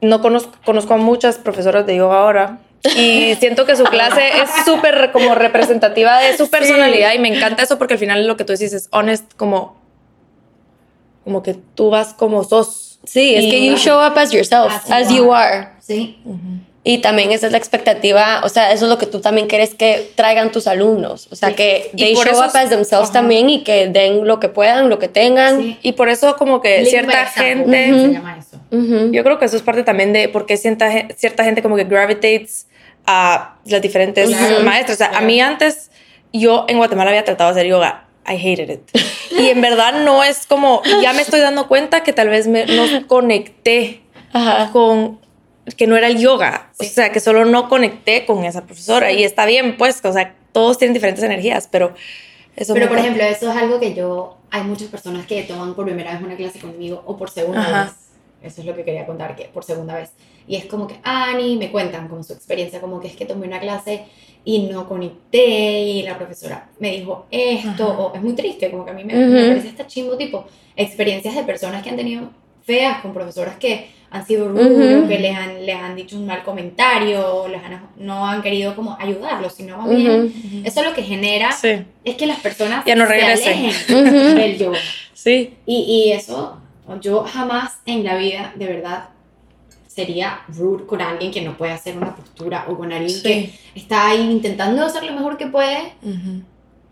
no 0.00 0.20
conozco, 0.20 0.52
conozco 0.64 0.94
a 0.94 0.96
muchas 0.96 1.38
profesoras 1.38 1.86
de 1.86 1.96
yoga 1.96 2.20
ahora, 2.20 2.58
y 2.96 3.34
siento 3.36 3.66
que 3.66 3.76
su 3.76 3.84
clase 3.84 4.40
es 4.42 4.64
súper 4.64 5.10
como 5.12 5.34
representativa 5.34 6.18
de 6.20 6.36
su 6.36 6.48
personalidad 6.48 7.12
y 7.14 7.18
me 7.18 7.34
encanta 7.34 7.62
eso 7.62 7.78
porque 7.78 7.94
al 7.94 8.00
final 8.00 8.26
lo 8.26 8.36
que 8.36 8.44
tú 8.44 8.52
dices 8.52 8.72
es 8.72 8.88
honest 8.90 9.24
como 9.36 9.80
como 11.24 11.42
que 11.42 11.54
tú 11.74 11.90
vas 11.90 12.14
como 12.14 12.44
sos. 12.44 12.98
Sí, 13.04 13.34
es 13.34 13.46
que 13.46 13.64
you 13.64 13.76
show 13.76 13.98
up 13.98 14.18
as 14.18 14.30
yourself, 14.30 14.72
as, 14.90 15.08
you 15.10 15.32
are. 15.32 15.68
Sí. 15.80 16.18
Y 16.82 16.98
también 16.98 17.30
esa 17.30 17.46
es 17.46 17.52
la 17.52 17.58
expectativa, 17.58 18.40
o 18.42 18.48
sea, 18.48 18.72
eso 18.72 18.86
es 18.86 18.90
lo 18.90 18.96
que 18.96 19.06
tú 19.06 19.20
también 19.20 19.46
quieres 19.46 19.74
que 19.74 20.10
traigan 20.14 20.50
tus 20.50 20.66
alumnos, 20.66 21.28
o 21.30 21.36
sea, 21.36 21.54
que 21.54 21.90
they 21.96 22.14
show 22.14 22.38
up 22.38 22.50
as 22.54 22.70
themselves 22.70 23.12
también 23.12 23.50
y 23.50 23.64
que 23.64 23.88
den 23.88 24.26
lo 24.26 24.40
que 24.40 24.48
puedan, 24.48 24.88
lo 24.88 24.98
que 24.98 25.08
tengan. 25.08 25.78
Y 25.82 25.92
por 25.92 26.08
eso 26.08 26.36
como 26.36 26.60
que 26.60 26.86
cierta 26.86 27.26
gente... 27.26 27.92
Se 27.92 28.12
llama 28.12 28.38
eso. 28.38 28.58
Yo 29.12 29.24
creo 29.24 29.38
que 29.38 29.44
eso 29.44 29.56
es 29.56 29.62
parte 29.62 29.82
también 29.82 30.12
de 30.12 30.28
por 30.28 30.46
qué 30.46 30.56
cierta, 30.56 30.90
cierta 31.16 31.44
gente 31.44 31.62
como 31.62 31.76
que 31.76 31.84
gravitates 31.84 32.66
a 33.06 33.56
las 33.64 33.82
diferentes 33.82 34.30
maestras. 34.62 34.96
O 34.96 34.98
sea, 34.98 35.18
a 35.18 35.20
mí 35.20 35.40
antes, 35.40 35.90
yo 36.32 36.66
en 36.68 36.78
Guatemala 36.78 37.10
había 37.10 37.24
tratado 37.24 37.52
de 37.52 37.60
hacer 37.60 37.70
yoga 37.70 38.06
I 38.26 38.36
hated 38.36 38.70
it. 38.70 38.90
Y 39.30 39.48
en 39.48 39.60
verdad 39.60 40.04
no 40.04 40.22
es 40.22 40.46
como, 40.46 40.82
ya 41.02 41.12
me 41.12 41.22
estoy 41.22 41.40
dando 41.40 41.68
cuenta 41.68 42.02
que 42.02 42.12
tal 42.12 42.28
vez 42.28 42.46
me, 42.46 42.66
no 42.66 43.06
conecté 43.06 44.02
con, 44.72 45.20
que 45.76 45.86
no 45.86 45.96
era 45.96 46.06
el 46.06 46.18
yoga. 46.18 46.70
O 46.78 46.84
sea, 46.84 47.10
que 47.12 47.20
solo 47.20 47.44
no 47.44 47.68
conecté 47.68 48.26
con 48.26 48.44
esa 48.44 48.64
profesora. 48.64 49.10
Y 49.12 49.24
está 49.24 49.46
bien, 49.46 49.76
pues, 49.76 50.04
o 50.04 50.12
sea, 50.12 50.34
todos 50.52 50.78
tienen 50.78 50.94
diferentes 50.94 51.24
energías, 51.24 51.68
pero 51.70 51.94
eso 52.56 52.74
Pero, 52.74 52.88
por 52.88 52.98
ejemplo, 52.98 53.22
eso 53.24 53.50
es 53.50 53.56
algo 53.56 53.80
que 53.80 53.94
yo, 53.94 54.36
hay 54.50 54.62
muchas 54.62 54.88
personas 54.88 55.26
que 55.26 55.42
toman 55.44 55.74
por 55.74 55.86
primera 55.86 56.12
vez 56.12 56.22
una 56.22 56.36
clase 56.36 56.58
conmigo 56.58 57.02
o 57.06 57.16
por 57.16 57.30
segunda 57.30 57.84
vez. 57.84 57.92
Eso 58.42 58.60
es 58.60 58.66
lo 58.66 58.74
que 58.74 58.84
quería 58.84 59.06
contar, 59.06 59.36
que 59.36 59.44
por 59.44 59.64
segunda 59.64 59.94
vez. 59.94 60.10
Y 60.46 60.56
es 60.56 60.66
como 60.66 60.86
que, 60.86 60.96
Ani, 61.02 61.56
me 61.56 61.70
cuentan 61.70 62.08
como 62.08 62.22
su 62.22 62.32
experiencia, 62.32 62.80
como 62.80 63.00
que 63.00 63.08
es 63.08 63.16
que 63.16 63.26
tomé 63.26 63.46
una 63.46 63.60
clase 63.60 64.06
y 64.44 64.60
no 64.62 64.88
conecté 64.88 65.80
y 65.80 66.02
la 66.02 66.16
profesora 66.16 66.70
me 66.78 66.92
dijo 66.92 67.26
esto, 67.30 67.86
o 67.86 68.14
es 68.14 68.22
muy 68.22 68.32
triste, 68.34 68.70
como 68.70 68.84
que 68.84 68.90
a 68.90 68.94
mí 68.94 69.04
me, 69.04 69.12
parece 69.12 69.68
esta 69.68 69.86
chimbo 69.86 70.16
tipo 70.16 70.46
experiencias 70.76 71.34
de 71.34 71.42
personas 71.42 71.82
que 71.82 71.90
han 71.90 71.96
tenido 71.96 72.30
feas 72.62 73.00
con 73.02 73.12
profesoras 73.12 73.56
que 73.56 73.88
han 74.10 74.26
sido 74.26 74.48
rudos, 74.48 75.08
que 75.08 75.18
les 75.20 75.36
han, 75.36 75.64
les 75.64 75.76
han 75.76 75.94
dicho 75.94 76.16
un 76.16 76.26
mal 76.26 76.42
comentario, 76.42 77.46
les 77.46 77.62
han, 77.62 77.90
no 77.96 78.26
han 78.26 78.42
querido 78.42 78.74
como 78.74 78.96
ayudarlos, 78.98 79.54
sino 79.54 79.78
más 79.78 79.88
bien, 79.88 80.62
eso 80.64 80.82
lo 80.82 80.92
que 80.94 81.02
genera 81.02 81.50
es 82.04 82.14
que 82.16 82.26
las 82.26 82.40
personas 82.40 82.84
ya 82.84 82.96
no 82.96 83.06
regresen. 83.06 83.70
del 84.34 84.58
yo. 84.58 84.72
Sí. 85.14 85.54
Y, 85.64 85.82
y 85.82 86.12
eso, 86.12 86.58
yo 87.00 87.22
jamás 87.22 87.78
en 87.86 88.02
la 88.02 88.16
vida, 88.16 88.52
de 88.56 88.66
verdad, 88.66 89.10
sería 89.92 90.42
rude 90.46 90.86
con 90.86 91.00
alguien 91.00 91.32
que 91.32 91.42
no 91.42 91.56
puede 91.56 91.72
hacer 91.72 91.96
una 91.96 92.14
postura 92.14 92.66
o 92.68 92.76
con 92.76 92.92
alguien 92.92 93.22
que 93.22 93.52
está 93.74 94.08
ahí 94.08 94.30
intentando 94.30 94.84
hacer 94.84 95.02
lo 95.02 95.12
mejor 95.12 95.36
que 95.36 95.48
puede, 95.48 95.92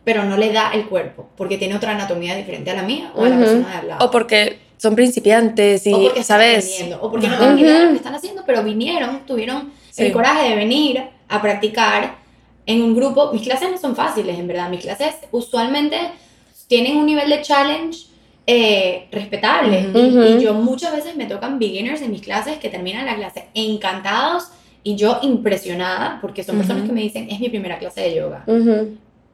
pero 0.02 0.24
no 0.24 0.36
le 0.36 0.52
da 0.52 0.72
el 0.72 0.86
cuerpo 0.86 1.28
porque 1.36 1.58
tiene 1.58 1.76
otra 1.76 1.92
anatomía 1.92 2.34
diferente 2.34 2.70
a 2.72 2.74
la 2.74 2.82
mía 2.82 3.12
o 3.14 3.24
a 3.24 3.28
la 3.28 3.38
persona 3.38 3.68
de 3.68 3.76
al 3.76 3.88
lado. 3.88 4.04
O 4.04 4.10
porque 4.10 4.58
son 4.78 4.96
principiantes 4.96 5.86
y, 5.86 5.92
o 5.92 6.02
porque 6.02 6.24
¿sabes? 6.24 6.84
o 7.00 7.10
porque 7.10 7.28
no 7.28 7.38
tienen 7.38 7.58
idea 7.60 7.78
de 7.78 7.84
lo 7.84 7.90
que 7.90 7.96
están 7.96 8.14
haciendo, 8.16 8.42
pero 8.44 8.64
vinieron, 8.64 9.20
tuvieron 9.26 9.72
el 9.96 10.12
coraje 10.12 10.48
de 10.48 10.56
venir 10.56 11.02
a 11.28 11.40
practicar 11.40 12.16
en 12.66 12.82
un 12.82 12.96
grupo. 12.96 13.32
Mis 13.32 13.42
clases 13.42 13.70
no 13.70 13.78
son 13.78 13.94
fáciles, 13.94 14.38
en 14.38 14.48
verdad. 14.48 14.68
Mis 14.70 14.80
clases 14.80 15.14
usualmente 15.30 15.98
tienen 16.66 16.96
un 16.96 17.06
nivel 17.06 17.30
de 17.30 17.42
challenge 17.42 18.07
eh, 18.50 19.08
respetable. 19.12 19.90
y, 19.94 20.42
yo 20.42 20.54
muchas 20.54 20.90
veces 20.96 21.14
me 21.16 21.26
tocan 21.26 21.58
beginners 21.58 22.00
en 22.00 22.10
mis 22.10 22.22
clases 22.22 22.56
que 22.56 22.70
terminan 22.70 23.04
la 23.04 23.14
clase 23.14 23.48
encantados 23.52 24.48
y 24.82 24.96
yo 24.96 25.18
impresionada 25.20 26.18
porque 26.22 26.42
son 26.42 26.56
personas 26.56 26.86
que 26.86 26.92
me 26.92 27.02
dicen, 27.02 27.28
es 27.30 27.40
mi 27.40 27.50
primera 27.50 27.78
clase 27.78 28.00
de 28.00 28.14
yoga. 28.14 28.46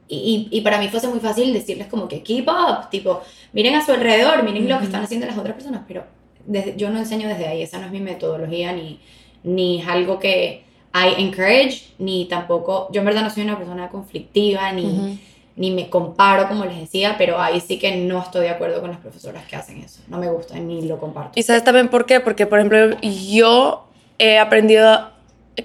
y, 0.09 0.49
y, 0.51 0.61
para 0.61 0.79
mí 0.79 0.89
fuese 0.89 1.07
muy 1.07 1.21
fácil 1.21 1.53
decirles 1.53 1.87
como 1.87 2.09
que 2.09 2.23
keep 2.23 2.45
up, 2.49 2.89
tipo, 2.89 3.21
miren 3.53 3.75
a 3.75 3.85
su 3.85 3.93
alrededor, 3.93 4.43
miren 4.43 4.67
lo 4.67 4.79
que 4.79 4.85
están 4.85 5.03
haciendo 5.03 5.25
las 5.25 5.37
otras 5.37 5.55
personas, 5.55 5.83
pero 5.87 6.03
desde, 6.45 6.75
yo 6.75 6.89
no 6.89 6.99
enseño 6.99 7.29
desde 7.29 7.47
ahí, 7.47 7.61
esa 7.61 7.79
no 7.79 7.85
es 7.85 7.93
mi 7.93 8.01
metodología 8.01 8.73
ni, 8.73 8.99
ni 9.45 9.79
es 9.79 9.87
algo 9.87 10.19
que 10.19 10.65
I 10.93 11.21
encourage, 11.21 11.93
ni 11.99 12.25
tampoco, 12.25 12.89
yo 12.91 12.99
en 12.99 13.05
verdad 13.05 13.23
no 13.23 13.29
soy 13.29 13.43
una 13.43 13.57
persona 13.57 13.87
conflictiva, 13.87 14.73
ni 14.73 15.19
ni 15.55 15.71
me 15.71 15.89
comparo, 15.89 16.47
como 16.47 16.65
les 16.65 16.79
decía, 16.79 17.15
pero 17.17 17.39
ahí 17.39 17.61
sí 17.61 17.79
que 17.79 17.95
no 17.95 18.21
estoy 18.21 18.41
de 18.41 18.49
acuerdo 18.49 18.81
con 18.81 18.89
las 18.89 18.99
profesoras 18.99 19.45
que 19.45 19.55
hacen 19.55 19.81
eso. 19.81 20.01
No 20.07 20.17
me 20.17 20.29
gusta 20.29 20.55
ni 20.59 20.85
lo 20.85 20.99
comparto. 20.99 21.31
¿Y 21.35 21.43
sabes 21.43 21.63
también 21.63 21.87
por 21.87 22.05
qué? 22.05 22.19
Porque, 22.19 22.45
por 22.45 22.59
ejemplo, 22.59 22.97
yo 23.01 23.87
he 24.19 24.37
aprendido, 24.37 25.11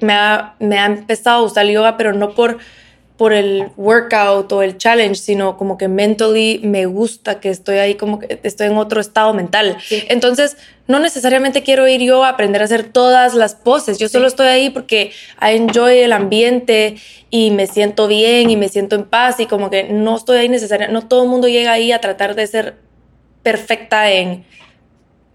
me 0.00 0.12
ha, 0.12 0.55
me 0.61 0.79
ha 0.79 0.87
empezado 0.87 1.38
a 1.38 1.42
gustar 1.42 1.66
el 1.66 1.72
yoga, 1.72 1.96
pero 1.96 2.12
no 2.12 2.35
por 2.35 2.59
por 3.20 3.35
el 3.35 3.68
workout 3.76 4.50
o 4.50 4.62
el 4.62 4.78
challenge, 4.78 5.16
sino 5.16 5.59
como 5.59 5.76
que 5.76 5.88
mentally 5.88 6.59
me 6.62 6.87
gusta 6.87 7.38
que 7.38 7.50
estoy 7.50 7.76
ahí, 7.76 7.96
como 7.96 8.18
que 8.18 8.40
estoy 8.44 8.68
en 8.68 8.78
otro 8.78 8.98
estado 8.98 9.35
mental. 9.35 9.76
Entonces, 10.09 10.56
no 10.87 11.00
necesariamente 11.00 11.62
quiero 11.62 11.87
ir 11.87 12.00
yo 12.00 12.24
a 12.24 12.30
aprender 12.30 12.62
a 12.62 12.64
hacer 12.64 12.85
todas 12.85 13.35
las 13.35 13.54
poses, 13.54 13.98
yo 13.98 14.09
solo 14.09 14.26
estoy 14.26 14.46
ahí 14.46 14.70
porque 14.70 15.12
I 15.38 15.54
enjoy 15.54 15.98
el 15.98 16.14
ambiente 16.14 16.96
y 17.28 17.50
me 17.50 17.66
siento 17.66 18.09
bien 18.09 18.48
y 18.48 18.56
me 18.56 18.70
siento 18.70 18.96
en 18.96 19.04
paz 19.04 19.38
y 19.38 19.44
como 19.44 19.68
que 19.68 19.83
no 19.83 20.16
estoy 20.16 20.38
ahí 20.38 20.48
necesariamente, 20.48 20.98
no 20.98 21.06
todo 21.06 21.24
el 21.24 21.28
mundo 21.28 21.46
llega 21.46 21.72
ahí 21.72 21.92
a 21.92 22.00
tratar 22.00 22.35
de 22.35 22.46
ser 22.46 22.76
perfecta 23.42 24.11
en, 24.11 24.46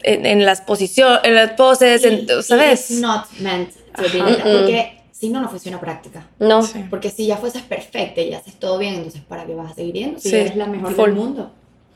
en, 0.01 0.43
las 0.43 0.61
posiciones, 0.61 1.19
en 1.23 1.35
las 1.35 1.51
poses, 1.51 2.01
¿sabes? 2.47 2.89
It's 2.89 2.99
not 2.99 3.29
meant 3.39 3.69
to 3.95 4.01
be 4.11 4.37
porque 4.41 5.04
si 5.25 5.31
no, 5.31 5.41
no 5.41 5.49
funciona 5.49 5.79
práctica. 5.79 6.27
No. 6.37 6.61
Porque 6.89 7.09
si 7.09 7.25
ya 7.25 7.37
fueses 7.37 7.63
perfecta 7.63 8.21
y 8.21 8.31
haces 8.33 8.53
todo 8.59 8.77
bien, 8.77 8.93
entonces 8.93 9.21
¿para 9.21 9.43
qué 9.45 9.55
vas 9.55 9.71
a 9.71 9.73
seguir 9.73 9.95
yendo? 9.95 10.19
Si 10.19 10.29
eres 10.35 10.55
la 10.55 10.67
mejor 10.67 10.95
del 10.95 11.13
mundo. 11.13 11.51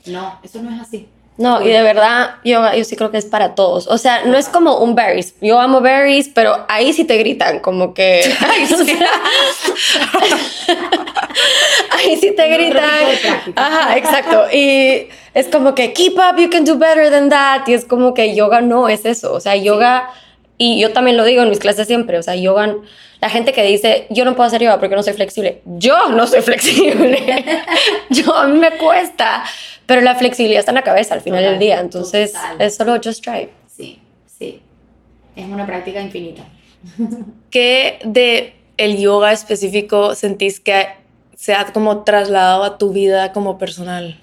No, 0.06 0.40
eso 0.42 0.60
no 0.60 0.74
es 0.74 0.80
así. 0.80 1.06
No, 1.36 1.62
y 1.62 1.68
de 1.68 1.80
verdad, 1.82 2.34
yo, 2.44 2.60
yo 2.74 2.84
sí 2.84 2.96
creo 2.96 3.12
que 3.12 3.18
es 3.18 3.24
para 3.24 3.54
todos. 3.54 3.86
O 3.86 3.98
sea, 3.98 4.24
no 4.24 4.36
es 4.36 4.48
como 4.48 4.78
un 4.78 4.96
berries. 4.96 5.34
Yo 5.40 5.60
amo 5.60 5.80
berries, 5.80 6.28
pero 6.28 6.66
ahí 6.68 6.92
sí 6.92 7.04
te 7.04 7.16
gritan, 7.18 7.60
como 7.60 7.94
que. 7.94 8.20
ahí 11.90 12.16
sí 12.16 12.34
te 12.36 12.48
gritan. 12.48 13.54
Ajá, 13.54 13.96
exacto. 13.96 14.46
Y 14.52 15.08
es 15.32 15.46
como 15.46 15.74
que 15.76 15.92
keep 15.92 16.14
up, 16.14 16.36
you 16.36 16.50
can 16.50 16.64
do 16.64 16.76
better 16.76 17.10
than 17.10 17.28
that. 17.30 17.66
Y 17.68 17.74
es 17.74 17.84
como 17.84 18.12
que 18.12 18.34
yoga 18.34 18.60
no 18.60 18.88
es 18.88 19.04
eso. 19.06 19.32
O 19.32 19.40
sea, 19.40 19.54
yoga. 19.54 20.10
Y 20.62 20.78
yo 20.78 20.92
también 20.92 21.16
lo 21.16 21.24
digo 21.24 21.42
en 21.42 21.48
mis 21.48 21.58
clases 21.58 21.86
siempre. 21.86 22.18
O 22.18 22.22
sea, 22.22 22.36
yoga 22.36 22.76
la 23.22 23.30
gente 23.30 23.54
que 23.54 23.64
dice, 23.64 24.06
yo 24.10 24.26
no 24.26 24.36
puedo 24.36 24.46
hacer 24.46 24.60
yoga 24.60 24.78
porque 24.78 24.94
no 24.94 25.02
soy 25.02 25.14
flexible. 25.14 25.62
Yo 25.64 26.10
no 26.10 26.26
soy 26.26 26.42
flexible. 26.42 27.18
yo, 28.10 28.36
a 28.36 28.46
mí 28.46 28.58
me 28.58 28.76
cuesta. 28.76 29.42
Pero 29.86 30.02
la 30.02 30.16
flexibilidad 30.16 30.60
está 30.60 30.72
en 30.72 30.74
la 30.74 30.82
cabeza 30.82 31.14
al 31.14 31.22
final 31.22 31.42
del 31.42 31.58
día. 31.58 31.80
Entonces, 31.80 32.34
es 32.58 32.76
solo 32.76 33.00
just 33.02 33.24
try. 33.24 33.48
Sí, 33.74 34.02
sí. 34.26 34.60
Es 35.34 35.46
una 35.46 35.64
práctica 35.64 36.02
infinita. 36.02 36.42
¿Qué 37.50 37.98
de 38.04 38.52
el 38.76 38.98
yoga 38.98 39.32
específico 39.32 40.14
sentís 40.14 40.60
que 40.60 40.88
se 41.36 41.54
ha 41.54 41.72
como 41.72 42.04
trasladado 42.04 42.64
a 42.64 42.76
tu 42.76 42.92
vida 42.92 43.32
como 43.32 43.56
personal? 43.56 44.20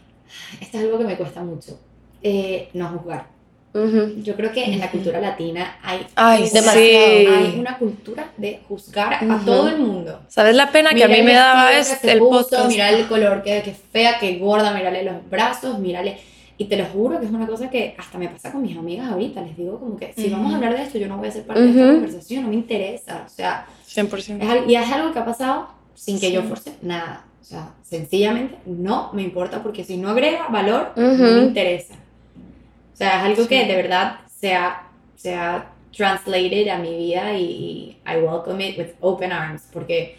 Esto 0.61 0.77
es 0.77 0.83
algo 0.83 0.99
que 0.99 1.05
me 1.05 1.17
cuesta 1.17 1.41
mucho. 1.41 1.79
Eh, 2.21 2.69
no 2.73 2.89
juzgar 2.89 3.36
yo 4.23 4.35
creo 4.35 4.51
que 4.51 4.63
en 4.63 4.79
la 4.79 4.89
cultura 4.89 5.19
latina 5.19 5.77
hay, 5.83 6.49
demasiado, 6.49 7.35
hay 7.35 7.55
una 7.59 7.77
cultura 7.77 8.31
de 8.37 8.61
juzgar 8.67 9.13
a 9.13 9.39
todo 9.45 9.69
el 9.69 9.77
mundo. 9.77 10.21
¿Sabes 10.27 10.55
la 10.55 10.71
pena 10.71 10.91
que 10.91 11.03
a 11.03 11.07
mí 11.07 11.21
me 11.21 11.33
daba 11.33 11.77
es 11.77 12.03
el 12.03 12.19
post 12.19 12.53
Mirale 12.67 13.01
el 13.01 13.07
color, 13.07 13.43
que, 13.43 13.61
que 13.61 13.73
fea, 13.73 14.19
que 14.19 14.37
gorda, 14.37 14.73
mírale 14.73 15.03
los 15.03 15.29
brazos, 15.29 15.79
mírale... 15.79 16.17
Y 16.59 16.65
te 16.65 16.75
lo 16.75 16.85
juro 16.85 17.19
que 17.19 17.27
es 17.27 17.31
una 17.31 17.45
cosa 17.45 17.69
que 17.69 17.93
hasta 17.99 18.17
me 18.17 18.29
pasa 18.29 18.51
con 18.51 18.63
mis 18.63 18.75
amigas 18.75 19.11
ahorita. 19.11 19.41
Les 19.41 19.55
digo 19.55 19.79
como 19.79 19.95
que 19.95 20.11
si 20.17 20.27
vamos 20.29 20.51
a 20.51 20.55
hablar 20.55 20.75
de 20.75 20.83
esto, 20.83 20.97
yo 20.97 21.07
no 21.07 21.17
voy 21.17 21.27
a 21.27 21.31
ser 21.31 21.43
parte 21.43 21.61
de 21.61 21.69
esta 21.69 21.93
conversación, 21.93 22.43
no 22.43 22.49
me 22.49 22.55
interesa. 22.55 23.23
O 23.27 23.29
sea, 23.29 23.67
100%. 23.87 24.67
y 24.67 24.75
es 24.75 24.91
algo 24.91 25.13
que 25.13 25.19
ha 25.19 25.25
pasado 25.25 25.67
sin 25.93 26.19
que 26.19 26.31
yo 26.31 26.41
force 26.41 26.73
nada. 26.81 27.25
O 27.41 27.45
sea, 27.45 27.73
sencillamente 27.83 28.57
no 28.65 29.11
me 29.13 29.21
importa 29.21 29.61
porque 29.61 29.83
si 29.83 29.97
no 29.97 30.09
agrega 30.09 30.47
valor, 30.47 30.93
no 30.95 31.13
me 31.13 31.43
interesa. 31.43 31.93
O 32.97 32.99
sea, 32.99 33.19
es 33.19 33.25
algo 33.25 33.47
que 33.47 33.63
de 33.65 33.75
verdad 33.75 34.21
se 34.39 34.55
ha, 34.55 34.87
se 35.15 35.35
ha 35.35 35.67
translated 35.95 36.67
a 36.69 36.79
mi 36.79 36.97
vida 36.97 37.31
y, 37.37 37.95
I 38.07 38.17
welcome 38.23 38.67
it 38.67 38.75
with 38.75 38.87
open 39.01 39.31
arms, 39.31 39.67
porque 39.71 40.17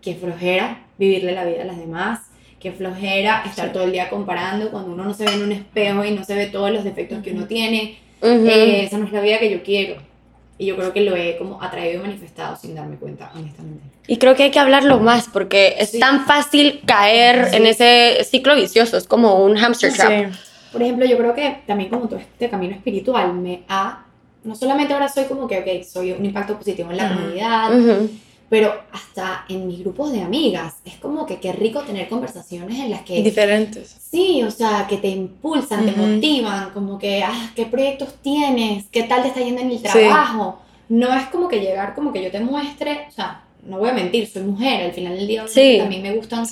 qué 0.00 0.14
flojera 0.14 0.86
vivirle 0.96 1.32
la 1.32 1.44
vida 1.44 1.64
a 1.64 1.66
las 1.66 1.76
demás, 1.76 2.20
qué 2.58 2.72
flojera 2.72 3.42
estar 3.44 3.74
todo 3.74 3.84
el 3.84 3.92
día 3.92 4.08
comparando 4.08 4.70
cuando 4.70 4.92
uno 4.92 5.04
no 5.04 5.12
se 5.12 5.26
ve 5.26 5.34
en 5.34 5.42
un 5.42 5.52
espejo 5.52 6.02
y 6.02 6.12
no 6.12 6.24
se 6.24 6.34
ve 6.34 6.46
todos 6.46 6.70
los 6.70 6.82
defectos 6.82 7.22
que 7.22 7.32
uno 7.32 7.46
tiene. 7.46 7.98
Eh, 8.22 8.84
esa 8.84 8.96
no 8.96 9.04
es 9.04 9.12
la 9.12 9.20
vida 9.20 9.38
que 9.38 9.50
yo 9.50 9.62
quiero. 9.62 10.00
Y 10.56 10.64
yo 10.64 10.76
creo 10.76 10.94
que 10.94 11.02
lo 11.02 11.14
he 11.14 11.36
como 11.36 11.62
atraído 11.62 12.00
y 12.00 12.06
manifestado 12.06 12.56
sin 12.56 12.74
darme 12.74 12.96
cuenta, 12.96 13.32
honestamente. 13.34 13.84
Y 14.06 14.16
creo 14.16 14.34
que 14.34 14.44
hay 14.44 14.50
que 14.50 14.60
hablarlo 14.60 14.98
más 14.98 15.28
porque 15.30 15.74
es 15.78 15.98
tan 15.98 16.24
fácil 16.24 16.80
caer 16.86 17.50
en 17.52 17.66
ese 17.66 18.24
ciclo 18.24 18.56
vicioso, 18.56 18.96
es 18.96 19.06
como 19.06 19.44
un 19.44 19.56
hamster 19.56 19.92
trap. 19.92 20.32
Por 20.74 20.82
ejemplo, 20.82 21.06
yo 21.06 21.16
creo 21.16 21.32
que 21.36 21.58
también 21.68 21.88
como 21.88 22.08
todo 22.08 22.18
este 22.18 22.50
camino 22.50 22.74
espiritual 22.74 23.32
me 23.32 23.62
ha, 23.68 24.04
no 24.42 24.56
solamente 24.56 24.92
ahora 24.92 25.08
soy 25.08 25.26
como 25.26 25.46
que, 25.46 25.60
ok, 25.60 25.84
soy 25.86 26.10
un 26.10 26.24
impacto 26.24 26.58
positivo 26.58 26.90
en 26.90 26.96
la 26.96 27.14
comunidad, 27.14 27.70
pero 28.48 28.74
hasta 28.90 29.44
en 29.48 29.68
mis 29.68 29.78
grupos 29.78 30.10
de 30.10 30.22
amigas, 30.22 30.74
es 30.84 30.96
como 30.96 31.26
que 31.26 31.38
qué 31.38 31.52
rico 31.52 31.82
tener 31.82 32.08
conversaciones 32.08 32.76
en 32.80 32.90
las 32.90 33.02
que... 33.02 33.22
Diferentes. 33.22 33.96
Sí, 34.10 34.42
o 34.42 34.50
sea, 34.50 34.88
que 34.88 34.96
te 34.96 35.10
impulsan, 35.10 35.86
te 35.86 35.92
motivan, 35.92 36.70
como 36.70 36.98
que, 36.98 37.22
ah, 37.22 37.52
¿qué 37.54 37.66
proyectos 37.66 38.16
tienes? 38.20 38.86
¿Qué 38.90 39.04
tal 39.04 39.22
te 39.22 39.28
está 39.28 39.42
yendo 39.42 39.60
en 39.60 39.70
el 39.70 39.80
trabajo? 39.80 40.58
No 40.88 41.14
es 41.14 41.26
como 41.28 41.46
que 41.46 41.60
llegar, 41.60 41.94
como 41.94 42.12
que 42.12 42.20
yo 42.20 42.32
te 42.32 42.40
muestre, 42.40 43.06
o 43.08 43.12
sea, 43.12 43.44
no 43.64 43.78
voy 43.78 43.90
a 43.90 43.92
mentir, 43.92 44.26
soy 44.26 44.42
mujer, 44.42 44.86
al 44.86 44.92
final 44.92 45.16
del 45.16 45.28
día 45.28 45.46
sí. 45.46 45.76
también 45.78 46.02
me 46.02 46.16
gustan 46.16 46.44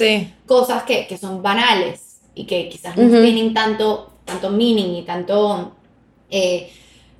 cosas 0.46 0.84
que, 0.84 1.08
que, 1.08 1.18
son 1.18 1.42
banales 1.42 2.20
y 2.36 2.44
que 2.44 2.68
quizás 2.68 2.96
no 2.96 3.20
tienen 3.20 3.52
tanto 3.52 4.11
tanto 4.32 4.50
meaning 4.50 4.96
y 4.96 5.02
tanto 5.02 5.72
eh, 6.30 6.70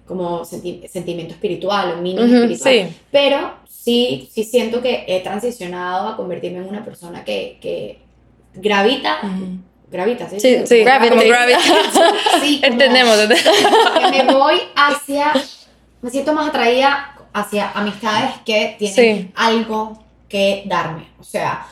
como 0.06 0.44
sentimiento 0.44 1.34
espiritual 1.34 1.92
o 1.92 2.02
meaning 2.02 2.34
espiritual. 2.34 2.90
Pero 3.10 3.54
sí, 3.68 4.28
sí 4.32 4.44
siento 4.44 4.80
que 4.80 5.04
he 5.06 5.20
transicionado 5.20 6.08
a 6.08 6.16
convertirme 6.16 6.58
en 6.58 6.68
una 6.68 6.84
persona 6.84 7.24
que, 7.24 7.58
que 7.60 7.98
gravita. 8.54 9.18
Gravita, 9.90 10.28
¿sí? 10.28 10.40
Sí, 10.40 10.56
sí, 10.64 10.78
gravity. 10.78 11.10
Como 11.10 11.28
gravity. 11.28 11.60
sí, 12.40 12.60
Entendemos. 12.64 13.16
Que 14.10 14.22
me 14.24 14.34
voy 14.34 14.58
hacia, 14.74 15.34
me 16.00 16.10
siento 16.10 16.32
más 16.32 16.48
atraída 16.48 17.14
hacia 17.34 17.70
amistades 17.72 18.30
que 18.44 18.76
tienen 18.78 19.32
algo 19.34 20.02
que 20.28 20.62
darme. 20.66 21.08
O 21.20 21.24
sea, 21.24 21.66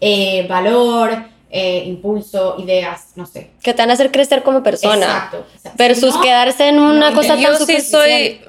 eh, 0.00 0.46
valor, 0.48 1.33
eh, 1.56 1.84
impulso, 1.86 2.56
ideas, 2.58 3.12
no 3.14 3.26
sé. 3.26 3.50
Que 3.62 3.72
te 3.72 3.80
van 3.80 3.90
a 3.90 3.92
hacer 3.92 4.10
crecer 4.10 4.42
como 4.42 4.64
persona. 4.64 5.30
Exacto. 5.30 5.46
versus 5.78 6.16
quedarse 6.16 6.66
en 6.66 6.80
una 6.80 7.14
cosa 7.14 7.34
tan 7.36 7.42
Yo 7.42 7.54
sí 7.64 7.80
soy 7.80 8.40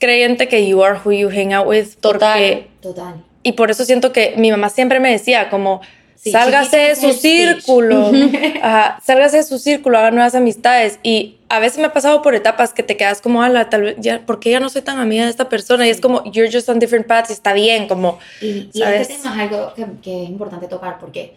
creyente 0.00 0.48
que 0.48 0.66
you 0.66 0.82
are 0.82 0.98
who 1.04 1.12
you 1.12 1.30
hang 1.30 1.52
out 1.52 1.68
with. 1.68 1.94
Total. 2.00 2.66
Total. 2.82 3.24
Y 3.44 3.52
por 3.52 3.70
eso 3.70 3.84
siento 3.84 4.10
que 4.10 4.34
mi 4.36 4.50
mamá 4.50 4.68
siempre 4.68 4.98
me 4.98 5.12
decía 5.12 5.48
como... 5.48 5.80
sálgase 6.16 6.76
de 6.76 6.96
su 6.96 7.12
círculo, 7.12 8.10
sálgase 9.04 9.36
de 9.36 9.42
su 9.44 9.60
círculo, 9.60 9.98
haga 9.98 10.10
nuevas 10.10 10.34
amistades. 10.34 10.98
Y 11.04 11.36
a 11.48 11.60
veces 11.60 11.78
me 11.78 11.84
ha 11.84 11.92
pasado 11.92 12.20
por 12.20 12.34
etapas 12.34 12.74
que 12.74 12.82
te 12.82 12.96
quedas 12.96 13.20
como, 13.20 13.44
ala, 13.44 13.70
tal 13.70 13.82
vez, 13.82 13.96
ya, 14.00 14.26
porque 14.26 14.50
ya 14.50 14.58
no 14.58 14.68
soy 14.70 14.82
tan 14.82 14.98
amiga 14.98 15.22
de 15.22 15.30
esta 15.30 15.48
persona? 15.48 15.86
Y 15.86 15.90
es 15.90 16.00
como, 16.00 16.24
you're 16.32 16.50
just 16.50 16.68
on 16.68 16.80
different 16.80 17.06
paths 17.06 17.30
y 17.30 17.32
está 17.32 17.52
bien, 17.52 17.86
como. 17.86 18.18
Y, 18.40 18.70
y 18.72 18.82
este 18.82 19.14
tema 19.14 19.34
es 19.34 19.40
algo 19.40 19.72
que, 19.74 19.86
que, 20.02 20.24
es 20.24 20.28
importante 20.28 20.66
tocar 20.66 20.98
porque 20.98 21.34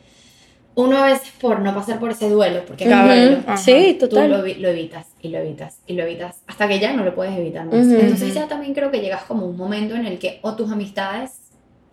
uno 0.75 0.97
a 0.97 1.05
veces 1.05 1.31
por 1.39 1.59
no 1.59 1.73
pasar 1.75 1.99
por 1.99 2.11
ese 2.11 2.29
duelo, 2.29 2.63
porque 2.65 2.85
cada 2.85 3.57
sí, 3.57 3.95
total. 3.99 4.29
tú 4.29 4.37
lo, 4.37 4.69
evitas 4.69 5.07
y 5.21 5.29
lo 5.29 5.37
evitas 5.37 5.77
y 5.85 5.93
lo 5.93 6.03
evitas 6.03 6.41
hasta 6.47 6.67
que 6.67 6.79
ya 6.79 6.93
no 6.93 7.03
lo 7.03 7.13
puedes 7.13 7.37
evitar 7.37 7.65
más. 7.65 7.75
Entonces 7.75 8.33
ya 8.33 8.47
también 8.47 8.73
creo 8.73 8.89
que 8.89 8.99
llegas 8.99 9.23
como 9.23 9.45
un 9.45 9.55
momento 9.55 9.95
en 9.95 10.05
el 10.05 10.17
que 10.17 10.39
o 10.41 10.55
tus 10.55 10.71
amistades 10.71 11.41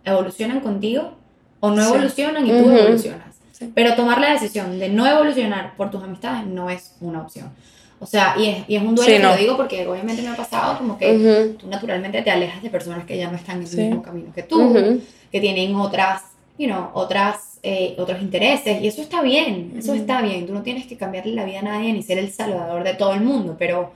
evolucionan 0.03 0.61
contigo 0.61 1.13
o 1.59 1.69
no 1.69 1.83
evolucionan 1.83 2.45
y 2.45 2.49
tú 2.49 2.71
evolucionas. 2.71 3.35
Pero 3.75 3.93
tomar 3.93 4.19
la 4.19 4.31
decisión 4.31 4.79
de 4.79 4.89
no 4.89 5.05
evolucionar 5.05 5.75
por 5.75 5.91
tus 5.91 6.03
amistades 6.03 6.47
no 6.47 6.69
es 6.69 6.95
una 6.99 7.21
opción. 7.21 7.51
O 7.99 8.07
sea, 8.07 8.33
y 8.35 8.47
es, 8.47 8.63
y 8.67 8.75
es 8.75 8.81
un 8.81 8.95
duelo, 8.95 9.11
que 9.11 9.19
lo 9.19 9.35
digo 9.35 9.57
porque 9.57 9.85
obviamente 9.87 10.23
me 10.23 10.29
ha 10.29 10.35
pasado 10.35 10.79
como 10.79 10.97
que 10.97 11.55
tú 11.59 11.67
naturalmente 11.67 12.23
te 12.23 12.31
alejas 12.31 12.63
de 12.63 12.71
personas 12.71 13.05
que 13.05 13.15
ya 13.15 13.29
no 13.29 13.37
están 13.37 13.61
en 13.61 13.67
el 13.67 13.77
mismo 13.77 14.01
camino 14.01 14.33
que 14.33 14.41
tú, 14.41 14.99
que 15.31 15.39
tienen 15.39 15.75
otras, 15.75 16.23
you 16.57 16.65
know, 16.65 16.89
otras 16.93 17.50
eh, 17.63 17.95
otros 17.97 18.21
intereses 18.21 18.81
y 18.81 18.87
eso 18.87 19.01
está 19.01 19.21
bien, 19.21 19.73
eso 19.77 19.93
está 19.93 20.21
bien. 20.21 20.47
Tú 20.47 20.53
no 20.53 20.63
tienes 20.63 20.87
que 20.87 20.97
cambiarle 20.97 21.33
la 21.33 21.45
vida 21.45 21.59
a 21.59 21.63
nadie 21.63 21.93
ni 21.93 22.01
ser 22.01 22.17
el 22.17 22.31
salvador 22.31 22.83
de 22.83 22.95
todo 22.95 23.13
el 23.13 23.21
mundo, 23.21 23.55
pero, 23.57 23.91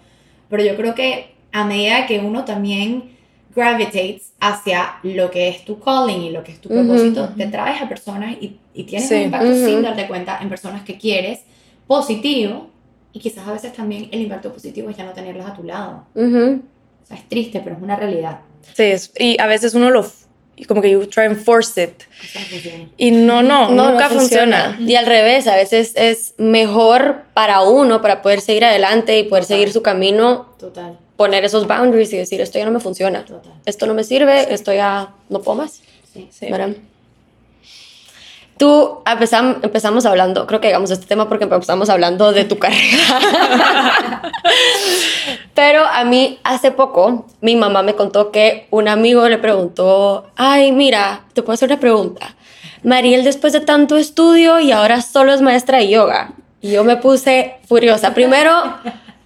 pero 0.49 0.63
yo 0.63 0.75
creo 0.75 0.93
que 0.93 1.33
a 1.51 1.65
medida 1.65 2.05
que 2.05 2.19
uno 2.19 2.45
también 2.45 3.15
gravitates 3.55 4.33
hacia 4.39 4.95
lo 5.03 5.31
que 5.31 5.47
es 5.47 5.63
tu 5.63 5.79
calling 5.79 6.21
y 6.23 6.29
lo 6.29 6.43
que 6.43 6.51
es 6.51 6.59
tu 6.59 6.69
propósito, 6.69 7.29
te 7.29 7.47
traes 7.47 7.81
a 7.81 7.87
personas 7.87 8.35
y, 8.41 8.57
y 8.73 8.83
tienes 8.83 9.09
un 9.09 9.21
impacto 9.21 9.53
sin 9.53 9.81
darte 9.81 10.07
cuenta 10.07 10.39
en 10.41 10.49
personas 10.49 10.83
que 10.83 10.97
quieres, 10.97 11.39
positivo, 11.87 12.69
y 13.13 13.19
quizás 13.19 13.47
a 13.47 13.53
veces 13.53 13.71
también 13.71 14.09
el 14.11 14.21
impacto 14.21 14.51
positivo 14.51 14.89
es 14.89 14.97
ya 14.97 15.05
no 15.05 15.13
tenerlas 15.13 15.47
a 15.47 15.53
tu 15.53 15.63
lado. 15.63 16.03
O 16.13 17.07
sea, 17.07 17.15
es 17.15 17.29
triste, 17.29 17.61
pero 17.63 17.77
es 17.77 17.81
una 17.81 17.95
realidad. 17.95 18.41
Sí, 18.73 18.91
y 19.17 19.39
a 19.39 19.45
veces 19.47 19.73
uno 19.73 19.89
lo 19.89 20.05
como 20.63 20.81
que 20.81 20.89
you 20.89 21.05
try 21.05 21.25
and 21.25 21.37
force 21.37 21.81
it. 21.81 22.03
Y 22.97 23.11
no, 23.11 23.43
no, 23.43 23.69
nunca 23.69 24.09
funciona. 24.09 24.77
Y 24.79 24.95
al 24.95 25.05
revés, 25.05 25.47
a 25.47 25.55
veces 25.55 25.91
es 25.95 26.33
mejor 26.37 27.23
para 27.33 27.61
uno, 27.61 28.01
para 28.01 28.21
poder 28.21 28.39
seguir 28.39 28.63
adelante 28.63 29.19
y 29.19 29.23
poder 29.23 29.43
seguir 29.43 29.73
su 29.73 29.81
camino. 29.81 30.47
Total. 30.57 30.97
Poner 31.17 31.43
esos 31.43 31.67
boundaries 31.67 32.11
y 32.13 32.17
decir, 32.17 32.39
esto 32.41 32.57
ya 32.57 32.65
no 32.65 32.71
me 32.71 32.79
funciona. 32.79 33.25
Total. 33.25 33.53
Esto 33.65 33.85
no 33.85 33.93
me 33.93 34.03
sirve, 34.03 34.53
esto 34.53 34.73
ya 34.73 35.13
no 35.29 35.41
puedo 35.41 35.57
más. 35.57 35.81
Sí, 36.13 36.29
sí. 36.31 36.47
Tú 38.57 39.01
empezamos, 39.05 39.57
empezamos 39.63 40.05
hablando, 40.05 40.47
creo 40.47 40.61
que 40.61 40.67
llegamos 40.67 40.89
a 40.89 40.93
este 40.93 41.07
tema 41.07 41.27
porque 41.27 41.43
empezamos 41.43 41.89
hablando 41.89 42.31
de 42.31 42.45
tu 42.45 42.57
carrera. 42.57 44.21
Pero 45.53 45.85
a 45.85 46.05
mí 46.05 46.39
hace 46.43 46.71
poco 46.71 47.25
mi 47.41 47.57
mamá 47.57 47.83
me 47.83 47.95
contó 47.95 48.31
que 48.31 48.67
un 48.71 48.87
amigo 48.87 49.27
le 49.27 49.37
preguntó, 49.39 50.27
ay, 50.37 50.71
mira, 50.71 51.25
te 51.33 51.41
puedo 51.41 51.55
hacer 51.55 51.69
una 51.69 51.79
pregunta. 51.81 52.35
Mariel 52.83 53.23
después 53.25 53.51
de 53.51 53.59
tanto 53.59 53.97
estudio 53.97 54.59
y 54.59 54.71
ahora 54.71 55.01
solo 55.01 55.33
es 55.33 55.41
maestra 55.41 55.79
de 55.79 55.89
yoga. 55.89 56.33
Y 56.61 56.71
yo 56.71 56.83
me 56.83 56.95
puse 56.95 57.55
furiosa. 57.67 58.13
Primero, 58.13 58.51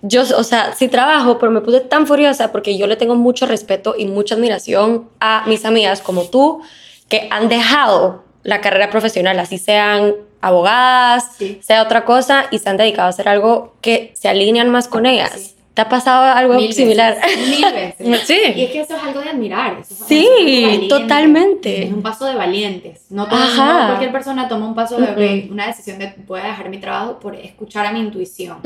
yo, 0.01 0.23
o 0.37 0.43
sea, 0.43 0.73
sí 0.75 0.87
trabajo, 0.87 1.37
pero 1.37 1.51
me 1.51 1.61
puse 1.61 1.81
tan 1.81 2.07
furiosa 2.07 2.51
porque 2.51 2.77
yo 2.77 2.87
le 2.87 2.95
tengo 2.95 3.15
mucho 3.15 3.45
respeto 3.45 3.95
y 3.97 4.05
mucha 4.05 4.35
admiración 4.35 5.09
a 5.19 5.43
mis 5.45 5.65
amigas 5.65 6.01
como 6.01 6.23
tú 6.23 6.61
que 7.09 7.27
han 7.31 7.49
dejado 7.49 8.23
la 8.49 8.61
carrera 8.61 8.89
profesional, 8.89 9.39
así 9.39 9.57
sean 9.57 10.13
abogadas, 10.41 11.37
sea 11.61 11.83
otra 11.83 12.03
cosa, 12.03 12.45
y 12.51 12.59
se 12.59 12.69
han 12.69 12.77
dedicado 12.77 13.05
a 13.05 13.09
hacer 13.09 13.29
algo 13.29 13.75
que 13.81 14.11
se 14.15 14.27
alinean 14.27 14.69
más 14.69 14.87
con 14.87 15.05
ellas. 15.05 15.55
¿Te 15.75 15.83
ha 15.83 15.87
pasado 15.87 16.23
algo 16.23 16.59
similar? 16.73 17.15
mil 17.49 17.65
veces. 17.73 18.27
Sí. 18.27 18.37
Y 18.55 18.63
es 18.63 18.71
que 18.71 18.81
eso 18.81 18.95
es 18.97 19.03
algo 19.03 19.21
de 19.21 19.29
admirar. 19.29 19.77
sí, 19.85 20.87
totalmente. 20.89 21.85
Es 21.85 21.93
un 21.93 22.01
paso 22.01 22.25
de 22.25 22.35
valientes. 22.35 23.05
No, 23.11 23.27
cualquier 23.29 24.11
persona 24.11 24.47
toma 24.49 24.65
un 24.67 24.75
paso 24.75 24.97
de 24.97 25.47
una 25.51 25.67
decisión 25.67 25.99
de 25.99 26.13
voy 26.27 26.41
a 26.41 26.45
dejar 26.45 26.69
mi 26.69 26.79
trabajo 26.79 27.19
por 27.19 27.35
escuchar 27.35 27.85
a 27.85 27.91
mi 27.91 27.99
intuición. 27.99 28.57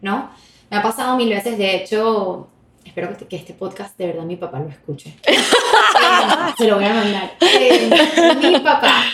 ¿No? 0.00 0.30
Me 0.70 0.76
ha 0.76 0.82
pasado 0.82 1.16
mil 1.16 1.28
veces. 1.28 1.58
De 1.58 1.74
hecho, 1.76 2.48
espero 2.98 3.28
que 3.28 3.36
este 3.36 3.54
podcast 3.54 3.96
de 3.96 4.06
verdad 4.06 4.24
mi 4.24 4.36
papá 4.36 4.58
lo 4.58 4.68
escuche. 4.68 5.14
se 6.58 6.66
lo 6.66 6.76
voy 6.76 6.84
a 6.84 6.94
mandar. 6.94 7.30
Eh, 7.40 7.90
mi 8.42 8.58
papá, 8.58 9.04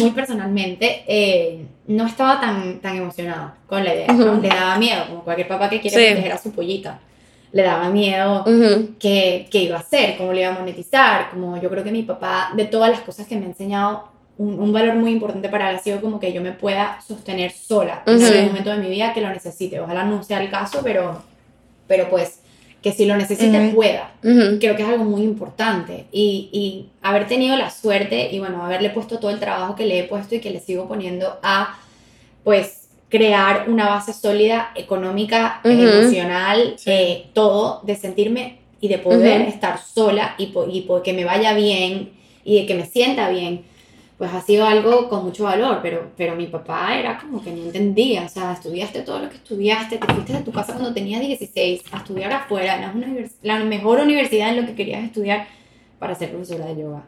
muy 0.00 0.10
personalmente, 0.10 1.04
eh, 1.06 1.64
no 1.88 2.06
estaba 2.06 2.40
tan, 2.40 2.78
tan 2.80 2.96
emocionado 2.96 3.52
con 3.66 3.84
la 3.84 3.94
idea, 3.94 4.12
Le 4.12 4.48
daba 4.48 4.78
miedo, 4.78 5.06
como 5.08 5.24
cualquier 5.24 5.48
papá 5.48 5.68
que 5.68 5.80
quiere 5.80 6.12
proteger 6.12 6.32
a 6.32 6.38
su 6.38 6.52
pollita. 6.52 7.00
Le 7.52 7.62
daba 7.62 7.88
miedo 7.88 8.44
qué, 8.98 9.48
iba 9.52 9.76
a 9.76 9.80
hacer, 9.80 10.16
cómo 10.16 10.32
le 10.32 10.42
iba 10.42 10.50
a 10.50 10.58
monetizar, 10.58 11.30
como 11.30 11.60
yo 11.60 11.68
creo 11.70 11.82
que 11.82 11.92
mi 11.92 12.02
papá, 12.02 12.52
de 12.54 12.66
todas 12.66 12.90
las 12.90 13.00
cosas 13.00 13.26
que 13.26 13.36
me 13.36 13.46
ha 13.46 13.48
enseñado, 13.48 14.08
un, 14.38 14.72
valor 14.72 14.94
muy 14.96 15.12
importante 15.12 15.48
para 15.48 15.70
él 15.70 15.76
ha 15.76 15.78
sido 15.78 16.00
como 16.02 16.20
que 16.20 16.32
yo 16.32 16.42
me 16.42 16.52
pueda 16.52 17.00
sostener 17.00 17.52
sola 17.52 18.02
en 18.04 18.22
algún 18.22 18.46
momento 18.48 18.70
de 18.70 18.76
mi 18.76 18.90
vida 18.90 19.14
que 19.14 19.22
lo 19.22 19.30
necesite. 19.30 19.80
Ojalá 19.80 20.04
no 20.04 20.22
sea 20.22 20.42
el 20.42 20.50
caso, 20.50 20.80
pero, 20.84 21.22
pero 21.86 22.10
pues 22.10 22.40
que 22.86 22.92
si 22.92 23.04
lo 23.04 23.16
necesite 23.16 23.72
pueda. 23.74 24.12
Creo 24.22 24.76
que 24.76 24.82
es 24.84 24.88
algo 24.88 25.02
muy 25.02 25.22
importante. 25.22 26.04
Y, 26.12 26.48
y, 26.52 26.86
haber 27.02 27.26
tenido 27.26 27.56
la 27.56 27.68
suerte 27.68 28.28
y 28.30 28.38
bueno, 28.38 28.64
haberle 28.64 28.90
puesto 28.90 29.18
todo 29.18 29.32
el 29.32 29.40
trabajo 29.40 29.74
que 29.74 29.86
le 29.86 29.98
he 29.98 30.04
puesto 30.04 30.36
y 30.36 30.38
que 30.38 30.50
le 30.50 30.60
sigo 30.60 30.86
poniendo 30.86 31.36
a, 31.42 31.80
pues, 32.44 32.86
crear 33.08 33.68
una 33.68 33.88
base 33.88 34.12
sólida, 34.12 34.70
económica, 34.76 35.60
emocional, 35.64 36.76
eh, 36.86 37.26
todo, 37.32 37.80
de 37.82 37.96
sentirme 37.96 38.60
y 38.80 38.86
de 38.86 38.98
poder 38.98 39.40
estar 39.40 39.80
sola 39.82 40.36
y, 40.38 40.54
y 40.68 40.86
que 41.02 41.12
me 41.12 41.24
vaya 41.24 41.54
bien 41.54 42.12
y 42.44 42.60
de 42.60 42.66
que 42.66 42.76
me 42.76 42.86
sienta 42.86 43.28
bien 43.30 43.64
pues 44.18 44.32
ha 44.32 44.40
sido 44.40 44.66
algo 44.66 45.08
con 45.08 45.24
mucho 45.24 45.44
valor, 45.44 45.80
pero, 45.82 46.10
pero 46.16 46.36
mi 46.36 46.46
papá 46.46 46.96
era 46.98 47.18
como 47.18 47.42
que 47.42 47.50
no 47.50 47.64
entendía, 47.64 48.22
o 48.22 48.28
sea, 48.28 48.52
estudiaste 48.52 49.02
todo 49.02 49.18
lo 49.18 49.28
que 49.28 49.36
estudiaste, 49.36 49.98
te 49.98 50.14
fuiste 50.14 50.32
de 50.32 50.40
tu 50.40 50.52
casa 50.52 50.72
cuando 50.72 50.94
tenías 50.94 51.20
16 51.20 51.82
a 51.92 51.98
estudiar 51.98 52.32
afuera, 52.32 52.76
en 52.82 52.96
una 52.96 53.28
la 53.42 53.58
mejor 53.58 54.00
universidad 54.00 54.50
en 54.50 54.62
lo 54.62 54.66
que 54.66 54.74
querías 54.74 55.04
estudiar 55.04 55.46
para 55.98 56.14
ser 56.14 56.30
profesora 56.30 56.64
de 56.66 56.80
yoga. 56.80 57.04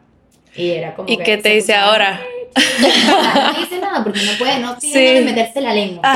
Y 0.55 0.69
era 0.69 0.95
como... 0.95 1.09
¿Y 1.09 1.17
qué 1.17 1.37
te 1.37 1.49
dice 1.49 1.73
ahora? 1.73 2.21
No 2.55 3.59
dice 3.59 3.79
nada 3.79 4.03
porque 4.03 4.21
no 4.23 4.31
puede, 4.37 4.59
no 4.59 4.77
tiene 4.77 5.19
sí. 5.19 5.25
meterse 5.25 5.61
la 5.61 5.73
lengua. 5.73 6.01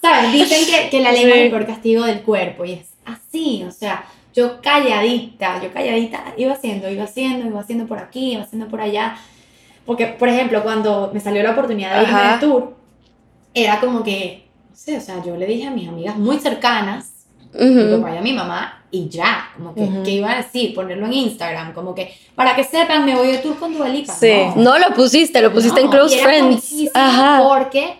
¿Sabes? 0.00 0.32
Dicen 0.32 0.66
que, 0.66 0.90
que 0.90 1.00
la 1.00 1.12
lengua 1.12 1.36
es 1.36 1.42
el 1.44 1.50
peor 1.50 1.66
castigo 1.66 2.04
del 2.04 2.22
cuerpo 2.22 2.64
y 2.64 2.72
es 2.72 2.88
así, 3.04 3.64
o 3.66 3.70
sea, 3.70 4.04
yo 4.34 4.60
calladita, 4.60 5.60
yo 5.62 5.72
calladita 5.72 6.34
iba 6.36 6.52
haciendo, 6.52 6.90
iba 6.90 7.04
haciendo, 7.04 7.46
iba 7.46 7.60
haciendo 7.60 7.86
por 7.86 7.98
aquí, 7.98 8.32
iba 8.32 8.42
haciendo 8.42 8.68
por 8.68 8.80
allá 8.80 9.16
porque, 9.88 10.06
por 10.06 10.28
ejemplo, 10.28 10.62
cuando 10.62 11.10
me 11.14 11.18
salió 11.18 11.42
la 11.42 11.52
oportunidad 11.52 11.96
de 11.96 12.02
irme 12.02 12.20
al 12.20 12.40
tour, 12.40 12.74
era 13.54 13.80
como 13.80 14.02
que, 14.02 14.44
no 14.68 14.76
sé, 14.76 14.98
o 14.98 15.00
sea, 15.00 15.24
yo 15.24 15.34
le 15.34 15.46
dije 15.46 15.66
a 15.66 15.70
mis 15.70 15.88
amigas 15.88 16.18
muy 16.18 16.38
cercanas, 16.38 17.24
uh 17.54 17.64
mi 17.64 17.96
papá 17.96 18.14
y 18.14 18.18
a 18.18 18.20
mi 18.20 18.34
mamá, 18.34 18.84
y 18.90 19.08
ya, 19.08 19.48
como 19.56 19.74
que, 19.74 19.88
¿qué 20.04 20.10
iba 20.10 20.30
a 20.30 20.36
decir? 20.36 20.74
Ponerlo 20.74 21.06
en 21.06 21.14
Instagram, 21.14 21.72
como 21.72 21.94
que, 21.94 22.14
para 22.34 22.54
que 22.54 22.64
sepan, 22.64 23.06
me 23.06 23.16
voy 23.16 23.28
de 23.28 23.38
tour 23.38 23.58
con 23.58 23.72
Dua 23.72 23.88
Lipa. 23.88 24.12
Sí. 24.12 24.34
No. 24.56 24.78
lo 24.78 24.94
pusiste, 24.94 25.40
lo 25.40 25.54
pusiste 25.54 25.80
en 25.80 25.88
Close 25.88 26.18
Friends. 26.18 26.90
Ajá. 26.92 27.42
Porque 27.42 27.96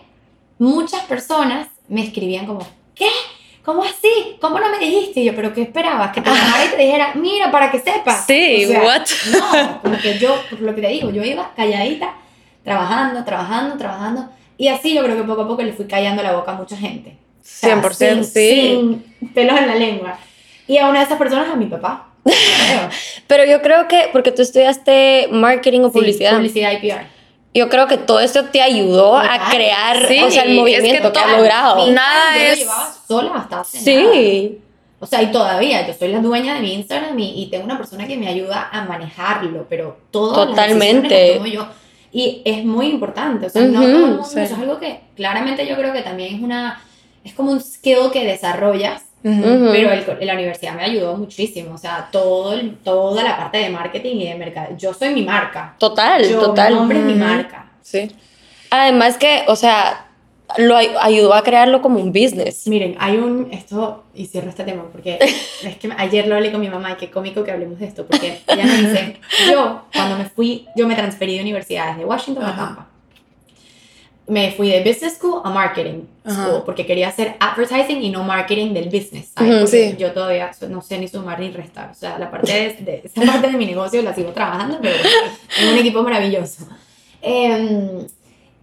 muchas 0.59 1.01
personas 1.05 1.69
me 1.87 2.03
escribían 2.03 2.45
como, 2.45 2.59
¿qué? 2.93 3.09
¿Cómo 3.63 3.83
así? 3.83 4.37
¿Cómo 4.41 4.59
no 4.59 4.69
me 4.69 4.79
dijiste? 4.79 5.21
Y 5.21 5.25
yo, 5.25 5.35
¿pero 5.35 5.53
qué 5.53 5.63
esperabas? 5.63 6.11
Que 6.11 6.21
te 6.21 6.29
llamara 6.29 6.65
y 6.65 6.69
te 6.69 6.77
dijera, 6.77 7.11
mira, 7.15 7.51
para 7.51 7.71
que 7.71 7.79
sepas. 7.79 8.25
Sí, 8.25 8.67
what? 8.67 9.05
No, 9.31 9.81
como 9.81 9.97
que 9.97 10.17
yo, 10.17 10.35
por 10.49 10.61
lo 10.61 10.75
que 10.75 10.81
te 10.81 10.87
digo, 10.87 11.09
yo 11.11 11.23
iba 11.23 11.51
calladita, 11.55 12.15
trabajando, 12.63 13.23
trabajando, 13.23 13.77
trabajando. 13.77 14.29
Y 14.57 14.67
así 14.67 14.93
yo 14.93 15.03
creo 15.03 15.15
que 15.15 15.23
poco 15.23 15.43
a 15.43 15.47
poco 15.47 15.61
le 15.61 15.73
fui 15.73 15.85
callando 15.85 16.21
la 16.23 16.33
boca 16.33 16.51
a 16.51 16.55
mucha 16.55 16.75
gente. 16.75 17.15
100%, 17.43 18.23
sí. 18.23 18.49
Sin 18.49 19.31
pelos 19.33 19.57
en 19.57 19.67
la 19.67 19.75
lengua. 19.75 20.19
Y 20.67 20.77
a 20.77 20.87
una 20.87 20.99
de 20.99 21.05
esas 21.05 21.17
personas, 21.17 21.49
a 21.49 21.55
mi 21.55 21.65
papá. 21.65 22.07
Pero 23.27 23.45
yo 23.45 23.61
creo 23.61 23.87
que, 23.87 24.09
porque 24.11 24.31
tú 24.31 24.41
estudiaste 24.41 25.29
marketing 25.31 25.81
o 25.81 25.91
publicidad. 25.91 26.35
publicidad 26.35 26.71
y 26.73 26.77
PR 26.77 27.18
yo 27.53 27.69
creo 27.69 27.87
que 27.87 27.97
todo 27.97 28.19
esto 28.19 28.45
te 28.45 28.61
ayudó 28.61 29.17
a 29.17 29.49
crear 29.49 29.97
o 30.05 30.31
sea, 30.31 30.43
el 30.43 30.55
movimiento 30.55 31.11
que, 31.11 31.19
has 31.19 31.37
logrado. 31.37 31.91
Nada 31.91 32.35
yo 32.35 32.43
es... 32.43 32.49
Lo 32.51 32.65
llevaba 32.65 32.95
sola 33.07 33.31
hasta 33.35 33.59
hace 33.61 33.79
Sí. 33.79 34.59
O 35.01 35.05
sea, 35.05 35.21
y 35.23 35.31
todavía, 35.31 35.87
yo 35.87 35.93
soy 35.93 36.09
la 36.09 36.19
dueña 36.19 36.55
de 36.55 36.59
mi 36.59 36.73
Instagram 36.73 37.17
y, 37.17 37.47
tengo 37.49 37.63
una 37.63 37.77
persona 37.77 38.05
que 38.05 38.17
me 38.17 38.27
ayuda 38.27 38.69
a 38.71 38.83
manejarlo, 38.83 39.65
pero 39.69 39.97
todo 40.11 40.47
Totalmente. 40.47 41.39
yo. 41.49 41.67
Y 42.11 42.41
es 42.43 42.65
muy 42.65 42.87
importante, 42.87 43.45
o 43.45 43.49
sea, 43.49 43.61
no 43.63 43.81
todo 43.81 44.21
eso 44.21 44.39
es 44.39 44.51
algo 44.51 44.79
que 44.79 45.01
claramente 45.15 45.65
yo 45.67 45.75
creo 45.75 45.93
que 45.93 46.01
también 46.01 46.35
es 46.35 46.41
una, 46.41 46.81
es 47.23 47.33
como 47.33 47.51
un 47.51 47.61
skill 47.61 48.11
que 48.11 48.25
desarrollas 48.25 49.03
pero 49.21 49.91
el, 49.91 50.05
la 50.21 50.33
universidad 50.33 50.75
me 50.75 50.83
ayudó 50.83 51.17
muchísimo, 51.17 51.73
o 51.75 51.77
sea, 51.77 52.09
todo, 52.11 52.57
toda 52.83 53.23
la 53.23 53.37
parte 53.37 53.57
de 53.57 53.69
marketing 53.69 54.15
y 54.17 54.27
de 54.27 54.35
mercado. 54.35 54.75
Yo 54.77 54.93
soy 54.93 55.13
mi 55.13 55.23
marca. 55.23 55.75
Total, 55.77 56.27
total. 56.29 56.73
Mi 56.73 56.79
nombre 56.79 56.99
es 56.99 57.05
mi 57.05 57.15
marca. 57.15 57.71
Sí. 57.81 58.11
Además 58.69 59.17
que, 59.17 59.43
o 59.47 59.55
sea, 59.55 60.05
lo 60.57 60.75
ayudó 60.75 61.33
a 61.33 61.43
crearlo 61.43 61.81
como 61.81 61.99
un 61.99 62.11
business. 62.11 62.67
Miren, 62.67 62.95
hay 62.99 63.17
un, 63.17 63.49
esto, 63.51 64.05
y 64.13 64.25
cierro 64.25 64.49
este 64.49 64.63
tema, 64.63 64.83
porque 64.91 65.19
es 65.63 65.77
que 65.77 65.89
ayer 65.97 66.27
lo 66.27 66.35
hablé 66.35 66.51
con 66.51 66.61
mi 66.61 66.69
mamá 66.69 66.91
y 66.91 66.95
qué 66.95 67.11
cómico 67.11 67.43
que 67.43 67.51
hablemos 67.51 67.79
de 67.79 67.85
esto, 67.87 68.05
porque 68.05 68.39
ella 68.47 68.65
me 68.65 68.77
dice, 68.77 69.19
yo, 69.51 69.83
cuando 69.93 70.17
me 70.17 70.25
fui, 70.25 70.67
yo 70.75 70.87
me 70.87 70.95
transferí 70.95 71.35
de 71.35 71.41
universidades 71.41 71.97
de 71.97 72.05
Washington 72.05 72.45
a 72.45 72.55
Tampa 72.55 72.88
me 74.29 74.51
fui 74.51 74.69
de 74.69 74.81
business 74.83 75.15
school 75.15 75.41
a 75.43 75.49
marketing 75.49 76.03
school 76.25 76.61
porque 76.63 76.85
quería 76.85 77.09
hacer 77.09 77.35
advertising 77.39 78.01
y 78.01 78.09
no 78.09 78.23
marketing 78.23 78.73
del 78.73 78.85
business. 78.85 79.33
Yo 79.97 80.11
todavía 80.13 80.51
no 80.69 80.81
sé 80.81 80.99
ni 80.99 81.07
sumar 81.07 81.39
ni 81.39 81.49
restar. 81.49 81.89
O 81.89 81.95
sea, 81.95 82.19
la 82.19 82.29
parte 82.29 82.75
de, 82.79 83.01
esa 83.03 83.21
parte 83.25 83.49
de 83.49 83.57
mi 83.57 83.65
negocio 83.65 84.01
la 84.03 84.13
sigo 84.13 84.31
trabajando, 84.31 84.77
pero 84.81 84.95
en 85.59 85.69
un 85.69 85.77
equipo 85.79 86.03
maravilloso. 86.03 86.67
Em, 87.21 88.07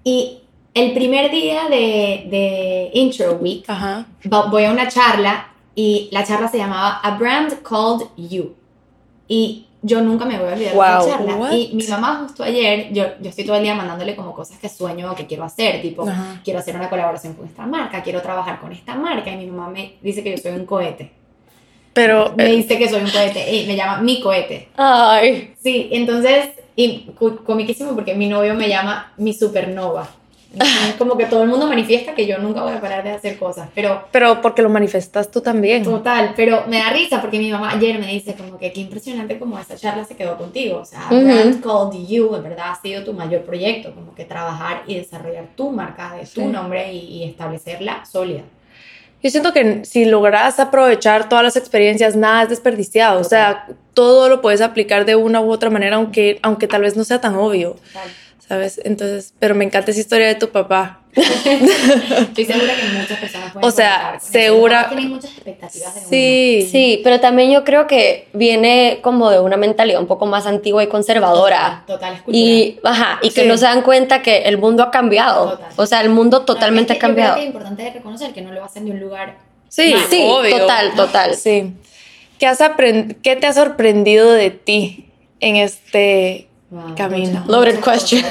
y 0.05 0.39
el 0.73 0.95
primer 0.95 1.31
día 1.31 1.65
de, 1.69 2.27
de 2.31 2.91
Intro 2.95 3.35
Week 3.35 3.67
voy 4.25 4.65
a 4.65 4.71
una 4.71 4.89
charla 4.89 5.49
y 5.75 6.09
la 6.13 6.25
charla 6.25 6.49
se 6.49 6.59
llamaba 6.59 7.01
A 7.03 7.17
Brand 7.19 7.61
Called 7.63 8.07
You. 8.17 8.55
Y 9.29 9.67
yo 9.87 10.01
nunca 10.01 10.25
me 10.25 10.37
voy 10.37 10.49
a 10.49 10.53
olvidar 10.53 10.75
de 10.75 10.79
esa 10.79 11.19
charla. 11.19 11.55
Y 11.55 11.71
mi 11.75 11.87
mamá 11.87 12.19
justo 12.23 12.43
ayer, 12.43 12.93
yo, 12.93 13.05
yo 13.21 13.31
estoy 13.31 13.45
todo 13.45 13.57
el 13.57 13.63
día 13.63 13.75
mandándole 13.75 14.17
como 14.17 14.35
cosas 14.35 14.59
que 14.59 14.69
sueño 14.69 15.13
o 15.13 15.15
que 15.15 15.27
quiero 15.27 15.45
hacer, 15.45 15.81
tipo, 15.81 16.05
quiero 16.45 16.59
hacer 16.59 16.75
una 16.75 16.91
colaboración 16.91 17.35
con 17.35 17.47
esta 17.47 17.65
marca, 17.67 18.03
quiero 18.03 18.21
trabajar 18.21 18.61
con 18.61 18.73
esta 18.73 18.97
marca, 18.97 19.31
y 19.31 19.37
mi 19.37 19.47
mamá 19.47 19.69
me 19.71 19.95
dice 20.03 20.25
que 20.25 20.33
yo 20.33 20.39
soy 20.39 20.53
un 20.53 20.67
cohete. 20.67 21.13
Pero... 21.93 22.35
Me 22.37 22.47
eh, 22.47 22.57
dice 22.57 22.77
que 22.77 22.89
soy 22.89 23.03
un 23.03 23.11
cohete, 23.11 23.55
y 23.55 23.67
me 23.67 23.77
llama 23.77 24.03
mi 24.03 24.21
cohete. 24.21 24.69
Ay. 24.77 25.55
Sí, 25.63 25.89
entonces, 25.93 26.51
y 26.75 27.09
comiquísimo 27.45 27.95
porque 27.95 28.15
mi 28.15 28.29
novio 28.29 28.55
me 28.55 28.69
llama 28.69 29.13
mi 29.17 29.33
supernova 29.33 30.09
como 30.99 31.17
que 31.17 31.27
todo 31.27 31.43
el 31.43 31.49
mundo 31.49 31.67
manifiesta 31.67 32.15
que 32.15 32.27
yo 32.27 32.39
nunca 32.39 32.63
voy 32.63 32.73
a 32.73 32.81
parar 32.81 33.05
de 33.05 33.11
hacer 33.11 33.39
cosas, 33.39 33.69
pero... 33.75 34.05
Pero 34.11 34.41
porque 34.41 34.63
lo 34.63 34.69
manifestas 34.69 35.31
tú 35.31 35.41
también. 35.41 35.83
Total, 35.85 36.33
pero 36.37 36.65
me 36.67 36.79
da 36.79 36.91
risa 36.91 37.21
porque 37.21 37.39
mi 37.39 37.51
mamá 37.51 37.73
ayer 37.73 37.99
me 37.99 38.07
dice 38.07 38.35
como 38.35 38.59
que 38.59 38.73
qué 38.73 38.81
impresionante 38.81 39.39
como 39.39 39.59
esa 39.59 39.77
charla 39.77 40.05
se 40.05 40.17
quedó 40.17 40.37
contigo, 40.37 40.81
o 40.81 40.85
sea, 40.85 41.07
Brand 41.09 41.63
Called 41.63 42.07
You, 42.07 42.35
en 42.35 42.43
verdad 42.43 42.71
ha 42.71 42.81
sido 42.81 43.05
tu 43.05 43.13
mayor 43.13 43.43
proyecto, 43.43 43.95
como 43.95 44.15
que 44.15 44.25
trabajar 44.25 44.83
y 44.87 44.97
desarrollar 44.97 45.47
tu 45.55 45.71
marca 45.71 46.15
de 46.15 46.27
tu 46.27 46.47
nombre 46.49 46.93
y, 46.93 47.25
establecerla 47.25 48.05
sólida. 48.05 48.43
Yo 49.23 49.31
siento 49.31 49.53
que 49.53 49.85
si 49.85 50.05
logras 50.05 50.61
aprovechar 50.61 51.29
todas 51.29 51.43
las 51.43 51.57
experiencias, 51.57 52.15
nada 52.15 52.45
es 52.45 52.49
desperdiciado. 52.51 53.21
O 53.21 53.25
sea, 53.25 53.67
todo 53.95 54.29
lo 54.29 54.41
puedes 54.41 54.61
aplicar 54.61 55.05
de 55.05 55.17
una 55.17 55.41
u 55.41 55.51
otra 55.51 55.71
manera, 55.71 55.97
aunque, 55.97 56.39
aunque 56.43 56.69
tal 56.69 56.83
vez 56.83 56.97
no 56.97 57.03
sea 57.03 57.21
tan 57.21 57.35
obvio. 57.35 57.73
Total. 57.73 58.11
¿Sabes? 58.49 58.81
Entonces, 58.85 59.35
pero 59.39 59.55
me 59.55 59.65
encanta 59.65 59.91
esa 59.91 60.01
historia 60.01 60.29
de 60.29 60.37
tu 60.37 60.51
papá. 60.51 61.01
Estoy 61.17 62.45
segura 62.45 62.75
que 62.77 62.99
muchas 62.99 63.19
personas 63.19 63.53
pueden 63.53 63.67
O 63.67 63.71
sea, 63.71 64.19
segura. 64.21 64.89
Tienen 64.89 65.09
muchas 65.09 65.33
expectativas 65.33 65.95
de 65.95 66.01
Sí, 66.03 66.69
sí, 66.71 67.01
pero 67.03 67.21
también 67.21 67.51
yo 67.51 67.65
creo 67.65 67.87
que 67.87 68.29
viene 68.35 69.01
como 69.03 69.31
de 69.31 69.41
una 69.41 69.57
mentalidad 69.57 70.01
un 70.01 70.07
poco 70.07 70.27
más 70.27 70.47
antigua 70.47 70.85
y 70.85 70.89
conservadora. 70.89 71.85
Total, 71.87 72.19
total 72.19 72.35
Y, 72.35 72.79
ajá, 72.85 73.19
y 73.23 73.31
que 73.31 73.47
no 73.47 73.57
se 73.57 73.65
dan 73.65 73.83
cuenta 73.83 74.23
que 74.23 74.43
el 74.43 74.59
mundo 74.59 74.83
ha 74.83 74.91
cambiado. 74.91 75.59
O 75.77 75.87
sea, 75.87 76.03
el 76.03 76.11
mundo 76.11 76.43
totalmente 76.43 76.93
ha 76.93 76.99
cambiado. 76.99 77.37
Yo 77.37 77.41
creo 77.41 77.45
que 77.45 77.49
es 77.49 77.55
importante 77.55 77.91
reconocer 77.91 78.33
que 78.33 78.43
no 78.43 78.53
lo 78.53 78.63
hacen 78.63 78.85
de 78.85 78.91
un 78.91 79.01
lugar. 79.01 79.39
Sí, 79.69 79.95
sí, 80.11 80.23
total, 80.51 80.95
total. 80.95 81.35
Sí. 81.35 81.73
¿Qué, 82.39 82.47
has 82.47 82.59
¿Qué 83.23 83.37
te 83.37 83.47
ha 83.47 83.53
sorprendido 83.53 84.31
de 84.31 84.51
ti 84.51 85.07
en 85.41 85.57
este 85.57 86.49
camino. 86.97 87.45
Loaded 87.47 87.81
question. 87.81 88.23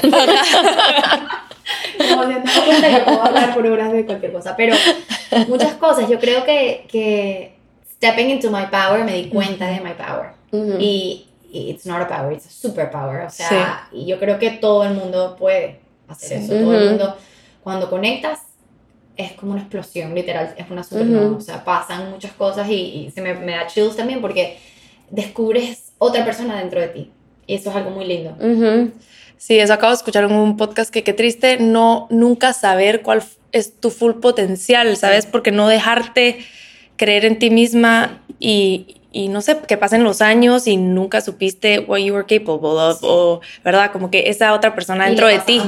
Como 2.10 2.22
se 2.22 2.28
me 2.28 2.42
cuenta 2.64 2.88
que 2.88 3.00
puedo 3.04 3.22
hablar 3.22 3.54
por 3.54 3.66
horas 3.66 3.92
de 3.92 4.06
cualquier 4.06 4.32
cosa, 4.32 4.56
pero 4.56 4.76
muchas 5.48 5.74
cosas. 5.74 6.08
Yo 6.08 6.18
creo 6.20 6.44
que, 6.44 6.86
que 6.88 7.56
stepping 7.94 8.30
into 8.30 8.50
my 8.50 8.66
power 8.70 9.04
me 9.04 9.14
di 9.14 9.28
cuenta 9.28 9.66
de 9.66 9.80
my 9.80 9.94
power. 9.94 10.32
y, 10.52 11.26
it's 11.52 11.86
not 11.86 12.02
a 12.02 12.08
power, 12.08 12.32
it's 12.32 12.46
a 12.46 12.50
superpower. 12.50 13.26
O 13.26 13.30
sea, 13.30 13.88
y 13.92 14.06
yo 14.06 14.18
creo 14.18 14.38
que 14.38 14.50
todo 14.50 14.84
el 14.84 14.94
mundo 14.94 15.36
puede 15.38 15.80
hacer 16.08 16.38
eso. 16.38 16.52
Todo 16.52 16.78
el 16.78 16.90
mundo, 16.90 17.16
cuando 17.62 17.88
conectas, 17.88 18.40
es 19.16 19.32
como 19.32 19.52
una 19.52 19.62
explosión, 19.62 20.14
literal, 20.14 20.54
es 20.56 20.70
una 20.70 20.84
supernova. 20.84 21.36
O 21.36 21.40
sea, 21.40 21.64
pasan 21.64 22.10
muchas 22.10 22.32
cosas 22.32 22.68
y, 22.68 23.10
se 23.14 23.22
me, 23.22 23.34
me 23.34 23.52
da 23.52 23.66
chills 23.66 23.96
también 23.96 24.20
porque 24.20 24.58
descubres 25.10 25.92
otra 25.98 26.24
persona 26.24 26.58
dentro 26.58 26.80
de 26.80 26.88
ti. 26.88 27.12
Y 27.46 27.54
eso 27.54 27.70
es 27.70 27.76
algo 27.76 27.90
muy 27.90 28.04
lindo. 28.04 28.36
Sí, 29.38 29.58
eso 29.58 29.72
acabo 29.72 29.90
de 29.90 29.96
escuchar 29.96 30.24
en 30.24 30.32
un 30.32 30.56
podcast 30.56 30.90
que 30.90 31.04
qué 31.04 31.12
triste 31.12 31.58
no 31.58 32.06
nunca 32.10 32.52
saber 32.52 33.02
cuál 33.02 33.22
es 33.52 33.78
tu 33.78 33.90
full 33.90 34.14
potencial, 34.14 34.96
¿sabes? 34.96 35.26
Porque 35.26 35.52
no 35.52 35.68
dejarte 35.68 36.38
creer 36.96 37.26
en 37.26 37.38
ti 37.38 37.50
misma 37.50 38.22
y, 38.40 38.96
y, 39.12 39.28
no 39.28 39.42
sé, 39.42 39.58
que 39.68 39.76
pasen 39.76 40.04
los 40.04 40.22
años 40.22 40.66
y 40.66 40.78
nunca 40.78 41.20
supiste 41.20 41.80
what 41.80 41.98
you 41.98 42.14
were 42.14 42.24
capable 42.24 42.70
of, 42.70 42.98
o, 43.02 43.40
¿verdad? 43.62 43.92
Como 43.92 44.10
que 44.10 44.30
esa 44.30 44.54
otra 44.54 44.74
persona 44.74 45.06
dentro 45.06 45.26
de 45.26 45.38
ti. 45.40 45.60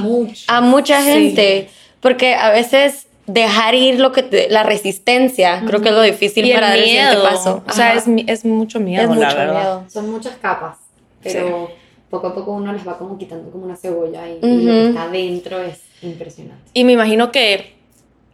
A, 0.47 0.61
mucha 0.61 1.03
gente, 1.03 1.69
porque 1.99 2.33
a 2.33 2.49
veces 2.49 3.05
dejar 3.27 3.75
ir 3.75 3.99
lo 3.99 4.11
que 4.11 4.47
la 4.49 4.63
resistencia, 4.63 5.61
creo 5.67 5.81
que 5.81 5.89
es 5.89 5.95
lo 5.95 6.01
difícil 6.01 6.51
para 6.51 6.69
dar 6.69 6.77
el 6.77 6.85
siguiente 6.85 7.17
paso. 7.17 7.63
O 7.67 7.71
sea, 7.71 7.93
es, 7.93 8.05
es, 8.25 8.45
mucho 8.45 8.79
miedo, 8.79 9.03
es 9.03 9.09
mucho 9.09 9.37
Miedo. 9.37 9.85
Son 9.87 10.09
muchas 10.09 10.35
capas 10.37 10.88
pero 11.21 11.69
poco 12.09 12.27
a 12.27 12.33
poco 12.33 12.51
uno 12.51 12.73
les 12.73 12.87
va 12.87 12.97
como 12.97 13.17
quitando 13.17 13.51
como 13.51 13.65
una 13.65 13.75
cebolla 13.75 14.27
y, 14.27 14.39
lo 14.41 14.71
que 14.71 14.87
está 14.89 15.09
dentro 15.09 15.59
es 15.61 15.81
impresionante. 16.01 16.63
Y 16.73 16.83
me 16.83 16.93
imagino 16.93 17.31
que, 17.31 17.75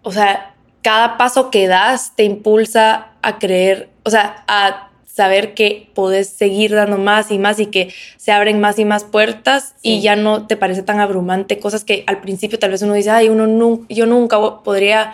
o 0.04 0.12
sea, 0.12 0.56
cada 0.82 1.18
paso 1.18 1.50
que 1.50 1.68
das 1.68 2.16
te 2.16 2.24
impulsa 2.24 3.12
a 3.22 3.40
creer, 3.40 3.90
o 4.04 4.10
sea, 4.10 4.44
a 4.48 4.92
saber 5.06 5.54
que 5.54 5.90
puedes 5.94 6.28
seguir 6.28 6.76
dando 6.76 6.98
más 6.98 7.32
y 7.32 7.40
más 7.40 7.60
y 7.60 7.68
que 7.68 7.94
se 8.18 8.34
abren 8.34 8.60
más 8.60 8.78
y 8.80 8.86
más 8.86 9.06
puertas 9.06 9.74
y 9.82 10.02
ya 10.02 10.18
no 10.18 10.46
te 10.46 10.58
parece 10.58 10.84
tan 10.84 11.00
abrumante 11.00 11.58
cosas 11.58 11.86
que 11.86 12.04
al 12.06 12.20
principio 12.20 12.60
tal 12.60 12.72
vez 12.72 12.82
uno 12.82 12.94
dice, 12.94 13.12
ay, 13.12 13.30
uno 13.30 13.48
nunca, 13.48 13.86
yo 13.90 14.06
nunca 14.08 14.38
podría 14.62 15.14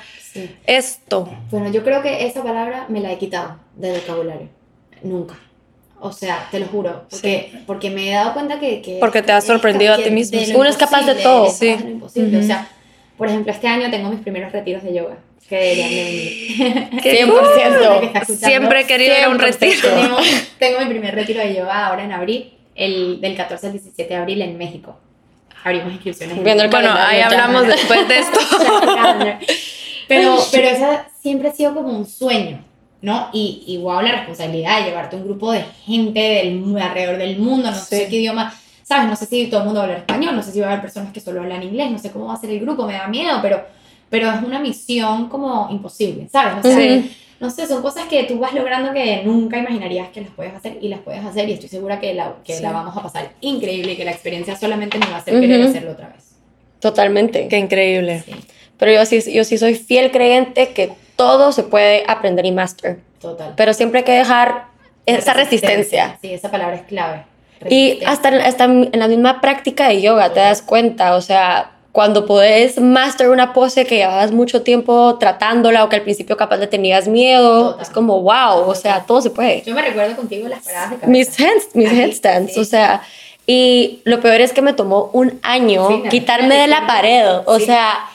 esto. 0.65 1.30
Bueno, 1.51 1.69
yo 1.69 1.84
creo 1.84 2.01
que 2.01 2.26
esa 2.26 2.41
palabra 2.41 2.86
me 2.89 2.99
la 2.99 3.11
he 3.11 3.17
quitado 3.19 3.59
del 3.76 3.99
vocabulario. 4.01 4.49
Nunca. 5.03 5.36
O 6.04 6.12
sea, 6.12 6.47
te 6.49 6.60
lo 6.60 6.66
juro, 6.66 7.06
porque, 7.12 7.52
porque 7.68 7.91
me 7.91 8.10
he 8.10 8.14
dado 8.14 8.34
cuenta 8.34 8.60
que... 8.60 8.97
porque 8.99 9.22
te 9.22 9.32
has 9.32 9.45
sorprendido 9.45 9.93
a 9.93 9.97
ti 9.97 10.10
mismo. 10.10 10.39
Uno 10.56 10.68
es 10.68 10.76
capaz 10.76 11.06
de 11.06 11.14
todo. 11.14 11.47
Sí. 11.52 11.68
imposible. 11.70 12.39
O 12.39 12.43
sea, 12.43 12.68
por 13.18 13.28
ejemplo, 13.28 13.52
este 13.52 13.68
año 13.68 13.91
tengo 13.91 14.10
mis 14.10 14.22
primeros 14.22 14.52
retiros 14.52 14.82
de 14.82 14.95
yoga. 14.95 15.18
Que 15.47 15.58
deberían 15.58 15.89
de 15.89 16.04
venir. 17.04 17.30
100%. 17.30 18.26
Siempre 18.36 18.82
he 18.82 18.86
querido 18.88 19.16
ir 19.16 19.26
a 19.26 19.30
un 19.30 19.38
retiro. 19.38 19.80
Tengo, 19.80 20.18
tengo, 20.58 20.80
mi 20.80 20.86
primer 20.88 21.14
retiro 21.14 21.39
de 21.39 21.54
yoga 21.54 21.86
ahora 21.86 22.04
en 22.04 22.14
abril, 22.14 22.52
el, 22.74 23.22
del 23.22 23.36
14 23.36 23.68
al 23.68 23.74
17 23.74 24.12
de 24.12 24.20
abril 24.20 24.41
en 24.41 24.58
México. 24.58 24.97
Abrimos 25.64 25.93
inscripciones. 25.93 26.36
bueno, 26.41 26.93
ahí 26.97 27.22
hablamos 27.22 27.68
después 27.68 28.08
de 28.08 28.20
esto. 28.20 28.39
pero, 30.08 30.38
pero 30.52 30.68
esa 30.68 31.08
siempre 31.22 31.49
ha 31.49 31.52
sido 31.52 31.76
como 31.76 31.89
un 31.89 32.08
sueño 32.08 32.70
¿no? 33.02 33.30
Y, 33.34 33.64
igual 33.68 34.06
la 34.06 34.12
responsabilidad 34.12 34.80
de 34.80 34.86
llevarte 34.86 35.16
un 35.16 35.24
grupo 35.24 35.52
de 35.52 35.64
gente 35.86 36.20
del, 36.20 36.78
alrededor 36.82 37.18
del 37.18 37.39
mundo, 37.39 37.72
no 37.72 37.78
sé 37.78 38.08
qué 38.08 38.18
idioma, 38.18 38.54
¿sabes? 38.84 39.08
No 39.08 39.16
sé 39.16 39.26
si 39.26 39.47
todo 39.47 39.62
el 39.62 39.66
mundo 39.66 39.82
habla 39.82 39.97
español, 39.97 40.36
no 40.36 40.43
sé 40.43 40.52
si 40.52 40.60
va 40.60 40.68
a 40.68 40.70
haber 40.72 40.82
personas 40.82 41.12
que 41.12 41.20
solo 41.20 41.41
hablan 41.41 41.64
inglés, 41.64 41.91
no 41.91 41.97
sé 41.97 42.12
cómo 42.12 42.28
va 42.28 42.34
a 42.34 42.38
ser 42.38 42.52
el 42.52 42.60
grupo, 42.60 42.86
me 42.86 42.93
da 42.93 43.08
miedo, 43.08 43.39
pero, 43.41 43.66
pero 44.10 44.30
es 44.32 44.43
una 44.43 44.60
misión 44.60 45.30
como 45.30 45.70
imposible, 45.72 46.28
¿sabes? 46.32 46.64
O 46.64 46.68
sea, 46.68 47.04
no 47.39 47.49
sé, 47.49 47.66
son 47.66 47.82
cosas 47.82 48.06
que 48.08 48.24
tú 48.26 48.38
vas 48.38 48.54
logrando 48.54 48.93
que 48.93 49.24
nunca 49.24 49.58
imaginarías 49.58 50.10
que 50.10 50.22
las 50.22 50.30
puedes 50.30 50.54
hacer 50.54 50.78
y 50.80 50.89
las 50.89 50.99
puedes 50.99 51.26
hacer 51.26 51.49
y 51.49 51.54
estoy 51.54 51.70
segura 51.70 51.99
que 51.99 52.14
la, 52.14 52.36
que 52.43 52.60
la 52.60 52.72
vamos 52.72 52.95
a 52.95 53.02
pasar 53.02 53.32
increíble 53.41 53.93
y 53.93 53.97
que 53.97 54.06
la 54.06 54.12
experiencia 54.12 54.56
solamente 54.56 54.99
me 54.99 55.08
va 55.08 55.16
a 55.16 55.18
hacer 55.18 55.39
querer 55.39 55.64
hacerlo 55.64 55.91
otra 55.91 56.10
vez. 56.10 56.36
Totalmente. 56.80 57.47
Qué 57.47 57.58
increíble. 57.58 58.24
Pero 58.78 58.93
yo 58.93 59.06
sí, 59.06 59.22
yo 59.34 59.43
sí 59.43 59.58
soy 59.58 59.74
fiel 59.74 60.12
creyente 60.12 60.70
que 60.70 60.91
todo 61.22 61.51
se 61.51 61.61
puede 61.61 62.03
aprender 62.07 62.47
y 62.47 62.51
master. 62.51 62.97
Total. 63.22 63.53
Pero 63.55 63.76
siempre 63.76 63.99
hay 63.99 64.05
que 64.05 64.13
dejar 64.13 64.65
esa 65.05 65.34
resistencia. 65.34 66.17
Sí, 66.19 66.34
esa 66.34 66.49
palabra 66.49 66.78
es 66.78 66.82
clave. 66.82 67.26
Y 67.69 68.03
hasta, 68.07 68.30
hasta 68.30 68.63
en 68.63 68.89
la 68.91 69.07
misma 69.07 69.39
práctica 69.39 69.88
de 69.89 70.01
yoga 70.01 70.34
te 70.34 70.39
das 70.39 70.63
cuenta, 70.63 71.13
o 71.13 71.22
sea, 71.22 71.74
cuando 71.91 72.26
puedes 72.26 72.82
master 72.82 73.30
una 73.30 73.53
pose 73.53 73.86
que 73.86 73.97
llevabas 73.97 74.32
mucho 74.32 74.63
tiempo 74.63 75.19
tratándola 75.19 75.84
o 75.84 75.89
que 75.89 75.97
al 75.97 76.01
principio 76.01 76.38
capaz 76.38 76.57
le 76.57 76.65
tenías 76.65 77.07
miedo, 77.07 77.78
es 77.80 77.91
como 77.91 78.19
wow, 78.22 78.67
o 78.67 78.74
sea, 78.74 79.01
todo 79.01 79.22
se 79.22 79.30
puede. 79.30 79.61
Yo 79.61 79.76
me 79.76 79.84
recuerdo 79.84 80.15
contigo 80.15 80.47
las 80.47 80.63
paradas 80.65 80.89
de 80.89 80.95
cabeza. 80.95 81.11
Mis, 81.11 81.76
mis 81.76 81.91
headstands, 81.91 82.57
o 82.57 82.65
sea, 82.65 83.03
y 83.45 83.99
lo 84.05 84.22
peor 84.22 84.41
es 84.41 84.53
que 84.53 84.63
me 84.63 84.74
tomó 84.74 85.11
un 85.13 85.39
año 85.43 86.01
quitarme 86.09 86.55
de 86.55 86.65
la 86.65 86.88
pared, 86.88 87.28
o 87.45 87.59
sea 87.59 88.07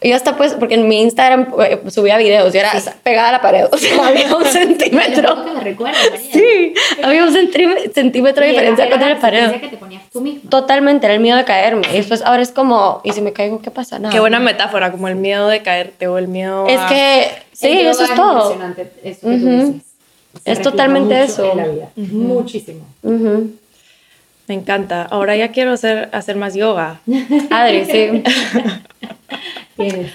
yo 0.00 0.14
hasta 0.14 0.36
pues, 0.36 0.54
porque 0.54 0.74
en 0.74 0.86
mi 0.86 1.00
Instagram 1.02 1.48
eh, 1.60 1.80
subía 1.88 2.16
videos 2.18 2.54
y 2.54 2.58
era 2.58 2.70
pegada 3.02 3.30
a 3.30 3.32
la 3.32 3.40
pared, 3.40 3.66
o 3.72 3.76
sea, 3.76 4.06
había 4.06 4.34
un 4.36 4.44
centímetro. 4.44 5.44
me 5.54 5.60
recuerdo, 5.60 5.98
Sí, 6.32 6.72
había 7.02 7.24
un 7.24 7.32
centímetro 7.94 8.44
de 8.44 8.50
diferencia 8.50 8.88
con 8.88 9.00
la 9.00 9.20
pared. 9.20 9.60
que 9.60 9.68
te 9.68 9.76
ponías 9.76 10.02
tú 10.12 10.20
mismo. 10.20 10.48
Totalmente, 10.48 11.06
era 11.06 11.14
el 11.14 11.20
miedo 11.20 11.36
de 11.36 11.44
caerme. 11.44 11.82
Y 11.92 11.96
después 11.96 12.22
ahora 12.22 12.42
es 12.42 12.52
como, 12.52 13.00
¿y 13.02 13.12
si 13.12 13.20
me 13.20 13.32
caigo 13.32 13.60
qué 13.60 13.72
pasa? 13.72 13.98
Nada. 13.98 14.12
Qué 14.12 14.20
buena 14.20 14.38
metáfora, 14.38 14.92
como 14.92 15.08
el 15.08 15.16
miedo 15.16 15.48
de 15.48 15.62
caerte 15.62 16.06
o 16.06 16.16
el 16.18 16.28
miedo 16.28 16.66
Es 16.68 16.80
que, 16.82 17.28
sí, 17.52 17.80
eso 17.80 18.04
es 18.04 18.14
todo. 18.14 18.52
Impresionante, 18.52 18.92
eso 19.02 19.28
que 19.28 19.36
tú 19.36 19.48
dices. 19.48 19.82
es 20.44 20.62
totalmente 20.62 21.24
eso. 21.24 21.50
En 21.50 21.56
la 21.56 21.66
vida. 21.66 21.88
Muchísimo. 21.96 22.86
Me 23.02 24.54
encanta. 24.54 25.02
Ahora 25.10 25.34
ya 25.34 25.50
quiero 25.50 25.72
hacer, 25.72 26.08
hacer 26.12 26.36
más 26.36 26.54
yoga. 26.54 27.00
Adri, 27.50 27.84
sí. 27.84 28.22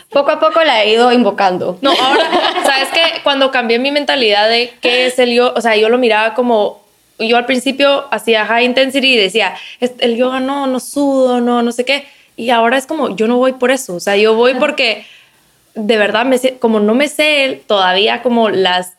Poco 0.10 0.32
a 0.32 0.40
poco 0.40 0.64
la 0.64 0.84
he 0.84 0.94
ido 0.94 1.12
invocando. 1.12 1.78
No, 1.82 1.92
ahora, 1.92 2.30
¿sabes 2.66 2.90
qué? 2.94 3.22
Cuando 3.24 3.52
cambié 3.52 3.80
mi 3.80 3.92
mentalidad 3.92 4.50
de 4.50 4.74
qué 4.82 5.06
es 5.06 5.18
el 5.20 5.34
yoga, 5.34 5.54
o 5.56 5.62
sea, 5.62 5.76
yo 5.76 5.90
lo 5.90 5.98
miraba 5.98 6.34
como, 6.34 6.82
yo 7.18 7.38
al 7.38 7.46
principio 7.46 8.06
hacía 8.12 8.46
high 8.46 8.66
intensity 8.66 9.14
y 9.14 9.18
decía, 9.18 9.56
el 9.80 10.18
yoga 10.18 10.40
no, 10.40 10.68
no 10.68 10.80
sudo, 10.80 11.40
no, 11.42 11.62
no 11.62 11.72
sé 11.72 11.86
qué. 11.86 12.06
Y 12.36 12.50
ahora 12.50 12.78
es 12.78 12.88
como, 12.88 13.16
yo 13.16 13.28
no 13.28 13.38
voy 13.38 13.54
por 13.54 13.72
eso, 13.72 13.96
o 13.96 14.00
sea, 14.00 14.18
yo 14.18 14.34
voy 14.36 14.56
porque 14.56 15.06
de 15.76 15.98
verdad, 15.98 16.26
me 16.26 16.40
como 16.60 16.80
no 16.80 16.94
me 16.96 17.08
sé 17.08 17.64
todavía 17.68 18.22
como 18.22 18.50
las, 18.50 18.94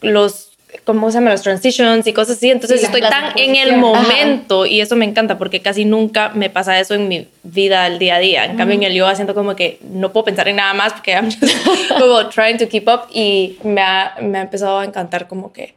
los 0.00 0.51
¿cómo 0.84 1.10
se 1.10 1.18
llama? 1.18 1.30
Los 1.30 1.42
transitions 1.42 2.06
y 2.06 2.12
cosas 2.12 2.36
así. 2.38 2.50
Entonces 2.50 2.80
Sí, 2.80 2.86
estoy 2.86 3.00
las- 3.00 3.10
tan 3.10 3.24
las 3.24 3.36
en 3.36 3.56
el 3.56 3.76
momento 3.76 4.66
y 4.66 4.80
eso 4.80 4.96
me 4.96 5.04
encanta 5.04 5.38
porque 5.38 5.60
casi 5.60 5.84
nunca 5.84 6.30
me 6.30 6.50
pasa 6.50 6.78
eso 6.80 6.94
en 6.94 7.08
mi 7.08 7.28
vida 7.42 7.84
al 7.84 7.98
día 7.98 8.16
a 8.16 8.18
día. 8.18 8.44
En 8.44 8.56
cambio, 8.56 8.76
en 8.76 8.82
el 8.82 8.94
yoga 8.94 9.14
siento 9.14 9.34
como 9.34 9.54
que 9.56 9.78
no 9.82 10.12
puedo 10.12 10.24
pensar 10.24 10.48
en 10.48 10.56
nada 10.56 10.74
más 10.74 10.92
porque 10.94 11.12
I'm 11.16 11.30
just 11.30 11.54
como 11.98 12.28
trying 12.28 12.58
to 12.58 12.68
keep 12.68 12.88
up 12.88 13.02
y 13.12 13.58
me 13.64 13.80
ha, 13.80 14.14
me 14.20 14.38
ha 14.38 14.42
empezado 14.42 14.78
a 14.78 14.84
encantar 14.84 15.28
como 15.28 15.52
que 15.52 15.74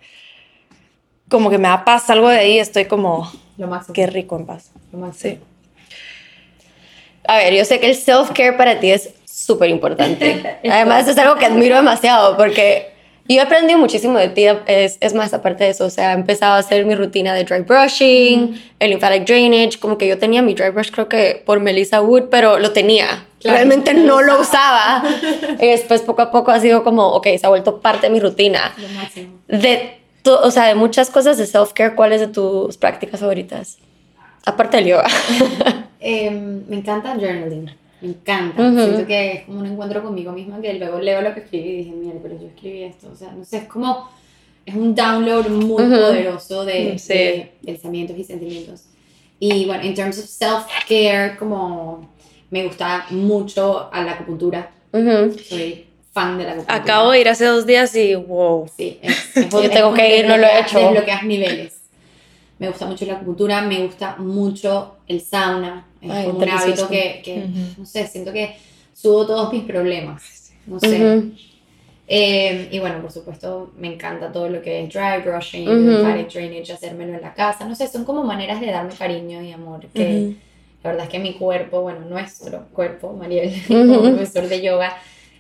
como 1.28 1.50
que 1.50 1.58
me 1.58 1.68
da 1.68 1.84
paz, 1.84 2.10
algo 2.12 2.30
de 2.30 2.38
ahí, 2.38 2.60
estoy 2.60 2.86
como, 2.86 3.32
Lo 3.58 3.68
máximo. 3.68 3.94
qué 3.94 4.06
rico 4.06 4.36
en 4.38 4.46
paz. 4.46 4.70
Lo 4.92 5.00
máximo. 5.00 5.34
Sí. 5.36 5.40
A 7.28 7.38
ver, 7.38 7.54
yo 7.56 7.66
sé 7.66 7.80
que 7.80 7.88
el 7.90 7.96
self-care 7.96 8.56
para 8.56 8.80
ti 8.80 8.92
es 8.92 9.10
súper 9.26 9.70
importante. 9.72 10.58
Además, 10.70 11.08
es 11.08 11.18
algo 11.18 11.36
que 11.38 11.46
admiro 11.48 11.76
demasiado 11.76 12.38
porque 12.38 12.94
yo 13.28 13.36
he 13.38 13.40
aprendido 13.42 13.80
muchísimo 13.80 14.18
de 14.20 14.30
ti. 14.30 14.46
Es, 14.68 14.98
es 15.02 15.14
más, 15.14 15.34
aparte 15.34 15.64
de 15.64 15.72
eso, 15.72 15.86
o 15.86 15.90
sea, 15.90 16.12
he 16.12 16.16
empezado 16.16 16.54
a 16.54 16.58
hacer 16.60 16.86
mi 16.86 16.96
rutina 16.96 17.34
de 17.34 17.44
dry 17.44 17.62
brushing, 17.62 18.62
el 18.80 18.90
lymphatic 18.92 19.26
drainage. 19.26 19.80
Como 19.80 19.98
que 19.98 20.08
yo 20.08 20.18
tenía 20.18 20.42
mi 20.42 20.54
dry 20.54 20.70
brush, 20.70 20.92
creo 20.92 21.10
que 21.10 21.42
por 21.46 21.60
Melissa 21.60 22.02
Wood, 22.02 22.26
pero 22.30 22.60
lo 22.60 22.72
tenía. 22.72 23.26
Claro, 23.40 23.58
Realmente 23.58 23.94
no 23.94 24.22
lo 24.22 24.40
usaba. 24.42 25.04
y 25.60 25.68
después, 25.68 26.02
poco 26.02 26.22
a 26.24 26.32
poco, 26.32 26.52
ha 26.52 26.60
sido 26.60 26.84
como, 26.84 27.08
ok, 27.14 27.28
se 27.40 27.46
ha 27.46 27.50
vuelto 27.50 27.80
parte 27.82 28.08
de 28.08 28.14
mi 28.14 28.20
rutina. 28.20 28.74
De, 29.48 29.98
to- 30.24 30.42
o 30.42 30.52
sea, 30.52 30.66
de 30.66 30.76
muchas 30.76 31.10
cosas 31.10 31.38
de 31.38 31.46
self-care, 31.46 31.96
¿cuáles 31.96 32.22
de 32.22 32.28
tus 32.28 32.78
prácticas 32.78 33.20
favoritas? 33.20 33.78
Aparte 34.46 34.78
del 34.78 34.88
yoga. 34.88 35.08
Eh, 36.00 36.30
me 36.30 36.76
encanta 36.78 37.16
journaling. 37.16 37.72
Me 38.02 38.10
encanta. 38.10 38.62
Ujú. 38.62 38.80
Siento 38.82 39.08
que 39.08 39.32
es 39.32 39.42
como 39.46 39.60
un 39.60 39.66
encuentro 39.68 40.04
conmigo 40.04 40.32
misma 40.32 40.60
que 40.62 40.74
luego 40.74 41.00
leo 41.00 41.22
lo 41.22 41.34
que 41.34 41.40
escribí 41.42 41.70
y 41.70 41.78
dije, 41.78 41.94
pero 42.22 42.40
yo 42.40 42.48
escribí 42.48 42.84
esto. 42.84 43.10
O 43.12 43.16
sea, 43.16 43.32
no 43.32 43.44
sé, 43.46 43.58
es 43.58 43.64
como. 43.66 44.10
Es 44.66 44.74
un 44.76 44.96
download 44.96 45.48
muy 45.50 45.84
Ujú. 45.84 45.92
poderoso 45.96 46.66
de, 46.66 46.98
Sí. 46.98 47.14
de 47.14 47.52
pensamientos 47.64 48.18
y 48.18 48.24
sentimientos. 48.24 48.86
Y 49.40 49.66
bueno, 49.66 49.84
en 49.84 49.94
terms 49.94 50.18
of 50.18 50.26
self-care, 50.26 51.38
como 51.38 52.10
me 52.50 52.66
gusta 52.66 53.06
mucho 53.12 53.90
a 53.94 54.02
la 54.02 54.14
acupuntura. 54.14 54.72
Ujú. 54.92 55.38
Soy 55.48 55.86
fan 56.12 56.38
de 56.40 56.46
la 56.46 56.52
acupuntura. 56.54 56.82
Acabo 56.82 57.12
de 57.12 57.22
ir 57.22 57.30
hace 57.30 57.46
dos 57.46 57.66
días 57.68 57.96
y 57.96 58.16
wow. 58.16 58.68
Sí, 58.76 58.98
es, 59.04 59.38
es- 59.38 59.50
Yo 59.52 59.62
es 59.62 59.70
tengo 59.70 59.86
como 59.90 59.96
que 59.98 60.20
ir, 60.20 60.28
no 60.28 60.38
lo 60.38 60.48
he 60.48 60.60
hecho. 60.62 60.80
Desbloqueas 60.80 61.24
niveles. 61.24 61.82
Me 62.58 62.70
gusta 62.70 62.86
mucho 62.88 63.06
la 63.06 63.14
acupuntura, 63.16 63.62
me 63.62 63.86
gusta 63.86 64.16
mucho 64.18 64.96
el 65.08 65.22
sauna. 65.22 65.86
Es 66.06 66.12
Ay, 66.12 66.26
como 66.28 66.40
un 66.40 66.50
hábito 66.50 66.88
que, 66.88 67.22
que, 67.24 67.38
Ujú. 67.40 67.80
no 67.80 67.86
sé, 67.86 68.08
siento 68.08 68.32
que 68.32 68.56
subo 68.94 69.26
todos 69.26 69.52
mis 69.52 69.64
problemas. 69.64 70.54
No 70.66 70.80
sé. 70.80 71.18
Ujú. 71.18 71.32
Eh, 72.08 72.70
y 72.72 72.80
bueno, 72.80 73.02
por 73.02 73.12
supuesto, 73.12 73.72
me 73.78 73.92
encanta 73.94 74.32
todo 74.32 74.48
lo 74.48 74.62
que 74.62 74.84
es 74.84 74.94
dry 74.94 75.22
brushing, 75.24 75.66
lymphatic 75.68 76.32
drainage, 76.32 76.72
hacérmelo 76.74 77.16
en 77.16 77.22
la 77.22 77.34
casa. 77.34 77.68
No 77.68 77.76
sé, 77.76 77.88
son 77.88 78.06
como 78.06 78.24
maneras 78.24 78.62
de 78.62 78.68
darme 78.68 78.94
cariño 78.94 79.42
y 79.42 79.52
amor. 79.52 79.88
Que 79.94 80.36
la 80.84 80.92
verdad 80.92 81.06
es 81.06 81.12
que 81.12 81.20
mi 81.20 81.34
cuerpo, 81.34 81.82
bueno, 81.82 82.02
nuestro 82.02 82.68
cuerpo, 82.74 83.14
Mariel, 83.14 83.52
como 83.68 84.02
profesor 84.02 84.48
de 84.48 84.62
yoga, 84.62 84.96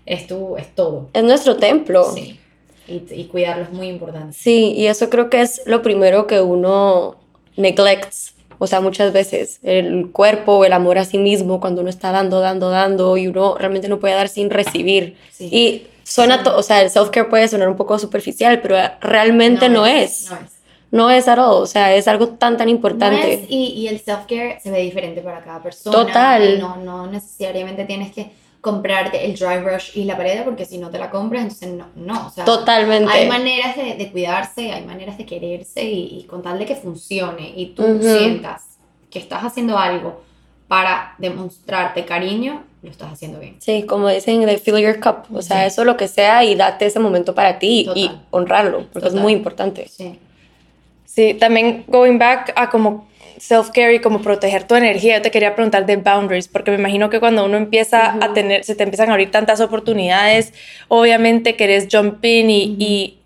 es, 0.05 0.25
tu, 0.25 0.57
es 0.57 0.73
todo. 0.73 1.09
Es 1.13 1.23
nuestro 1.23 1.57
templo. 1.57 2.03
Sí. 2.11 2.39
Y, 2.87 3.03
y 3.13 3.25
cuidarlo 3.25 3.63
es 3.63 3.71
muy 3.71 3.87
importante. 3.87 4.33
Sí, 4.33 4.73
y 4.75 4.87
eso 4.87 5.09
creo 5.09 5.29
que 5.29 5.41
es 5.41 5.61
lo 5.65 5.81
primero 5.81 6.27
que 6.27 6.41
uno 6.41 7.15
neglects. 7.57 8.34
O 8.57 8.67
sea, 8.67 8.81
muchas 8.81 9.13
veces 9.13 9.59
el 9.63 10.11
cuerpo, 10.11 10.65
el 10.65 10.73
amor 10.73 10.97
a 10.97 11.05
sí 11.05 11.17
mismo, 11.17 11.59
cuando 11.59 11.81
uno 11.81 11.89
está 11.89 12.11
dando, 12.11 12.39
dando, 12.39 12.69
dando 12.69 13.17
y 13.17 13.27
uno 13.27 13.55
realmente 13.57 13.87
no 13.87 13.99
puede 13.99 14.13
dar 14.13 14.29
sin 14.29 14.49
recibir. 14.49 15.17
Sí. 15.31 15.49
Y 15.51 15.87
suena, 16.03 16.43
o 16.55 16.63
sea, 16.63 16.81
el 16.81 16.89
self-care 16.89 17.29
puede 17.29 17.47
sonar 17.47 17.69
un 17.69 17.75
poco 17.75 17.99
superficial, 17.99 18.61
pero 18.61 18.77
realmente 19.01 19.69
no, 19.69 19.85
es. 19.85 20.29
No 20.29 20.37
es. 20.37 20.51
No 20.91 21.09
es 21.09 21.27
all. 21.27 21.39
O 21.39 21.65
sea, 21.65 21.93
es 21.93 22.07
algo 22.07 22.29
tan, 22.29 22.57
tan 22.57 22.69
importante. 22.69 23.21
No 23.21 23.43
es, 23.43 23.49
y, 23.49 23.73
y 23.73 23.87
el 23.87 23.99
self-care 23.99 24.59
se 24.61 24.71
ve 24.71 24.81
diferente 24.81 25.21
para 25.21 25.41
cada 25.41 25.61
persona. 25.61 25.97
Total. 25.97 26.59
No, 26.59 26.77
no 26.77 27.07
necesariamente 27.07 27.85
tienes 27.85 28.13
que 28.13 28.31
comprarte 28.65 29.23
el 29.23 29.35
dry 29.35 29.59
brush 29.63 29.91
y 29.95 30.05
la 30.05 30.17
pared 30.17 30.43
porque 30.43 30.65
si 30.65 30.79
no 30.79 30.89
te 30.89 30.97
la 30.97 31.11
compras, 31.11 31.43
entonces 31.43 31.69
no. 31.69 31.85
no 31.95 32.27
o 32.27 32.29
sea, 32.31 32.45
Totalmente. 32.45 33.11
Hay 33.13 33.27
maneras 33.27 33.75
de, 33.77 33.93
de 33.93 34.11
cuidarse, 34.11 34.71
hay 34.71 34.83
maneras 34.83 35.19
de 35.19 35.25
quererse 35.27 35.83
y, 35.83 36.17
y 36.17 36.23
con 36.23 36.41
tal 36.41 36.57
de 36.57 36.65
que 36.65 36.75
funcione 36.75 37.53
y 37.55 37.67
tú 37.75 37.99
sientas 38.01 38.63
que 39.11 39.19
estás 39.19 39.43
haciendo 39.43 39.77
algo 39.77 40.23
para 40.67 41.13
demostrarte 41.19 42.05
cariño, 42.05 42.63
lo 42.81 42.89
estás 42.89 43.13
haciendo 43.13 43.39
bien. 43.39 43.57
Sí, 43.59 43.83
como 43.83 44.09
dicen, 44.09 44.43
de 44.43 44.57
fill 44.57 44.79
your 44.79 44.99
cup. 44.99 45.27
O 45.31 45.43
sea, 45.43 45.61
Sí. 45.61 45.67
eso 45.67 45.85
lo 45.85 45.95
que 45.95 46.07
sea 46.07 46.43
y 46.43 46.55
date 46.55 46.87
ese 46.87 46.99
momento 46.99 47.35
para 47.35 47.59
ti 47.59 47.87
y 47.93 48.09
honrarlo, 48.31 48.87
porque 48.91 49.09
es 49.09 49.13
muy 49.13 49.33
importante. 49.33 49.87
Sí. 49.87 50.17
Sí, 51.05 51.35
también 51.35 51.83
going 51.87 52.17
back 52.17 52.51
a 52.55 52.69
como 52.71 53.07
self-care 53.39 53.95
y 53.95 53.99
como 53.99 54.21
proteger 54.21 54.65
tu 54.67 54.75
energía, 54.75 55.17
yo 55.17 55.21
te 55.21 55.31
quería 55.31 55.55
preguntar 55.55 55.85
de 55.85 55.97
boundaries, 55.97 56.47
porque 56.47 56.71
me 56.71 56.77
imagino 56.77 57.09
que 57.09 57.19
cuando 57.19 57.45
uno 57.45 57.57
empieza 57.57 58.17
a 58.23 58.33
tener, 58.33 58.63
se 58.63 58.75
te 58.75 58.83
empiezan 58.83 59.09
a 59.09 59.13
abrir 59.13 59.31
tantas 59.31 59.61
oportunidades, 59.61 60.53
obviamente 60.87 61.55
querés 61.55 61.87
jump 61.91 62.23
in 62.23 62.49
y, 62.49 62.75
y, 62.79 63.19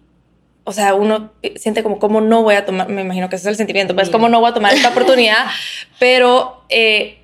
o 0.63 0.71
sea, 0.71 0.93
uno 0.93 1.31
siente 1.55 1.83
como, 1.83 1.99
¿cómo 1.99 2.21
no 2.21 2.43
voy 2.43 2.55
a 2.55 2.65
tomar? 2.65 2.89
Me 2.89 3.01
imagino 3.01 3.29
que 3.29 3.35
ese 3.35 3.43
es 3.43 3.51
el 3.53 3.57
sentimiento, 3.57 3.95
pues. 3.95 4.09
¿cómo 4.09 4.29
no 4.29 4.39
voy 4.39 4.51
a 4.51 4.53
tomar 4.53 4.73
esta 4.73 4.89
oportunidad? 4.89 5.47
Pero, 5.99 6.63
eh, 6.69 7.19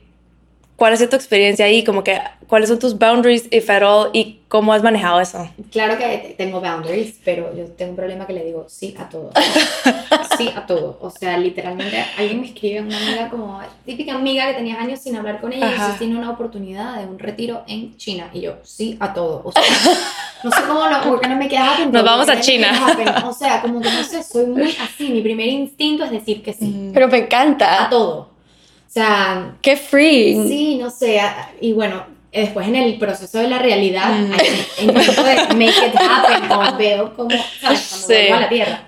¿cuál 0.76 0.94
ha 0.94 0.98
sido 0.98 1.10
tu 1.10 1.16
experiencia 1.16 1.66
ahí? 1.66 1.84
Como 1.84 2.04
que, 2.04 2.20
¿cuáles 2.48 2.70
son 2.70 2.80
tus 2.80 2.98
boundaries, 2.98 3.48
if 3.52 3.70
at 3.70 3.84
all, 3.84 4.10
y 4.14 4.40
cómo 4.48 4.74
has 4.74 4.84
manejado 4.84 5.22
eso? 5.22 5.50
Claro 5.72 5.98
que 5.98 6.36
tengo 6.38 6.62
boundaries, 6.62 7.20
pero 7.24 7.56
yo 7.56 7.66
tengo 7.66 7.92
un 7.92 7.98
problema 7.98 8.26
que 8.28 8.34
le 8.34 8.44
digo 8.44 8.66
sí 8.68 8.96
a 8.98 9.10
todo. 9.10 9.32
Sí 10.38 10.52
a 10.56 10.66
todo. 10.66 10.98
O 11.02 11.10
sea, 11.10 11.38
literalmente 11.38 12.04
alguien 12.18 12.42
me 12.42 12.48
escribe, 12.48 12.82
una 12.82 12.98
amiga 12.98 13.30
como, 13.30 13.60
típica 13.86 14.14
amiga 14.16 14.48
que 14.48 14.54
tenías 14.56 14.80
años 14.80 15.00
sin 15.00 15.16
hablar 15.16 15.40
con 15.42 15.54
ella, 15.54 15.68
y 15.68 15.72
dice, 15.74 15.94
tiene 16.00 16.18
una 16.18 16.32
oportunidad 16.32 16.98
de 17.00 17.06
un 17.06 17.18
retiro 17.20 17.64
en 17.68 17.96
China. 17.98 18.30
Y 18.34 18.42
yo, 18.42 18.56
sí 18.64 18.98
a 19.00 19.14
todo. 19.14 19.42
O 19.46 19.52
sea, 19.52 19.62
no 20.44 20.52
sé 20.52 20.62
cómo 20.68 20.88
no, 20.88 21.02
porque 21.04 21.28
no 21.28 21.36
me 21.38 21.48
queda 21.48 21.78
Nos 21.92 22.04
vamos 22.04 22.30
a 22.30 22.40
China. 22.40 22.72
O 23.26 23.34
sea, 23.34 23.62
como 23.62 23.82
que 23.82 23.90
no 23.90 24.04
sé, 24.04 24.24
soy 24.24 24.46
muy 24.48 24.76
así. 24.82 25.10
Mi 25.10 25.22
primer 25.22 25.48
instinto 25.48 26.04
es 26.04 26.12
decir 26.12 26.44
que 26.44 26.54
sí. 26.54 26.92
Pero 26.94 27.08
me 27.08 27.18
A 27.18 27.20
encanta. 27.22 27.88
todo. 27.90 28.18
O 28.88 28.98
sea, 28.98 29.56
¡Qué 29.62 29.76
free! 29.76 30.48
Sí, 30.48 30.78
no 30.82 30.90
sé, 30.90 31.20
a- 31.20 31.52
y 31.60 31.74
bueno, 31.74 32.04
después 32.32 32.66
en 32.68 32.76
el 32.78 32.98
proceso 32.98 33.40
de 33.40 33.50
la 33.50 33.60
realidad, 33.60 34.10
Mm. 34.10 34.32
de 34.32 35.56
make 35.56 35.88
it 35.88 35.96
happen, 35.96 36.52
o 36.52 36.78
veo 36.78 37.14
como, 37.16 37.30
¿sabes? 37.30 37.60
Cuando 37.62 38.08
Sí. 38.08 38.14
vuelvo 38.14 38.36
a 38.36 38.40
la 38.40 38.50
tierra. 38.50 38.82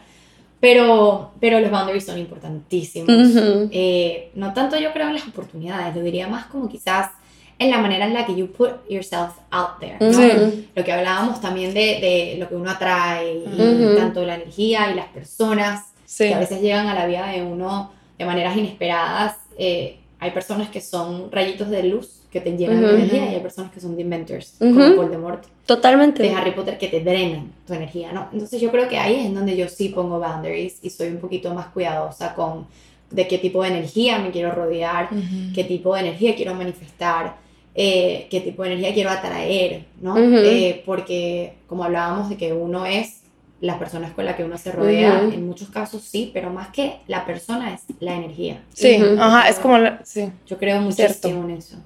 Pero, 0.59 1.31
pero 1.39 1.59
los 1.59 1.69
boundaries 1.69 2.05
son 2.05 2.17
importantísimos. 2.17 3.09
Ujú. 3.09 3.69
Eh, 3.71 4.31
no 4.35 4.53
tanto 4.53 4.77
yo 4.79 4.91
creo 4.93 5.07
en 5.07 5.13
las 5.13 5.27
oportunidades, 5.27 5.95
lo 5.95 6.01
diría 6.01 6.27
más 6.27 6.45
como 6.47 6.67
quizás 6.67 7.11
en 7.59 7.71
la 7.71 7.79
manera 7.79 8.05
en 8.05 8.13
la 8.13 8.25
que 8.25 8.35
you 8.35 8.47
put 8.51 8.69
yourself 8.89 9.31
out 9.51 9.79
there, 9.79 9.97
¿no? 9.99 10.07
Ujú. 10.09 10.63
Lo 10.75 10.83
que 10.83 10.91
hablábamos 10.93 11.41
también 11.41 11.73
de, 11.73 11.79
de 11.99 12.35
lo 12.39 12.47
que 12.47 12.55
uno 12.55 12.69
atrae, 12.69 13.33
y 13.45 13.61
Ujú. 13.61 13.95
tanto 13.97 14.23
la 14.23 14.35
energía 14.35 14.91
y 14.91 14.95
las 14.95 15.07
personas 15.07 15.85
Sí. 16.05 16.27
que 16.29 16.33
a 16.35 16.39
veces 16.39 16.61
llegan 16.61 16.87
a 16.87 16.93
la 16.93 17.05
vida 17.05 17.27
de 17.27 17.41
uno 17.41 17.91
de 18.17 18.25
maneras 18.25 18.55
inesperadas. 18.55 19.35
Eh, 19.57 19.97
hay 20.19 20.31
personas 20.31 20.69
que 20.69 20.81
son 20.81 21.31
rayitos 21.31 21.69
de 21.69 21.83
luz 21.83 22.16
que 22.31 22.41
te 22.41 22.51
llenan 22.57 22.79
Ujú. 22.83 22.87
tu 22.89 22.95
energía 22.95 23.31
y 23.31 23.35
hay 23.35 23.39
personas 23.41 23.71
que 23.71 23.79
son 23.79 23.95
Dementors, 23.95 24.55
Ujú. 24.59 24.73
como 24.73 24.95
Voldemort 24.95 25.43
Totalmente. 25.65 26.23
de 26.23 26.29
Harry 26.31 26.51
Potter, 26.51 26.77
que 26.77 26.87
te 26.87 26.99
drenan 27.01 27.51
tu 27.65 27.73
energía, 27.73 28.11
¿no? 28.11 28.27
Entonces 28.33 28.59
yo 28.59 28.69
creo 28.71 28.87
que 28.87 28.97
ahí 28.97 29.15
es 29.15 29.25
en 29.27 29.35
donde 29.35 29.55
yo 29.55 29.67
sí 29.69 29.89
pongo 29.89 30.19
boundaries 30.19 30.79
y 30.81 30.89
soy 30.89 31.07
un 31.09 31.17
poquito 31.17 31.53
más 31.53 31.67
cuidadosa 31.67 32.35
con 32.35 32.67
de 33.09 33.25
qué 33.27 33.37
tipo 33.37 33.63
de 33.63 33.69
energía 33.69 34.19
me 34.19 34.31
quiero 34.31 34.51
rodear, 34.51 35.07
Ujú. 35.11 35.53
qué 35.55 35.63
tipo 35.63 35.93
de 35.95 36.01
energía 36.01 36.35
quiero 36.35 36.53
manifestar, 36.53 37.37
eh, 37.73 38.27
qué 38.29 38.41
tipo 38.41 38.63
de 38.63 38.73
energía 38.73 38.93
quiero 38.93 39.09
atraer, 39.09 39.85
¿no? 40.01 40.17
Eh, 40.17 40.83
porque 40.85 41.53
como 41.67 41.85
hablábamos 41.85 42.27
de 42.29 42.35
que 42.35 42.51
uno 42.51 42.85
es 42.85 43.21
las 43.61 43.77
personas 43.77 44.11
con 44.11 44.25
las 44.25 44.35
que 44.35 44.43
uno 44.43 44.57
se 44.57 44.71
rodea, 44.71 45.21
Ujú. 45.23 45.31
en 45.33 45.47
muchos 45.47 45.69
casos 45.69 46.01
sí, 46.03 46.29
pero 46.33 46.49
más 46.51 46.67
que 46.69 46.97
la 47.07 47.25
persona 47.25 47.73
es 47.73 47.81
la 48.01 48.15
energía. 48.15 48.61
Sí, 48.73 48.99
ajá, 49.17 49.47
es 49.49 49.57
como, 49.59 49.77
la- 49.77 50.01
sí, 50.03 50.29
Yo 50.45 50.57
creo 50.57 50.91
Cierto. 50.91 51.29
muchísimo 51.29 51.43
en 51.49 51.57
eso. 51.57 51.77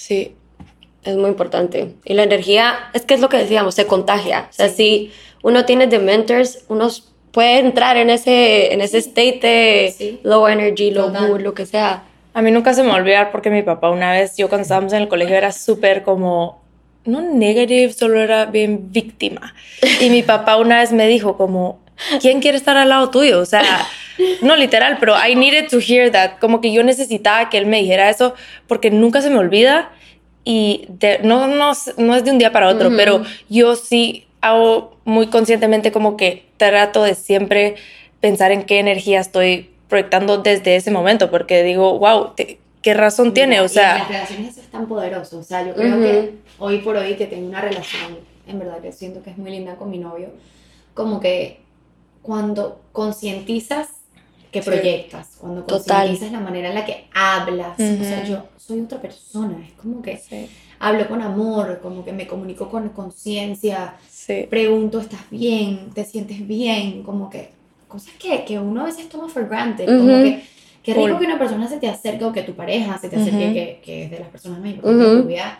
Sí. 0.00 0.34
Es 1.02 1.16
muy 1.16 1.30
importante. 1.30 1.94
Y 2.04 2.12
la 2.12 2.24
energía, 2.24 2.74
es 2.92 3.02
que 3.06 3.14
es 3.14 3.20
lo 3.20 3.30
que 3.30 3.38
decíamos, 3.38 3.74
se 3.74 3.86
contagia. 3.86 4.48
O 4.50 4.52
sea, 4.52 4.68
Sí. 4.68 4.74
si 4.76 5.12
uno 5.42 5.64
tiene 5.64 5.86
dementors, 5.86 6.64
uno 6.68 6.88
puede 7.32 7.58
entrar 7.58 7.96
en 7.96 8.10
ese, 8.10 8.74
en 8.74 8.82
ese 8.82 8.98
state 8.98 9.40
de 9.42 9.94
Sí. 9.96 10.20
low 10.24 10.46
energy, 10.46 10.90
low 10.90 11.06
Total. 11.06 11.28
mood, 11.28 11.40
lo 11.40 11.54
que 11.54 11.64
sea. 11.64 12.02
A 12.34 12.42
mí 12.42 12.50
nunca 12.50 12.74
se 12.74 12.82
me 12.82 12.88
va 12.90 12.96
a 12.96 12.98
olvidar 12.98 13.30
porque 13.32 13.48
mi 13.50 13.62
papá 13.62 13.88
una 13.88 14.12
vez, 14.12 14.36
yo 14.36 14.48
cuando 14.50 14.62
estábamos 14.64 14.92
en 14.92 15.00
el 15.00 15.08
colegio 15.08 15.36
era 15.36 15.52
súper 15.52 16.02
como, 16.02 16.60
no 17.06 17.22
negative, 17.22 17.92
solo 17.94 18.20
era 18.20 18.44
bien 18.44 18.92
víctima. 18.92 19.54
Y 20.02 20.10
mi 20.10 20.22
papá 20.22 20.58
una 20.58 20.80
vez 20.80 20.92
me 20.92 21.08
dijo 21.08 21.38
como, 21.38 21.80
¿quién 22.20 22.40
quiere 22.40 22.58
estar 22.58 22.76
al 22.76 22.90
lado 22.90 23.08
tuyo? 23.08 23.40
O 23.40 23.46
sea, 23.46 23.62
no 24.42 24.56
literal, 24.56 24.96
pero 24.98 25.14
I 25.16 25.34
needed 25.34 25.68
to 25.68 25.78
hear 25.78 26.10
that. 26.12 26.38
Como 26.40 26.60
que 26.60 26.72
yo 26.72 26.82
necesitaba 26.82 27.48
que 27.50 27.58
él 27.58 27.66
me 27.66 27.78
dijera 27.80 28.10
eso 28.10 28.34
porque 28.66 28.90
nunca 28.90 29.22
se 29.22 29.30
me 29.30 29.38
olvida 29.38 29.90
y 30.44 30.86
de- 30.88 31.20
no, 31.22 31.46
no, 31.46 31.72
no 31.98 32.16
es 32.16 32.24
de 32.24 32.30
un 32.30 32.38
día 32.38 32.52
para 32.52 32.68
otro, 32.68 32.88
Ujú. 32.88 32.96
pero 32.96 33.22
yo 33.48 33.76
sí 33.76 34.26
hago 34.40 34.96
muy 35.04 35.26
conscientemente 35.28 35.92
como 35.92 36.16
que 36.16 36.46
trato 36.56 37.02
de 37.02 37.14
siempre 37.14 37.76
pensar 38.20 38.52
en 38.52 38.64
qué 38.64 38.78
energía 38.78 39.20
estoy 39.20 39.70
proyectando 39.88 40.38
desde 40.38 40.76
ese 40.76 40.90
momento, 40.90 41.30
porque 41.30 41.62
digo, 41.62 41.98
wow, 41.98 42.32
¿qué 42.36 42.94
razón 42.94 43.34
tiene? 43.34 43.60
O 43.60 43.68
sea... 43.68 43.98
las 43.98 44.08
relaciones 44.08 44.56
es 44.56 44.66
tan 44.70 44.86
poderoso, 44.86 45.38
o 45.38 45.42
sea, 45.42 45.66
yo 45.66 45.74
creo 45.74 46.00
que 46.00 46.34
hoy 46.58 46.78
por 46.78 46.96
hoy 46.96 47.14
que 47.16 47.26
tengo 47.26 47.48
una 47.48 47.60
relación, 47.60 48.18
en 48.46 48.58
verdad 48.58 48.80
que 48.80 48.92
siento 48.92 49.22
que 49.22 49.30
es 49.30 49.38
muy 49.38 49.50
linda 49.50 49.74
con 49.76 49.90
mi 49.90 49.98
novio, 49.98 50.28
como 50.94 51.20
que 51.20 51.60
cuando 52.22 52.80
concientizas 52.92 53.88
que 54.50 54.62
proyectas, 54.62 55.36
cuando 55.40 55.64
concientizas 55.64 56.32
la 56.32 56.40
manera 56.40 56.68
en 56.68 56.74
la 56.74 56.84
que 56.84 57.06
hablas, 57.14 57.74
o 57.74 58.04
sea, 58.04 58.24
yo 58.24 58.44
soy 58.56 58.80
otra 58.80 59.00
persona, 59.00 59.64
es 59.64 59.72
como 59.74 60.02
que 60.02 60.20
hablo 60.80 61.08
con 61.08 61.22
amor, 61.22 61.78
como 61.80 62.04
que 62.04 62.12
me 62.12 62.26
comunico 62.26 62.68
con 62.68 62.88
conciencia, 62.90 63.94
pregunto, 64.48 65.00
¿estás 65.00 65.28
bien? 65.30 65.90
¿Te 65.94 66.04
sientes 66.04 66.46
bien? 66.46 67.02
Como 67.02 67.30
que 67.30 67.50
cosas 67.86 68.12
que, 68.18 68.44
que 68.44 68.58
uno 68.58 68.82
a 68.82 68.84
veces 68.84 69.08
toma 69.08 69.28
for 69.28 69.48
granted, 69.48 69.86
como 69.86 70.22
que 70.22 70.42
qué 70.82 70.94
rico 70.94 71.18
que 71.18 71.26
una 71.26 71.38
persona 71.38 71.68
se 71.68 71.78
te 71.78 71.88
acerque 71.88 72.24
o 72.24 72.32
que 72.32 72.42
tu 72.42 72.54
pareja 72.54 72.98
se 72.98 73.08
te 73.08 73.16
acerque, 73.16 73.52
que, 73.52 73.80
que, 73.84 74.04
es 74.04 74.10
de 74.10 74.18
las 74.20 74.28
personas 74.28 74.60
más 74.60 74.70
importantes 74.70 75.10
de 75.10 75.22
tu 75.22 75.28
vida, 75.28 75.58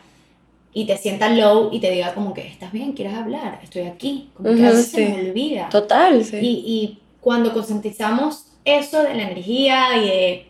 y 0.73 0.87
te 0.87 0.97
sienta 0.97 1.29
low 1.29 1.71
y 1.73 1.81
te 1.81 1.91
diga 1.91 2.15
como 2.15 2.35
que 2.35 2.47
estás 2.47 2.73
bien, 2.73 2.93
quieres 2.93 3.15
hablar, 3.15 3.61
estoy 3.63 3.83
aquí, 3.83 4.31
como 4.35 4.55
que 4.55 4.67
a 4.67 4.71
veces 4.71 4.89
se 4.89 5.09
me 5.09 5.29
olvida. 5.29 5.69
Total. 5.69 6.25
Y, 6.41 6.47
y 6.47 6.99
cuando 7.21 7.53
concientizamos 7.53 8.50
eso 8.65 9.03
de 9.03 9.15
la 9.15 9.23
energía 9.23 9.97
y 9.97 10.09
de 10.09 10.47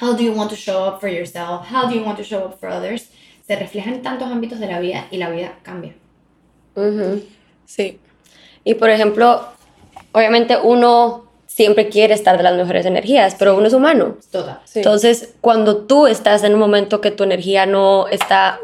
how 0.00 0.12
do 0.14 0.22
you 0.22 0.32
want 0.32 0.50
to 0.50 0.56
show 0.56 0.86
up 0.86 1.00
for 1.00 1.08
yourself, 1.08 1.66
how 1.70 1.88
do 1.88 1.94
you 1.94 2.02
want 2.04 2.18
to 2.18 2.24
show 2.24 2.44
up 2.44 2.58
for 2.58 2.68
others, 2.68 3.08
se 3.46 3.56
refleja 3.56 3.90
en 3.90 4.02
tantos 4.02 4.28
ámbitos 4.30 4.58
de 4.58 4.66
la 4.66 4.80
vida 4.80 5.06
y 5.10 5.18
la 5.18 5.30
vida 5.30 5.58
cambia. 5.62 5.94
Sí. 7.64 7.98
Y 8.64 8.74
por 8.74 8.90
ejemplo, 8.90 9.46
obviamente 10.12 10.56
uno 10.62 11.26
siempre 11.46 11.88
quiere 11.88 12.12
estar 12.12 12.36
de 12.36 12.42
las 12.42 12.54
mejores 12.54 12.84
energías, 12.84 13.34
pero 13.38 13.56
uno 13.56 13.66
es 13.66 13.72
humano. 13.72 14.18
Total. 14.30 14.60
Entonces, 14.74 15.34
cuando 15.40 15.78
tú 15.78 16.06
estás 16.06 16.44
en 16.44 16.52
un 16.52 16.60
momento 16.60 17.00
que 17.00 17.10
tu 17.10 17.24
energía 17.24 17.64
no 17.64 18.08
está, 18.08 18.58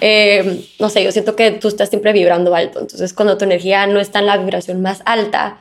eh, 0.00 0.64
no 0.78 0.88
sé, 0.88 1.04
yo 1.04 1.12
siento 1.12 1.36
que 1.36 1.50
tú 1.50 1.68
estás 1.68 1.90
siempre 1.90 2.12
vibrando 2.14 2.54
alto. 2.54 2.80
Entonces, 2.80 3.12
cuando 3.12 3.36
tu 3.36 3.44
energía 3.44 3.86
no 3.86 4.00
está 4.00 4.20
en 4.20 4.26
la 4.26 4.38
vibración 4.38 4.80
más 4.80 5.02
alta, 5.04 5.58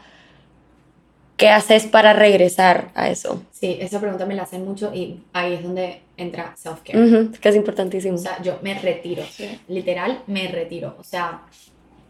¿qué 1.38 1.50
haces 1.50 1.86
para 1.86 2.14
regresar 2.14 2.92
a 2.96 3.10
eso? 3.10 3.42
Sí, 3.52 3.78
esa 3.80 4.02
pregunta 4.02 4.26
me 4.26 4.36
la 4.36 4.44
hacen 4.44 4.66
mucho 4.66 4.94
y 4.94 5.22
ahí 5.34 5.54
es 5.54 5.64
donde 5.64 6.02
entra 6.18 6.56
self-care. 6.58 7.32
que 7.40 7.50
es 7.50 7.56
importantísimo. 7.56 8.16
O 8.16 8.20
sea, 8.20 8.42
yo 8.42 8.60
me 8.62 8.78
retiro, 8.78 9.24
literal, 9.68 10.24
me 10.28 10.48
retiro. 10.48 10.96
O 11.00 11.04
sea, 11.04 11.44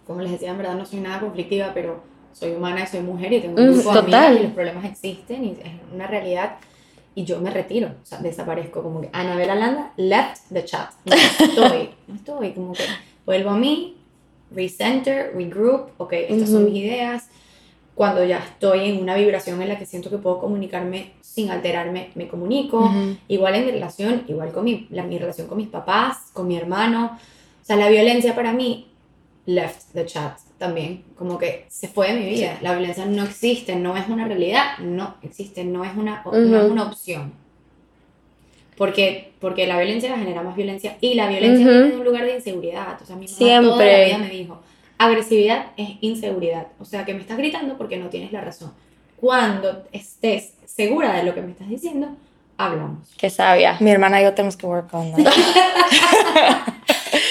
como 0.05 0.21
les 0.21 0.31
decía, 0.31 0.51
en 0.51 0.57
verdad 0.57 0.75
no 0.75 0.85
soy 0.85 1.01
nada 1.01 1.19
conflictiva, 1.19 1.71
pero 1.73 2.01
soy 2.31 2.53
humana 2.53 2.83
y 2.83 2.87
soy 2.87 3.01
mujer 3.01 3.33
y 3.33 3.41
tengo 3.41 3.61
un 3.61 3.73
grupo 3.73 3.93
de 3.93 3.99
amigas 3.99 4.39
y 4.39 4.43
los 4.43 4.51
problemas 4.53 4.85
existen 4.85 5.43
y 5.43 5.51
es 5.51 5.93
una 5.93 6.07
realidad 6.07 6.57
y 7.15 7.23
yo 7.23 7.41
me 7.41 7.49
retiro, 7.49 7.87
o 7.87 8.05
sea, 8.05 8.19
desaparezco, 8.19 8.83
como 8.83 9.01
que 9.01 9.09
Anabela 9.11 9.55
Landa 9.55 9.91
left 9.97 10.43
the 10.53 10.63
chat, 10.63 10.91
no 11.03 11.15
estoy, 11.15 11.89
no 12.07 12.13
estoy, 12.13 12.51
como 12.51 12.73
que 12.73 12.83
vuelvo 13.25 13.49
a 13.49 13.57
mí, 13.57 13.97
recenter, 14.51 15.33
regroup, 15.35 15.89
ok, 15.97 16.13
estas 16.13 16.51
son 16.51 16.65
mis 16.65 16.75
ideas, 16.75 17.27
cuando 17.97 18.23
ya 18.23 18.37
estoy 18.37 18.91
en 18.91 19.01
una 19.01 19.15
vibración 19.15 19.59
en 19.59 19.69
la 19.69 19.79
que 19.79 19.87
siento 19.87 20.11
que 20.11 20.19
puedo 20.19 20.37
comunicarme 20.37 21.13
sin 21.19 21.49
alterarme, 21.49 22.11
me 22.13 22.27
comunico. 22.27 22.93
Igual 23.27 23.55
en 23.55 23.65
mi 23.65 23.71
relación, 23.71 24.23
igual 24.27 24.51
con 24.51 24.65
mi, 24.65 24.87
la, 24.91 25.01
mi 25.01 25.17
relación 25.17 25.47
con 25.47 25.57
mis 25.57 25.67
papás, 25.67 26.29
con 26.31 26.47
mi 26.47 26.55
hermano. 26.55 27.17
O 27.59 27.65
sea, 27.65 27.75
la 27.75 27.89
violencia 27.89 28.35
para 28.35 28.53
mí 28.53 28.85
left 29.47 29.93
the 29.93 30.05
chat 30.05 30.37
también. 30.59 31.05
Como 31.17 31.39
que 31.39 31.65
se 31.69 31.87
fue 31.87 32.13
de 32.13 32.19
mi 32.19 32.29
vida. 32.29 32.59
La 32.61 32.73
violencia 32.73 33.03
no 33.07 33.23
existe, 33.23 33.75
no 33.75 33.97
es 33.97 34.07
una 34.07 34.27
realidad, 34.27 34.77
no 34.77 35.15
existe, 35.23 35.63
no 35.63 35.83
es 35.83 35.97
una, 35.97 36.21
no 36.23 36.61
es 36.61 36.69
una 36.69 36.83
opción. 36.83 37.33
Porque, 38.77 39.31
porque 39.39 39.65
la 39.65 39.77
violencia 39.77 40.15
genera 40.15 40.43
más 40.43 40.55
violencia 40.55 40.97
y 41.01 41.15
la 41.15 41.27
violencia 41.27 41.67
viene 41.67 41.89
de 41.89 41.97
un 41.97 42.05
lugar 42.05 42.25
de 42.25 42.35
inseguridad. 42.35 43.01
O 43.01 43.05
sea, 43.07 43.15
mi 43.15 43.25
mamá 43.25 43.37
Siempre. 43.39 43.69
toda 43.71 43.85
la 43.85 44.05
vida 44.05 44.17
me 44.19 44.29
dijo, 44.29 44.61
Agresividad 44.97 45.67
es 45.77 45.91
inseguridad, 46.01 46.67
o 46.79 46.85
sea 46.85 47.05
que 47.05 47.13
me 47.13 47.21
estás 47.21 47.37
gritando 47.37 47.77
porque 47.77 47.97
no 47.97 48.09
tienes 48.09 48.31
la 48.31 48.41
razón. 48.41 48.73
Cuando 49.17 49.83
estés 49.91 50.53
segura 50.65 51.13
de 51.13 51.23
lo 51.23 51.33
que 51.33 51.41
me 51.41 51.51
estás 51.51 51.69
diciendo, 51.69 52.09
hablamos. 52.57 53.13
Qué 53.17 53.29
sabia. 53.29 53.77
Mi 53.79 53.91
hermana 53.91 54.21
y 54.21 54.23
yo 54.23 54.33
tenemos 54.33 54.57
que 54.57 54.65
work 54.65 54.93
on 54.93 55.11
that. 55.13 56.73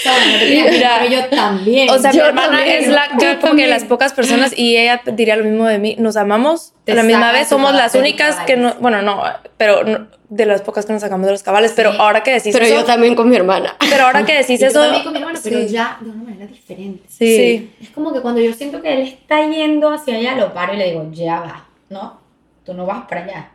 Mira, 0.70 1.06
yo 1.06 1.24
también. 1.26 1.90
O 1.90 1.98
sea, 1.98 2.12
mi 2.12 2.18
hermana 2.18 2.64
es 2.66 2.88
la, 2.88 3.08
yo 3.18 3.40
como 3.40 3.54
que 3.54 3.66
las 3.66 3.84
pocas 3.84 4.12
personas, 4.12 4.52
y 4.56 4.76
ella 4.76 5.00
diría 5.04 5.36
lo 5.36 5.44
mismo 5.44 5.66
de 5.66 5.78
mí, 5.78 5.96
nos 5.98 6.16
amamos 6.16 6.72
a 6.86 6.94
la 6.94 7.02
misma 7.02 7.32
vez, 7.32 7.48
somos 7.48 7.74
las 7.74 7.94
únicas 7.94 8.36
que 8.46 8.56
no, 8.56 8.74
bueno, 8.80 9.02
no, 9.02 9.22
pero 9.56 10.08
de 10.28 10.46
las 10.46 10.62
pocas 10.62 10.86
que 10.86 10.92
nos 10.92 11.02
sacamos 11.02 11.26
de 11.26 11.32
los 11.32 11.42
cabales, 11.42 11.72
pero 11.76 11.90
ahora 11.92 12.22
que 12.22 12.32
decís 12.32 12.52
pero 12.52 12.64
eso. 12.64 12.74
Pero 12.74 12.80
yo 12.82 12.86
también 12.86 13.14
con 13.14 13.28
mi 13.28 13.36
hermana. 13.36 13.76
Pero 13.78 14.04
ahora 14.04 14.24
que 14.24 14.34
decís 14.34 14.60
eso. 14.62 14.74
Yo 14.74 14.82
también 14.82 15.04
con 15.04 15.12
mi 15.12 15.18
hermana, 15.20 15.40
pero 15.44 15.60
ya 15.60 15.98
de 16.00 16.10
una 16.10 16.22
manera 16.22 16.46
diferente. 16.46 17.04
Sí. 17.08 17.72
Es 17.80 17.90
como 17.90 18.12
que 18.12 18.20
cuando 18.20 18.40
yo 18.40 18.52
siento 18.52 18.82
que 18.82 18.92
él 18.92 19.02
está 19.02 19.46
yendo 19.48 19.90
hacia 19.90 20.16
allá, 20.16 20.34
lo 20.34 20.52
paro 20.52 20.74
y 20.74 20.78
le 20.78 20.90
digo, 20.90 21.08
ya 21.12 21.40
va, 21.40 21.66
¿no? 21.88 22.20
Tú 22.64 22.74
no 22.74 22.84
vas 22.86 23.04
para 23.08 23.24
allá. 23.24 23.50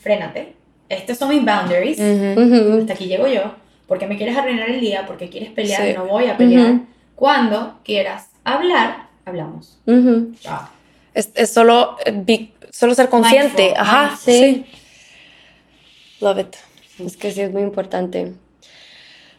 Frénate. 0.00 0.54
Estos 0.88 1.18
son 1.18 1.28
mis 1.28 1.44
boundaries. 1.44 2.00
Hasta 2.00 2.92
aquí 2.92 3.06
llego 3.06 3.28
yo. 3.28 3.54
Porque 3.88 4.06
me 4.06 4.16
quieres 4.16 4.36
arruinar 4.36 4.70
el 4.70 4.80
día, 4.80 5.06
porque 5.06 5.28
quieres 5.28 5.50
pelear, 5.50 5.96
no 5.96 6.06
voy 6.06 6.26
a 6.26 6.36
pelear. 6.36 6.80
Cuando 7.16 7.80
quieras 7.82 8.28
hablar, 8.44 9.08
hablamos. 9.24 9.80
Chao. 10.40 10.68
Es, 11.14 11.30
es, 11.34 11.50
solo, 11.50 11.96
eh, 12.04 12.50
solo 12.70 12.94
ser 12.94 13.08
consciente. 13.08 13.74
Ajá, 13.76 14.16
sí. 14.16 14.66
Love 16.20 16.38
it. 16.38 16.56
Es 17.04 17.16
que 17.16 17.32
sí 17.32 17.40
es 17.40 17.50
muy 17.50 17.62
importante. 17.62 18.34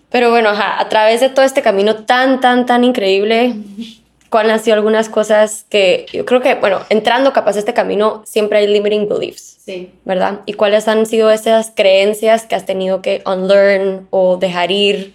Pero 0.10 0.32
bueno, 0.32 0.50
ajá, 0.50 0.82
a 0.82 0.90
través 0.90 1.22
de 1.22 1.30
todo 1.30 1.46
este 1.46 1.62
camino 1.62 2.04
tan, 2.06 2.42
tan, 2.42 2.66
tan 2.66 2.84
increíble, 2.84 3.54
¿cuáles 4.30 4.54
han 4.54 4.60
sido 4.60 4.76
algunas 4.76 5.10
cosas 5.10 5.66
que 5.70 6.06
yo 6.14 6.26
creo 6.26 6.42
que, 6.42 6.56
bueno, 6.56 6.80
entrando 6.90 7.34
capaz 7.34 7.56
a 7.56 7.60
este 7.60 7.74
camino, 7.74 8.24
siempre 8.26 8.60
hay 8.60 8.68
limiting 8.68 9.08
beliefs? 9.08 9.58
Sí. 9.64 9.92
¿Verdad? 10.06 10.42
¿Y 10.46 10.54
cuáles 10.54 10.88
han 10.88 11.06
sido 11.06 11.30
esas 11.32 11.72
creencias 11.76 12.46
que 12.46 12.56
has 12.56 12.66
tenido 12.66 13.02
que 13.02 13.22
unlearn 13.26 14.08
o 14.10 14.38
dejar 14.38 14.72
ir? 14.72 15.14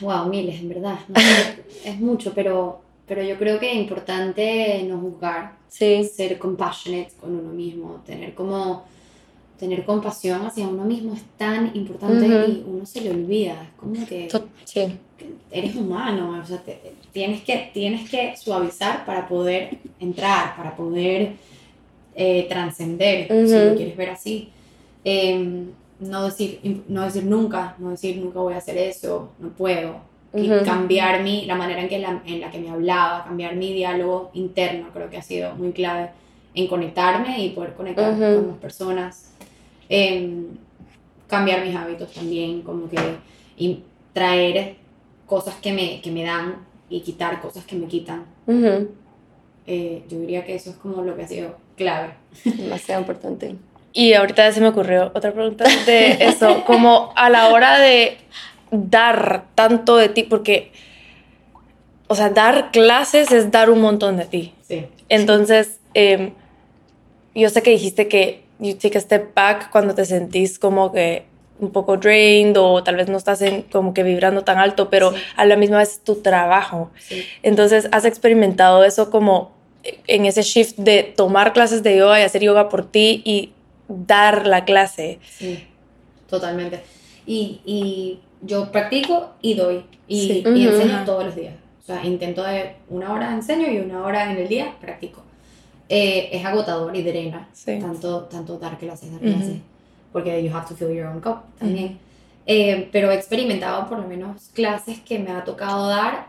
Wow, 0.00 0.26
miles, 0.26 0.60
en 0.60 0.68
verdad. 0.68 0.98
es 1.84 1.98
mucho, 1.98 2.32
pero, 2.34 2.80
pero 3.06 3.22
yo 3.22 3.36
creo 3.38 3.58
que 3.58 3.70
es 3.70 3.76
importante 3.76 4.82
no 4.86 4.98
juzgar, 4.98 5.52
sí. 5.68 6.04
ser 6.04 6.38
compassionate 6.38 7.12
con 7.20 7.34
uno 7.38 7.52
mismo, 7.52 8.02
tener 8.06 8.34
como 8.34 8.84
tener 9.58 9.84
compasión 9.84 10.44
hacia 10.46 10.66
uno 10.66 10.84
mismo 10.84 11.14
es 11.14 11.22
tan 11.36 11.70
importante 11.74 12.26
y 12.26 12.64
uno 12.66 12.84
se 12.84 13.00
le 13.00 13.10
olvida. 13.10 13.52
Es 13.62 13.68
como 13.76 14.06
que, 14.06 14.28
eres 15.50 15.76
humano, 15.76 16.40
o 16.42 16.46
sea, 16.46 16.62
tienes, 17.12 17.42
que, 17.42 17.70
tienes 17.72 18.10
que 18.10 18.36
suavizar 18.36 19.06
para 19.06 19.28
poder 19.28 19.78
entrar, 20.00 20.56
para 20.56 20.74
poder 20.74 21.34
eh, 22.14 22.46
trascender, 22.48 23.28
si 23.28 23.54
lo 23.54 23.76
quieres 23.76 23.96
ver 23.96 24.10
así. 24.10 24.48
Em, 25.04 25.70
no, 26.00 26.24
decir, 26.24 26.82
no 26.88 27.04
decir 27.04 27.24
nunca, 27.24 27.76
no 27.78 27.90
decir 27.90 28.16
nunca 28.16 28.40
voy 28.40 28.54
a 28.54 28.58
hacer 28.58 28.76
eso, 28.76 29.30
no 29.38 29.50
puedo. 29.50 29.96
Y 30.36 30.48
cambiar 30.64 31.22
mi, 31.22 31.46
la 31.46 31.54
manera 31.54 31.80
en, 31.80 31.88
que 31.88 32.00
la, 32.00 32.20
en 32.26 32.40
la 32.40 32.50
que 32.50 32.58
me 32.58 32.68
hablaba, 32.68 33.24
cambiar 33.24 33.54
mi 33.54 33.72
diálogo 33.72 34.30
interno, 34.34 34.88
creo 34.92 35.08
que 35.08 35.16
ha 35.16 35.22
sido 35.22 35.54
muy 35.54 35.70
clave 35.70 36.10
en 36.54 36.66
conectarme 36.66 37.44
y 37.44 37.50
poder 37.50 37.74
conectar 37.74 38.12
con 38.16 38.48
las 38.48 38.56
personas 38.56 39.34
cambiar 41.26 41.64
mis 41.64 41.74
hábitos 41.74 42.12
también, 42.12 42.62
como 42.62 42.88
que 42.88 42.98
y 43.56 43.82
traer 44.12 44.76
cosas 45.26 45.54
que 45.56 45.72
me, 45.72 46.00
que 46.00 46.10
me 46.10 46.24
dan 46.24 46.66
y 46.88 47.00
quitar 47.00 47.40
cosas 47.40 47.64
que 47.64 47.76
me 47.76 47.86
quitan. 47.86 48.24
Eh, 49.66 50.02
yo 50.08 50.18
diría 50.20 50.44
que 50.44 50.54
eso 50.54 50.70
es 50.70 50.76
como 50.76 51.02
lo 51.02 51.16
que 51.16 51.22
ha 51.22 51.28
sido 51.28 51.56
clave. 51.76 52.14
Demasiado 52.44 53.00
importante. 53.00 53.56
Y 53.92 54.12
ahorita 54.14 54.50
se 54.52 54.60
me 54.60 54.68
ocurrió 54.68 55.12
otra 55.14 55.32
pregunta 55.32 55.64
de 55.86 56.12
eso, 56.20 56.64
como 56.64 57.12
a 57.16 57.30
la 57.30 57.48
hora 57.48 57.78
de 57.78 58.18
dar 58.70 59.46
tanto 59.54 59.96
de 59.96 60.08
ti, 60.08 60.24
porque, 60.24 60.72
o 62.08 62.14
sea, 62.14 62.30
dar 62.30 62.70
clases 62.72 63.30
es 63.30 63.50
dar 63.50 63.70
un 63.70 63.80
montón 63.80 64.16
de 64.16 64.26
ti. 64.26 64.52
Sí. 64.62 64.86
Entonces, 65.08 65.80
em, 65.94 66.32
yo 67.34 67.48
sé 67.50 67.62
que 67.62 67.70
dijiste 67.70 68.08
que 68.08 68.43
you 68.58 68.74
take 68.74 68.96
a 68.96 69.00
step 69.00 69.34
back 69.34 69.70
cuando 69.70 69.94
te 69.94 70.04
sentís 70.04 70.58
como 70.58 70.92
que 70.92 71.26
un 71.60 71.70
poco 71.70 71.96
drained 71.96 72.56
o 72.58 72.82
tal 72.82 72.96
vez 72.96 73.08
no 73.08 73.16
estás 73.16 73.40
en, 73.42 73.62
como 73.62 73.94
que 73.94 74.02
vibrando 74.02 74.42
tan 74.42 74.58
alto, 74.58 74.90
pero 74.90 75.12
a 75.36 75.44
la 75.44 75.56
misma 75.56 75.78
vez 75.78 75.92
es 75.92 76.00
tu 76.00 76.16
trabajo. 76.16 76.90
Entonces, 77.42 77.88
¿has 77.92 78.04
experimentado 78.04 78.84
eso 78.84 79.10
como 79.10 79.52
en 80.06 80.24
ese 80.24 80.42
shift 80.42 80.76
de 80.78 81.02
tomar 81.02 81.52
clases 81.52 81.82
de 81.82 81.96
yoga 81.96 82.20
y 82.20 82.22
hacer 82.22 82.42
yoga 82.42 82.68
por 82.68 82.90
ti 82.90 83.22
y 83.24 83.52
dar 83.88 84.46
la 84.46 84.64
clase? 84.64 85.18
Sí, 85.30 85.64
totalmente. 86.28 86.80
Y, 87.26 87.60
y 87.64 88.20
yo 88.42 88.70
practico 88.72 89.34
y 89.40 89.54
doy 89.54 89.84
y, 90.08 90.42
y 90.46 90.66
enseño 90.66 91.04
todos 91.04 91.24
los 91.24 91.36
días. 91.36 91.54
O 91.82 91.86
sea, 91.86 92.04
intento 92.04 92.42
de 92.42 92.76
una 92.88 93.12
hora 93.12 93.32
enseño 93.32 93.70
y 93.70 93.78
una 93.78 94.02
hora 94.04 94.30
en 94.30 94.38
el 94.38 94.48
día 94.48 94.74
practico. 94.80 95.22
Eh, 95.88 96.30
es 96.32 96.44
agotador 96.44 96.96
y 96.96 97.02
drena 97.02 97.48
tanto, 97.64 98.22
tanto 98.22 98.58
dar 98.58 98.78
clases, 98.78 99.12
dar 99.12 99.20
clases, 99.20 99.58
porque 100.12 100.42
you 100.42 100.54
have 100.54 100.66
to 100.66 100.74
fill 100.74 100.90
your 100.90 101.06
own 101.06 101.20
cup 101.20 101.42
también. 101.58 101.98
Eh, 102.46 102.88
pero 102.90 103.10
he 103.10 103.14
experimentado 103.14 103.88
por 103.88 103.98
lo 103.98 104.06
menos 104.06 104.50
clases 104.54 105.00
que 105.00 105.18
me 105.18 105.30
ha 105.30 105.44
tocado 105.44 105.88
dar 105.88 106.26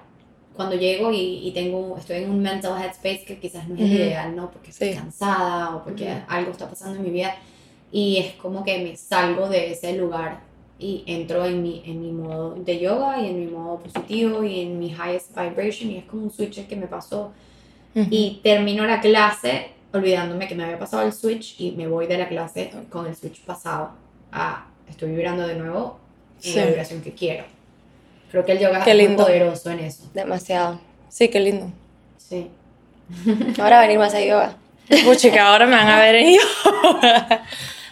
cuando 0.55 0.75
llego 0.75 1.11
y, 1.13 1.51
tengo, 1.53 1.97
estoy 1.97 2.23
en 2.23 2.29
un 2.29 2.41
mental 2.41 2.81
headspace 2.81 3.25
que 3.25 3.37
quizás 3.39 3.67
no 3.67 3.75
es 3.75 3.81
ideal, 3.81 4.35
¿no? 4.35 4.49
Porque 4.51 4.71
estoy 4.71 4.93
cansada 4.93 5.75
o 5.75 5.83
porque 5.83 6.09
algo 6.27 6.51
está 6.51 6.69
pasando 6.69 6.95
en 6.97 7.03
mi 7.03 7.09
vida. 7.09 7.35
Y 7.91 8.17
es 8.17 8.33
como 8.35 8.63
que 8.63 8.77
me 8.79 8.95
salgo 8.95 9.49
de 9.49 9.71
ese 9.71 9.97
lugar 9.97 10.39
y 10.79 11.03
entro 11.07 11.45
en 11.45 11.61
mi, 11.61 11.81
en 11.85 12.01
mi 12.01 12.11
modo 12.11 12.55
de 12.55 12.79
yoga 12.79 13.19
y 13.21 13.27
en 13.27 13.39
mi 13.39 13.47
modo 13.47 13.79
positivo 13.79 14.43
y 14.43 14.61
en 14.61 14.79
mi 14.79 14.91
highest 14.91 15.35
vibration 15.35 15.91
y 15.91 15.97
es 15.97 16.05
como 16.05 16.23
un 16.23 16.31
switch 16.31 16.65
que 16.67 16.75
me 16.75 16.87
pasó 16.87 17.31
y 17.95 18.41
termino 18.43 18.85
la 18.85 18.99
clase 18.99 19.71
olvidándome 19.93 20.47
que 20.47 20.55
me 20.55 20.65
había 20.65 20.77
pasado 20.77 21.03
el 21.03 21.13
switch 21.13 21.55
y 21.59 21.71
me 21.71 21.87
voy 21.87 22.07
de 22.07 22.17
la 22.17 22.27
clase 22.27 22.71
con 22.89 23.07
el 23.07 23.15
switch 23.15 23.39
pasado 23.41 23.91
a 24.31 24.67
estoy 24.89 25.11
vibrando 25.11 25.47
de 25.47 25.55
nuevo 25.55 25.99
en 26.43 26.55
la 26.55 26.65
vibración 26.65 27.01
que 27.01 27.13
quiero. 27.13 27.45
Creo 28.31 28.45
que 28.45 28.51
el 28.51 28.59
yoga 28.59 28.83
es 28.83 29.07
muy 29.09 29.15
poderoso 29.15 29.71
en 29.71 29.79
eso. 29.79 30.03
Demasiado. 30.13 30.79
Sí, 31.09 31.29
qué 31.29 31.39
lindo. 31.39 31.71
Sí. 32.17 32.49
Ahora 33.59 33.79
venir 33.79 33.97
más 33.97 34.13
a 34.13 34.21
yoga. 34.21 34.57
Pucha, 35.05 35.31
que 35.31 35.39
ahora 35.39 35.65
me 35.65 35.75
van 35.75 35.87
a 35.87 35.99
ver 35.99 36.15
en 36.15 36.37
yoga. 36.37 37.43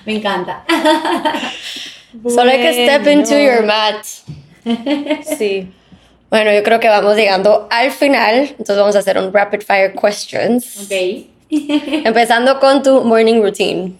me 0.05 0.17
encanta. 0.17 0.63
Solo 2.23 2.51
hay 2.51 2.59
que 2.59 2.87
step 2.87 3.07
into 3.07 3.37
your 3.37 3.65
mat. 3.65 4.05
Sí. 5.37 5.71
Bueno, 6.33 6.51
yo 6.51 6.63
creo 6.63 6.79
que 6.79 6.89
vamos 6.89 7.15
llegando 7.15 7.67
al 7.69 7.91
final, 7.91 8.47
entonces 8.49 8.75
vamos 8.75 8.95
a 8.95 8.99
hacer 8.99 9.19
un 9.19 9.31
rapid 9.31 9.61
fire 9.61 9.93
questions. 9.93 10.79
Ok. 10.81 11.27
Empezando 11.51 12.59
con 12.59 12.81
tu 12.81 13.03
morning 13.03 13.39
routine. 13.39 13.93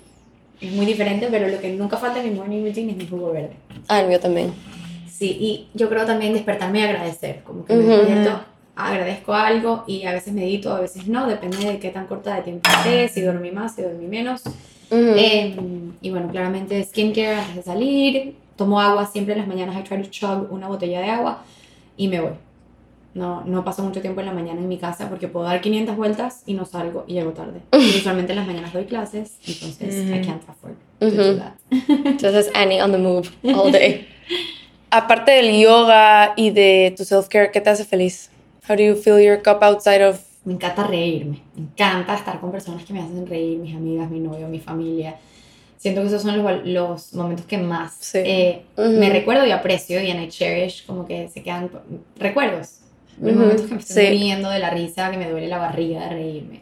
Es 0.59 0.71
muy 0.71 0.87
diferente, 0.87 1.27
pero 1.29 1.47
lo 1.47 1.59
que 1.59 1.69
nunca 1.73 1.95
falta 1.97 2.23
en 2.23 2.31
mi 2.31 2.35
morning 2.39 2.63
routine 2.63 2.93
es 2.93 2.97
mi 2.97 3.07
jugo 3.07 3.33
verde. 3.33 3.51
Ah, 3.87 4.01
el 4.01 4.07
mío 4.07 4.19
también. 4.19 4.51
Sí, 5.07 5.37
y 5.39 5.67
yo 5.75 5.87
creo 5.89 6.07
también 6.07 6.33
despertarme 6.33 6.79
y 6.79 6.81
agradecer, 6.81 7.41
como 7.43 7.65
que 7.65 7.75
me 7.75 7.83
despierto, 7.83 8.39
agradezco 8.75 9.35
algo 9.35 9.83
y 9.85 10.05
a 10.05 10.13
veces 10.13 10.33
medito, 10.33 10.73
a 10.73 10.79
veces 10.79 11.07
no, 11.07 11.27
depende 11.27 11.57
de 11.57 11.77
qué 11.77 11.91
tan 11.91 12.07
corta 12.07 12.35
de 12.37 12.41
tiempo 12.41 12.67
esté, 12.67 13.09
si 13.09 13.21
dormí 13.21 13.51
más, 13.51 13.75
si 13.75 13.83
dormí 13.83 14.07
menos. 14.07 14.41
Em, 14.89 15.91
y 16.01 16.09
bueno, 16.09 16.29
claramente 16.29 16.83
skincare 16.83 17.35
antes 17.35 17.57
de 17.57 17.61
salir, 17.61 18.33
tomo 18.55 18.81
agua 18.81 19.05
siempre 19.05 19.33
en 19.33 19.39
las 19.41 19.47
mañanas, 19.47 19.75
I 19.79 19.83
try 19.83 20.01
to 20.01 20.09
chug 20.09 20.51
una 20.51 20.67
botella 20.67 20.99
de 20.99 21.11
agua 21.11 21.43
y 21.97 22.07
me 22.07 22.21
voy. 22.21 22.33
No, 23.13 23.43
no 23.45 23.63
paso 23.63 23.83
mucho 23.83 24.01
tiempo 24.01 24.21
en 24.21 24.25
la 24.25 24.33
mañana 24.33 24.59
en 24.59 24.67
mi 24.67 24.77
casa 24.77 25.07
porque 25.07 25.27
puedo 25.27 25.45
dar 25.45 25.61
500 25.61 25.95
vueltas 25.95 26.41
y 26.47 26.55
no 26.55 26.65
salgo 26.65 27.05
y 27.07 27.13
llego 27.13 27.31
tarde. 27.31 27.61
Y 27.71 27.97
usualmente 27.97 28.33
en 28.33 28.39
las 28.39 28.47
mañanas 28.47 28.73
doy 28.73 28.85
clases, 28.85 29.37
entonces 29.45 30.09
I 30.09 30.25
can't 30.25 30.43
afford 30.49 30.75
to 30.99 31.11
do 31.11 31.37
that. 31.37 31.53
Entonces 32.05 32.51
Annie 32.55 32.81
on 32.81 32.91
the 32.91 32.97
move 32.97 33.29
all 33.55 33.71
day. 33.71 34.07
Aparte 34.89 35.31
del 35.31 35.59
yoga 35.59 36.33
y 36.35 36.51
de 36.51 36.93
tu 36.97 37.03
self-care, 37.03 37.51
¿qué 37.51 37.61
te 37.61 37.69
hace 37.69 37.85
feliz? 37.85 38.31
How 38.67 38.75
do 38.75 38.83
you 38.83 38.95
fill 38.95 39.19
your 39.19 39.41
cup 39.41 39.61
outside 39.61 40.03
of 40.03 40.21
me 40.45 40.53
encanta 40.53 40.83
reírme, 40.83 41.41
me 41.55 41.63
encanta 41.63 42.15
estar 42.15 42.39
con 42.39 42.51
personas 42.51 42.83
que 42.83 42.93
me 42.93 42.99
hacen 42.99 43.25
reír, 43.25 43.59
mis 43.59 43.75
amigas, 43.75 44.09
mi 44.09 44.19
novio, 44.19 44.47
mi 44.49 44.59
familia. 44.59 45.15
Siento 45.83 45.99
que 45.99 46.07
esos 46.07 46.21
son 46.21 46.41
los, 46.41 46.65
los 46.65 47.13
momentos 47.13 47.45
que 47.45 47.57
más 47.57 48.15
eh, 48.15 48.61
me 48.77 49.09
recuerdo 49.09 49.45
y 49.45 49.51
aprecio 49.51 50.01
y 50.01 50.09
en 50.11 50.23
I 50.23 50.29
cherish, 50.29 50.85
como 50.85 51.05
que 51.05 51.27
se 51.27 51.43
quedan 51.43 51.69
recuerdos. 52.17 52.79
Los 53.19 53.35
momentos 53.35 53.65
que 53.65 53.73
me 53.73 53.81
estoy 53.81 54.07
riendo 54.07 54.49
de 54.49 54.59
la 54.59 54.69
risa, 54.69 55.11
que 55.11 55.17
me 55.17 55.29
duele 55.29 55.49
la 55.49 55.57
barriga 55.57 56.07
de 56.07 56.09
reírme. 56.11 56.61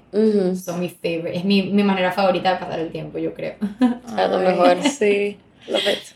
Son 0.55 0.79
mi 0.79 0.89
favorite, 0.89 1.37
es 1.37 1.45
mi, 1.45 1.61
mi, 1.61 1.83
manera 1.83 2.11
favorita 2.11 2.53
de 2.53 2.59
pasar 2.61 2.79
el 2.79 2.91
tiempo, 2.91 3.19
yo 3.19 3.35
creo. 3.35 3.57
A 4.17 4.25
lo 4.25 4.39
mejor. 4.39 4.77
Sí, 4.89 5.37
it. 5.67 6.15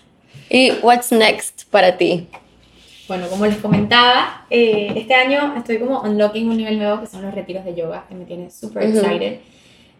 ¿Y 0.49 0.72
what's 0.82 1.12
next 1.12 1.70
para 1.70 1.95
ti? 1.95 2.28
Bueno, 3.08 3.28
como 3.28 3.45
les 3.45 3.58
comentaba, 3.58 4.47
eh, 4.49 4.93
este 4.95 5.14
año 5.14 5.53
estoy 5.56 5.78
como 5.78 6.01
unlocking 6.01 6.49
un 6.49 6.58
nivel 6.58 6.80
nuevo 6.80 7.01
que 7.01 7.06
son 7.06 7.22
los 7.22 7.36
retiros 7.36 7.66
de 7.66 7.76
yoga, 7.76 8.06
que 8.10 8.16
me 8.16 8.26
tiene 8.26 8.49
súper 8.49 8.89
excited. 8.89 9.41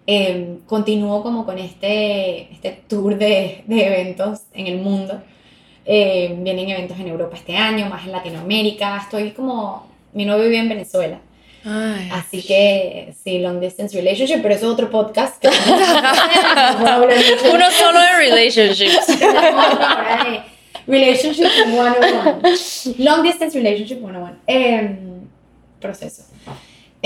Em, 0.08 0.60
continúo 0.68 1.24
como 1.24 1.46
con 1.46 1.58
este, 1.58 2.54
este 2.54 2.84
tour 2.88 3.18
de, 3.18 3.64
de 3.66 3.88
eventos 3.88 4.42
en 4.54 4.68
el 4.68 4.78
mundo. 4.78 5.22
Eh, 5.86 6.36
vienen 6.40 6.70
eventos 6.70 7.00
en 7.00 7.08
Europa 7.08 7.36
este 7.38 7.58
año, 7.58 7.90
más 7.90 8.06
en 8.06 8.12
Latinoamérica. 8.12 8.98
Estoy 8.98 9.32
como, 9.32 9.88
mi 10.14 10.26
novio 10.26 10.46
vive 10.46 10.60
en 10.60 10.70
Venezuela. 10.70 11.20
Así 12.12 12.44
que 12.44 13.16
sí, 13.24 13.40
long 13.40 13.60
distance 13.60 13.98
relationship, 13.98 14.44
pero 14.44 14.54
eso 14.54 14.68
es 14.68 14.72
otro 14.74 14.92
podcast. 14.92 15.44
Uno 17.52 17.72
solo 17.72 18.00
de 18.00 18.16
relationships. 18.18 19.08
Relationship 20.86 21.50
101. 21.50 21.96
Long 23.00 23.24
distance 23.24 23.58
relationship 23.58 23.98
101. 23.98 24.38
Eh, 24.46 24.96
proceso. 25.82 26.26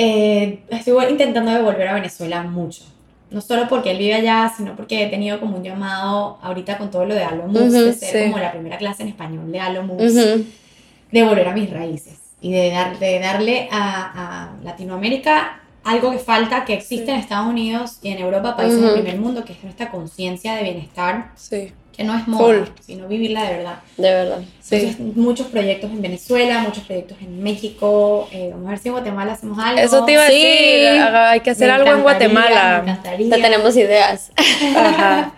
Eh, 0.02 0.60
estuve 0.70 1.10
intentando 1.10 1.52
de 1.52 1.62
volver 1.62 1.90
a 1.90 1.94
Venezuela 1.94 2.42
mucho. 2.42 2.86
No 3.32 3.42
solo 3.42 3.68
porque 3.68 3.92
él 3.92 3.98
vive 3.98 4.14
allá, 4.14 4.50
sino 4.56 4.74
porque 4.74 5.04
he 5.04 5.08
tenido 5.10 5.42
como 5.42 5.58
un 5.58 5.64
llamado 5.64 6.40
ahorita 6.42 6.78
con 6.78 6.90
todo 6.90 7.04
lo 7.04 7.14
de 7.14 7.24
Alomus, 7.26 7.74
de 7.74 7.92
ser 7.92 8.30
como 8.30 8.42
la 8.42 8.54
primera 8.54 8.78
clase 8.78 9.04
en 9.04 9.10
español 9.10 9.52
de 9.52 9.60
Alomus, 9.60 10.14
de 10.14 11.24
volver 11.24 11.50
a 11.50 11.54
mis 11.54 11.70
raíces 11.70 12.18
y 12.40 12.54
de, 12.54 12.70
dar, 12.70 12.98
de 12.98 13.20
darle 13.20 13.68
a, 13.72 14.54
a, 14.54 14.64
Latinoamérica 14.64 15.60
algo 15.84 16.12
que 16.12 16.20
falta, 16.20 16.64
que 16.64 16.76
existe 16.76 17.12
en 17.12 17.20
Estados 17.20 17.48
Unidos 17.48 18.00
y 18.02 18.10
en 18.10 18.20
Europa, 18.20 18.56
países 18.56 18.82
del 18.82 18.94
primer 18.94 19.20
mundo, 19.20 19.44
que 19.44 19.52
es 19.52 19.64
esta 19.66 19.92
conciencia 19.92 20.56
de 20.56 20.64
bienestar. 20.64 21.32
Sí 21.36 21.74
que 22.00 22.06
no 22.06 22.18
es 22.18 22.26
moda, 22.30 22.66
sino 22.80 23.10
vivirla 23.10 23.44
de 23.44 23.58
verdad. 23.58 23.80
De 23.98 24.10
verdad. 24.10 24.40
Sí. 24.62 24.96
muchos 25.16 25.48
proyectos 25.48 25.92
en 25.92 26.02
Venezuela, 26.02 26.60
muchos 26.60 26.86
proyectos 26.86 27.18
en 27.20 27.44
México. 27.44 28.30
Eh, 28.32 28.52
vamos 28.54 28.68
a 28.68 28.70
ver 28.70 28.80
si 28.80 28.88
en 28.88 28.94
Guatemala 28.94 29.34
hacemos 29.34 29.60
algo. 29.60 29.82
Eso 29.82 30.06
te 30.06 30.14
iba 30.14 30.22
a 30.22 30.30
decir. 30.30 31.02
Hay 31.14 31.42
que 31.42 31.50
hacer 31.50 31.70
algo 31.70 31.92
en 31.92 32.02
Guatemala. 32.02 32.84
Me 32.86 32.92
encantaría. 32.92 33.36
Ya 33.36 33.44
tenemos 33.44 33.76
ideas. 33.76 34.32
Ajá. 34.78 35.34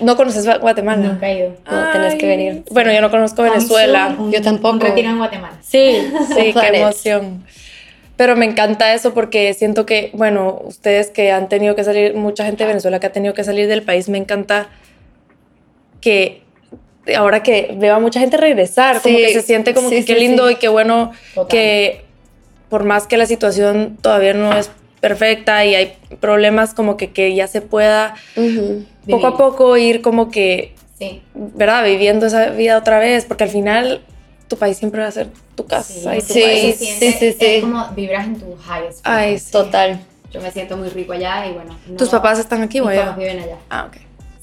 ¿No 0.00 0.16
conoces 0.16 0.48
Guatemala? 0.60 1.08
Nunca 1.08 1.28
he 1.28 1.40
ido. 1.40 1.56
No, 1.70 1.92
tenés 1.92 2.14
que 2.14 2.26
venir. 2.26 2.64
Bueno, 2.70 2.90
yo 2.90 3.02
no 3.02 3.10
conozco 3.10 3.42
Venezuela. 3.42 4.16
yo 4.30 4.40
tampoco. 4.40 4.76
Un 4.76 4.80
retiro 4.80 5.10
en 5.10 5.18
Guatemala. 5.18 5.58
Sí, 5.60 6.10
sí, 6.28 6.54
qué 6.58 6.68
emoción. 6.72 7.44
Pero 8.16 8.34
me 8.34 8.46
encanta 8.46 8.94
eso 8.94 9.12
porque 9.12 9.52
siento 9.52 9.84
que, 9.84 10.10
bueno, 10.14 10.58
ustedes 10.64 11.10
que 11.10 11.32
han 11.32 11.50
tenido 11.50 11.74
que 11.74 11.84
salir, 11.84 12.14
mucha 12.14 12.46
gente 12.46 12.64
de 12.64 12.68
Venezuela 12.68 12.98
que 12.98 13.08
ha 13.08 13.12
tenido 13.12 13.34
que 13.34 13.44
salir 13.44 13.68
del 13.68 13.82
país, 13.82 14.08
me 14.08 14.16
encanta 14.16 14.68
que 16.02 16.42
ahora 17.16 17.42
que 17.42 17.74
veo 17.78 17.94
a 17.94 17.98
mucha 17.98 18.20
gente 18.20 18.36
regresar, 18.36 19.00
como 19.00 19.16
que 19.16 19.32
se 19.32 19.42
siente 19.42 19.72
como 19.72 19.88
que 19.88 20.04
qué 20.04 20.16
lindo 20.16 20.50
y 20.50 20.56
qué 20.56 20.68
bueno 20.68 21.12
que 21.48 22.04
por 22.68 22.84
más 22.84 23.06
que 23.06 23.16
la 23.16 23.26
situación 23.26 23.96
todavía 24.00 24.34
no 24.34 24.52
es 24.56 24.70
perfecta 25.00 25.64
y 25.64 25.74
hay 25.74 25.94
problemas 26.20 26.74
como 26.74 26.96
que, 26.96 27.10
que 27.10 27.34
ya 27.34 27.46
se 27.46 27.60
pueda 27.60 28.14
poco 29.08 29.26
a 29.26 29.36
poco 29.36 29.76
ir 29.76 30.00
como 30.00 30.30
que, 30.30 30.74
¿verdad? 31.34 31.84
Viviendo 31.84 32.26
esa 32.26 32.50
vida 32.50 32.78
otra 32.78 32.98
vez, 32.98 33.24
porque 33.24 33.44
al 33.44 33.50
final 33.50 34.02
tu 34.48 34.56
país 34.56 34.76
siempre 34.76 35.00
va 35.00 35.08
a 35.08 35.12
ser 35.12 35.28
tu 35.56 35.66
casa. 35.66 35.92
Sí, 35.92 36.20
sí, 36.20 36.72
sí, 36.78 37.12
sí, 37.12 37.36
Es 37.38 37.62
como 37.62 37.88
vibras 37.96 38.26
en 38.26 38.38
tu 38.38 38.46
highest. 38.46 39.00
Ay, 39.02 39.38
total. 39.50 40.00
Yo 40.30 40.40
me 40.40 40.50
siento 40.50 40.76
muy 40.76 40.88
rico 40.88 41.12
allá 41.12 41.46
y 41.46 41.52
bueno. 41.52 41.76
¿Tus 41.98 42.08
papás 42.08 42.38
están 42.38 42.62
aquí 42.62 42.78
allá? 42.78 43.12
viven 43.12 43.40
allá. 43.40 43.58
Ah, 43.68 43.88
ok. 43.88 43.96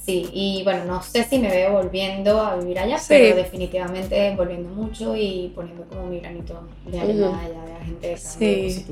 Sí, 0.09 0.27
y 0.33 0.63
bueno, 0.63 0.85
no 0.85 1.03
sé 1.03 1.23
si 1.23 1.37
me 1.37 1.49
veo 1.49 1.73
volviendo 1.73 2.41
a 2.41 2.55
vivir 2.55 2.79
allá, 2.79 2.97
pero 3.07 3.35
definitivamente 3.35 4.33
volviendo 4.35 4.67
mucho 4.69 5.15
y 5.15 5.51
poniendo 5.53 5.83
como 5.83 6.07
mi 6.07 6.19
granito 6.19 6.67
de 6.87 6.99
arena 6.99 7.39
allá 7.39 7.61
de 7.63 7.73
la 7.73 7.85
gente 7.85 8.17
sí. 8.17 8.85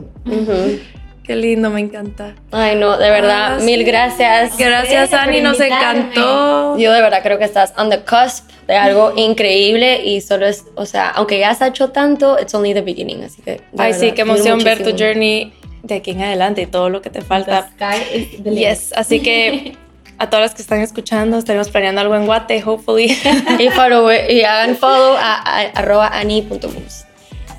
Qué 1.24 1.36
lindo, 1.36 1.72
me 1.72 1.82
encanta. 1.82 2.36
Ay, 2.52 2.76
no, 2.76 2.98
de 2.98 3.10
verdad, 3.10 3.58
ah, 3.60 3.64
mil 3.64 3.84
gracias. 3.84 4.58
Gracias, 4.60 5.12
Ani, 5.12 5.42
nos 5.42 5.60
encantó. 5.60 6.78
Yo 6.78 6.94
de 6.94 7.02
verdad 7.02 7.22
creo 7.24 7.40
que 7.40 7.46
estás 7.46 7.74
on 7.78 7.90
the 7.90 8.00
cusp 8.02 8.50
de 8.68 8.76
algo 8.76 9.14
increíble 9.16 10.06
y 10.06 10.22
solo 10.22 10.46
es, 10.46 10.66
o 10.76 10.86
sea, 10.86 11.10
aunque 11.10 11.40
ya 11.40 11.50
has 11.50 11.62
hecho 11.62 11.90
tanto, 11.90 12.38
it's 12.40 12.54
only 12.54 12.76
the 12.76 12.82
beginning, 12.82 13.24
así 13.24 13.42
que. 13.42 13.60
Ay, 13.76 13.94
sí, 13.94 14.12
qué 14.12 14.22
emoción 14.22 14.64
ver 14.64 14.84
tu 14.84 14.92
journey 14.96 15.52
de 15.82 15.96
aquí 15.96 16.12
en 16.12 16.22
adelante 16.22 16.62
y 16.62 16.68
todo 16.68 16.90
lo 16.90 17.02
que 17.02 17.10
te 17.10 17.22
falta. 17.22 17.72
The 17.78 17.86
sky 17.86 18.18
is 18.20 18.44
the 18.44 18.56
yes, 18.56 18.94
así 18.96 19.20
que 19.20 19.76
a 20.18 20.30
todas 20.30 20.46
las 20.46 20.56
que 20.56 20.62
están 20.62 20.82
escuchando, 20.82 21.38
estaremos 21.38 21.70
planeando 21.70 22.02
algo 22.02 22.16
en 22.16 22.26
Guate, 22.26 22.64
hopefully. 22.66 23.06
y, 23.60 23.70
follow, 23.70 24.10
y 24.12 24.42
hagan 24.42 24.76
follow 24.76 25.16
a, 25.18 25.62
arroba 25.76 26.12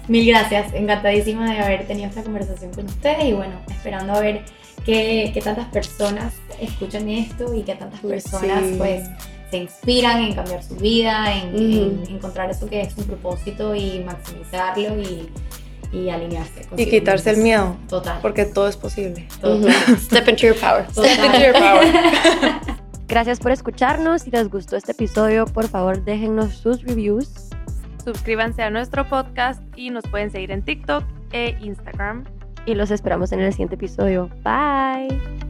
Mil 0.09 0.27
gracias, 0.27 0.73
encantadísima 0.73 1.53
de 1.53 1.61
haber 1.61 1.87
tenido 1.87 2.09
esta 2.09 2.23
conversación 2.23 2.73
con 2.73 2.87
ustedes 2.87 3.25
y 3.25 3.33
bueno, 3.35 3.61
esperando 3.69 4.15
a 4.15 4.21
ver 4.21 4.43
qué, 4.87 5.31
qué 5.35 5.41
tantas 5.43 5.67
personas 5.67 6.35
escuchan 6.61 7.09
esto 7.11 7.55
y 7.55 7.63
qué 7.63 7.75
tantas 7.75 8.01
personas 8.01 8.65
pues 8.79 9.07
se 9.51 9.59
inspiran 9.59 10.23
en 10.23 10.35
cambiar 10.35 10.63
su 10.63 10.77
vida, 10.77 11.35
en, 11.35 11.55
en, 11.55 12.03
encontrar 12.09 12.51
eso 12.51 12.69
que 12.69 12.81
es 12.81 12.97
un 12.97 13.05
propósito 13.05 13.75
y 13.75 14.01
maximizarlo 14.01 14.99
y, 15.01 15.29
y 15.93 16.11
alinearse. 16.11 16.67
Y 16.77 16.87
quitarse 16.87 17.31
el 17.31 17.39
miedo. 17.39 17.77
Total. 17.89 18.19
Porque 18.21 18.45
todo 18.45 18.69
es 18.69 18.77
posible. 18.77 19.27
Total. 19.41 19.73
Step 19.99 20.29
into 20.29 20.47
your 20.47 20.57
power. 20.57 20.87
Total. 20.87 21.11
Step 21.11 21.25
into 21.25 21.39
your 21.39 21.53
power. 21.53 22.79
Gracias 23.09 23.41
por 23.41 23.53
escucharnos. 23.53 24.23
Si 24.23 24.31
les 24.31 24.51
gustó 24.51 24.77
este 24.77 24.93
episodio, 24.93 25.47
por 25.47 25.67
favor 25.69 26.05
déjennos 26.05 26.55
sus 26.55 26.83
reviews. 26.83 27.49
Suscríbanse 28.05 28.63
a 28.63 28.71
nuestro 28.71 29.09
podcast 29.09 29.63
y 29.77 29.91
nos 29.91 30.05
pueden 30.05 30.31
seguir 30.31 30.51
en 30.51 30.63
TikTok 30.63 31.05
e 31.33 31.57
Instagram. 31.61 32.25
Y 32.67 32.75
los 32.75 32.91
esperamos 32.91 33.33
en 33.33 33.41
el 33.41 33.53
siguiente 33.53 33.77
episodio. 33.77 34.29
Bye. 34.45 35.48